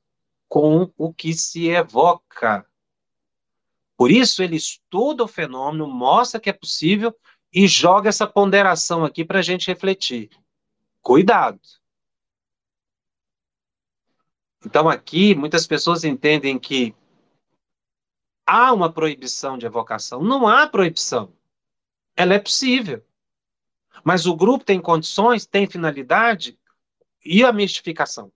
com 0.47 0.91
o 0.97 1.13
que 1.13 1.33
se 1.33 1.69
evoca. 1.69 2.65
Por 3.97 4.11
isso, 4.11 4.43
ele 4.43 4.55
estuda 4.55 5.23
o 5.23 5.27
fenômeno, 5.27 5.87
mostra 5.87 6.39
que 6.39 6.49
é 6.49 6.53
possível 6.53 7.15
e 7.53 7.67
joga 7.67 8.09
essa 8.09 8.27
ponderação 8.27 9.03
aqui 9.03 9.23
para 9.23 9.39
a 9.39 9.41
gente 9.41 9.67
refletir. 9.67 10.29
Cuidado. 11.01 11.59
Então, 14.65 14.89
aqui, 14.89 15.33
muitas 15.33 15.65
pessoas 15.65 16.03
entendem 16.03 16.59
que 16.59 16.95
há 18.51 18.73
uma 18.73 18.91
proibição 18.91 19.57
de 19.57 19.65
evocação. 19.65 20.21
Não 20.21 20.45
há 20.45 20.67
proibição. 20.67 21.33
Ela 22.17 22.33
é 22.33 22.39
possível. 22.39 23.01
Mas 24.03 24.25
o 24.25 24.35
grupo 24.35 24.65
tem 24.65 24.81
condições, 24.81 25.45
tem 25.45 25.65
finalidade 25.65 26.59
e 27.23 27.45
a 27.45 27.53
mistificação. 27.53 28.29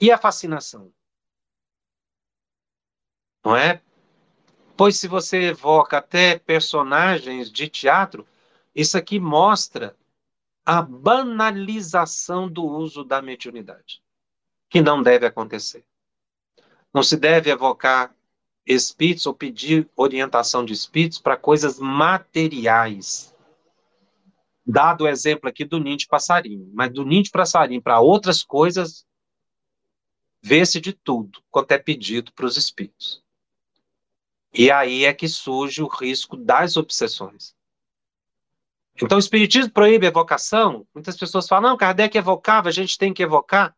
E 0.00 0.10
a 0.10 0.18
fascinação. 0.18 0.92
Não 3.44 3.54
é? 3.54 3.80
Pois 4.76 4.98
se 4.98 5.06
você 5.06 5.50
evoca 5.50 5.98
até 5.98 6.38
personagens 6.38 7.50
de 7.50 7.68
teatro, 7.68 8.26
isso 8.74 8.98
aqui 8.98 9.20
mostra 9.20 9.96
a 10.66 10.82
banalização 10.82 12.50
do 12.50 12.64
uso 12.64 13.04
da 13.04 13.22
mediunidade, 13.22 14.02
que 14.68 14.80
não 14.80 15.00
deve 15.00 15.26
acontecer. 15.26 15.84
Não 16.92 17.02
se 17.02 17.16
deve 17.16 17.50
evocar 17.50 18.14
espíritos 18.66 19.26
ou 19.26 19.34
pedir 19.34 19.88
orientação 19.96 20.64
de 20.64 20.72
espíritos 20.72 21.18
para 21.18 21.36
coisas 21.36 21.78
materiais. 21.78 23.34
Dado 24.64 25.04
o 25.04 25.08
exemplo 25.08 25.48
aqui 25.48 25.64
do 25.64 25.80
ninho 25.80 25.96
de 25.96 26.06
passarinho, 26.06 26.70
mas 26.72 26.92
do 26.92 27.04
ninho 27.04 27.22
de 27.22 27.30
passarinho 27.30 27.82
para 27.82 28.00
outras 28.00 28.42
coisas, 28.42 29.04
vê-se 30.42 30.80
de 30.80 30.92
tudo 30.92 31.42
quanto 31.50 31.72
é 31.72 31.78
pedido 31.78 32.32
para 32.32 32.46
os 32.46 32.56
espíritos. 32.56 33.22
E 34.52 34.70
aí 34.70 35.04
é 35.04 35.12
que 35.12 35.28
surge 35.28 35.82
o 35.82 35.88
risco 35.88 36.36
das 36.36 36.76
obsessões. 36.76 37.54
Então, 39.02 39.16
o 39.16 39.20
Espiritismo 39.20 39.72
proíbe 39.72 40.06
evocação. 40.06 40.86
Muitas 40.94 41.16
pessoas 41.16 41.48
falam, 41.48 41.70
não, 41.70 41.76
Kardec 41.76 42.16
evocava, 42.18 42.68
a 42.68 42.72
gente 42.72 42.98
tem 42.98 43.14
que 43.14 43.22
evocar. 43.22 43.74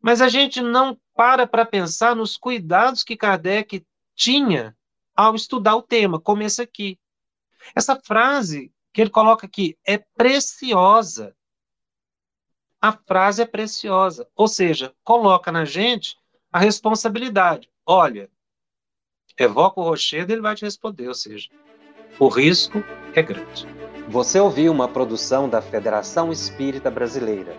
Mas 0.00 0.20
a 0.20 0.28
gente 0.28 0.60
não 0.60 0.98
para 1.14 1.46
para 1.46 1.64
pensar 1.64 2.14
nos 2.14 2.36
cuidados 2.36 3.02
que 3.02 3.16
Kardec 3.16 3.84
tinha 4.18 4.76
ao 5.16 5.36
estudar 5.36 5.76
o 5.76 5.82
tema, 5.82 6.20
como 6.20 6.42
esse 6.42 6.60
aqui. 6.60 6.98
Essa 7.74 7.96
frase 7.96 8.72
que 8.92 9.00
ele 9.00 9.10
coloca 9.10 9.46
aqui 9.46 9.78
é 9.86 9.96
preciosa. 9.96 11.34
A 12.80 12.92
frase 12.92 13.42
é 13.42 13.46
preciosa. 13.46 14.28
Ou 14.34 14.48
seja, 14.48 14.92
coloca 15.04 15.52
na 15.52 15.64
gente 15.64 16.16
a 16.52 16.58
responsabilidade. 16.58 17.70
Olha, 17.86 18.28
evoca 19.38 19.80
o 19.80 19.84
rochedo, 19.84 20.32
ele 20.32 20.42
vai 20.42 20.56
te 20.56 20.64
responder. 20.64 21.06
Ou 21.06 21.14
seja, 21.14 21.48
o 22.18 22.28
risco 22.28 22.82
é 23.14 23.22
grande. 23.22 23.66
Você 24.08 24.40
ouviu 24.40 24.72
uma 24.72 24.88
produção 24.88 25.48
da 25.48 25.62
Federação 25.62 26.32
Espírita 26.32 26.90
Brasileira. 26.90 27.56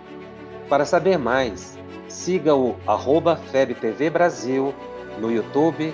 Para 0.67 0.85
saber 0.85 1.17
mais, 1.17 1.77
siga 2.09 2.53
o 2.53 2.75
FebTV 3.51 4.09
Brasil 4.09 4.73
no 5.19 5.31
YouTube, 5.31 5.93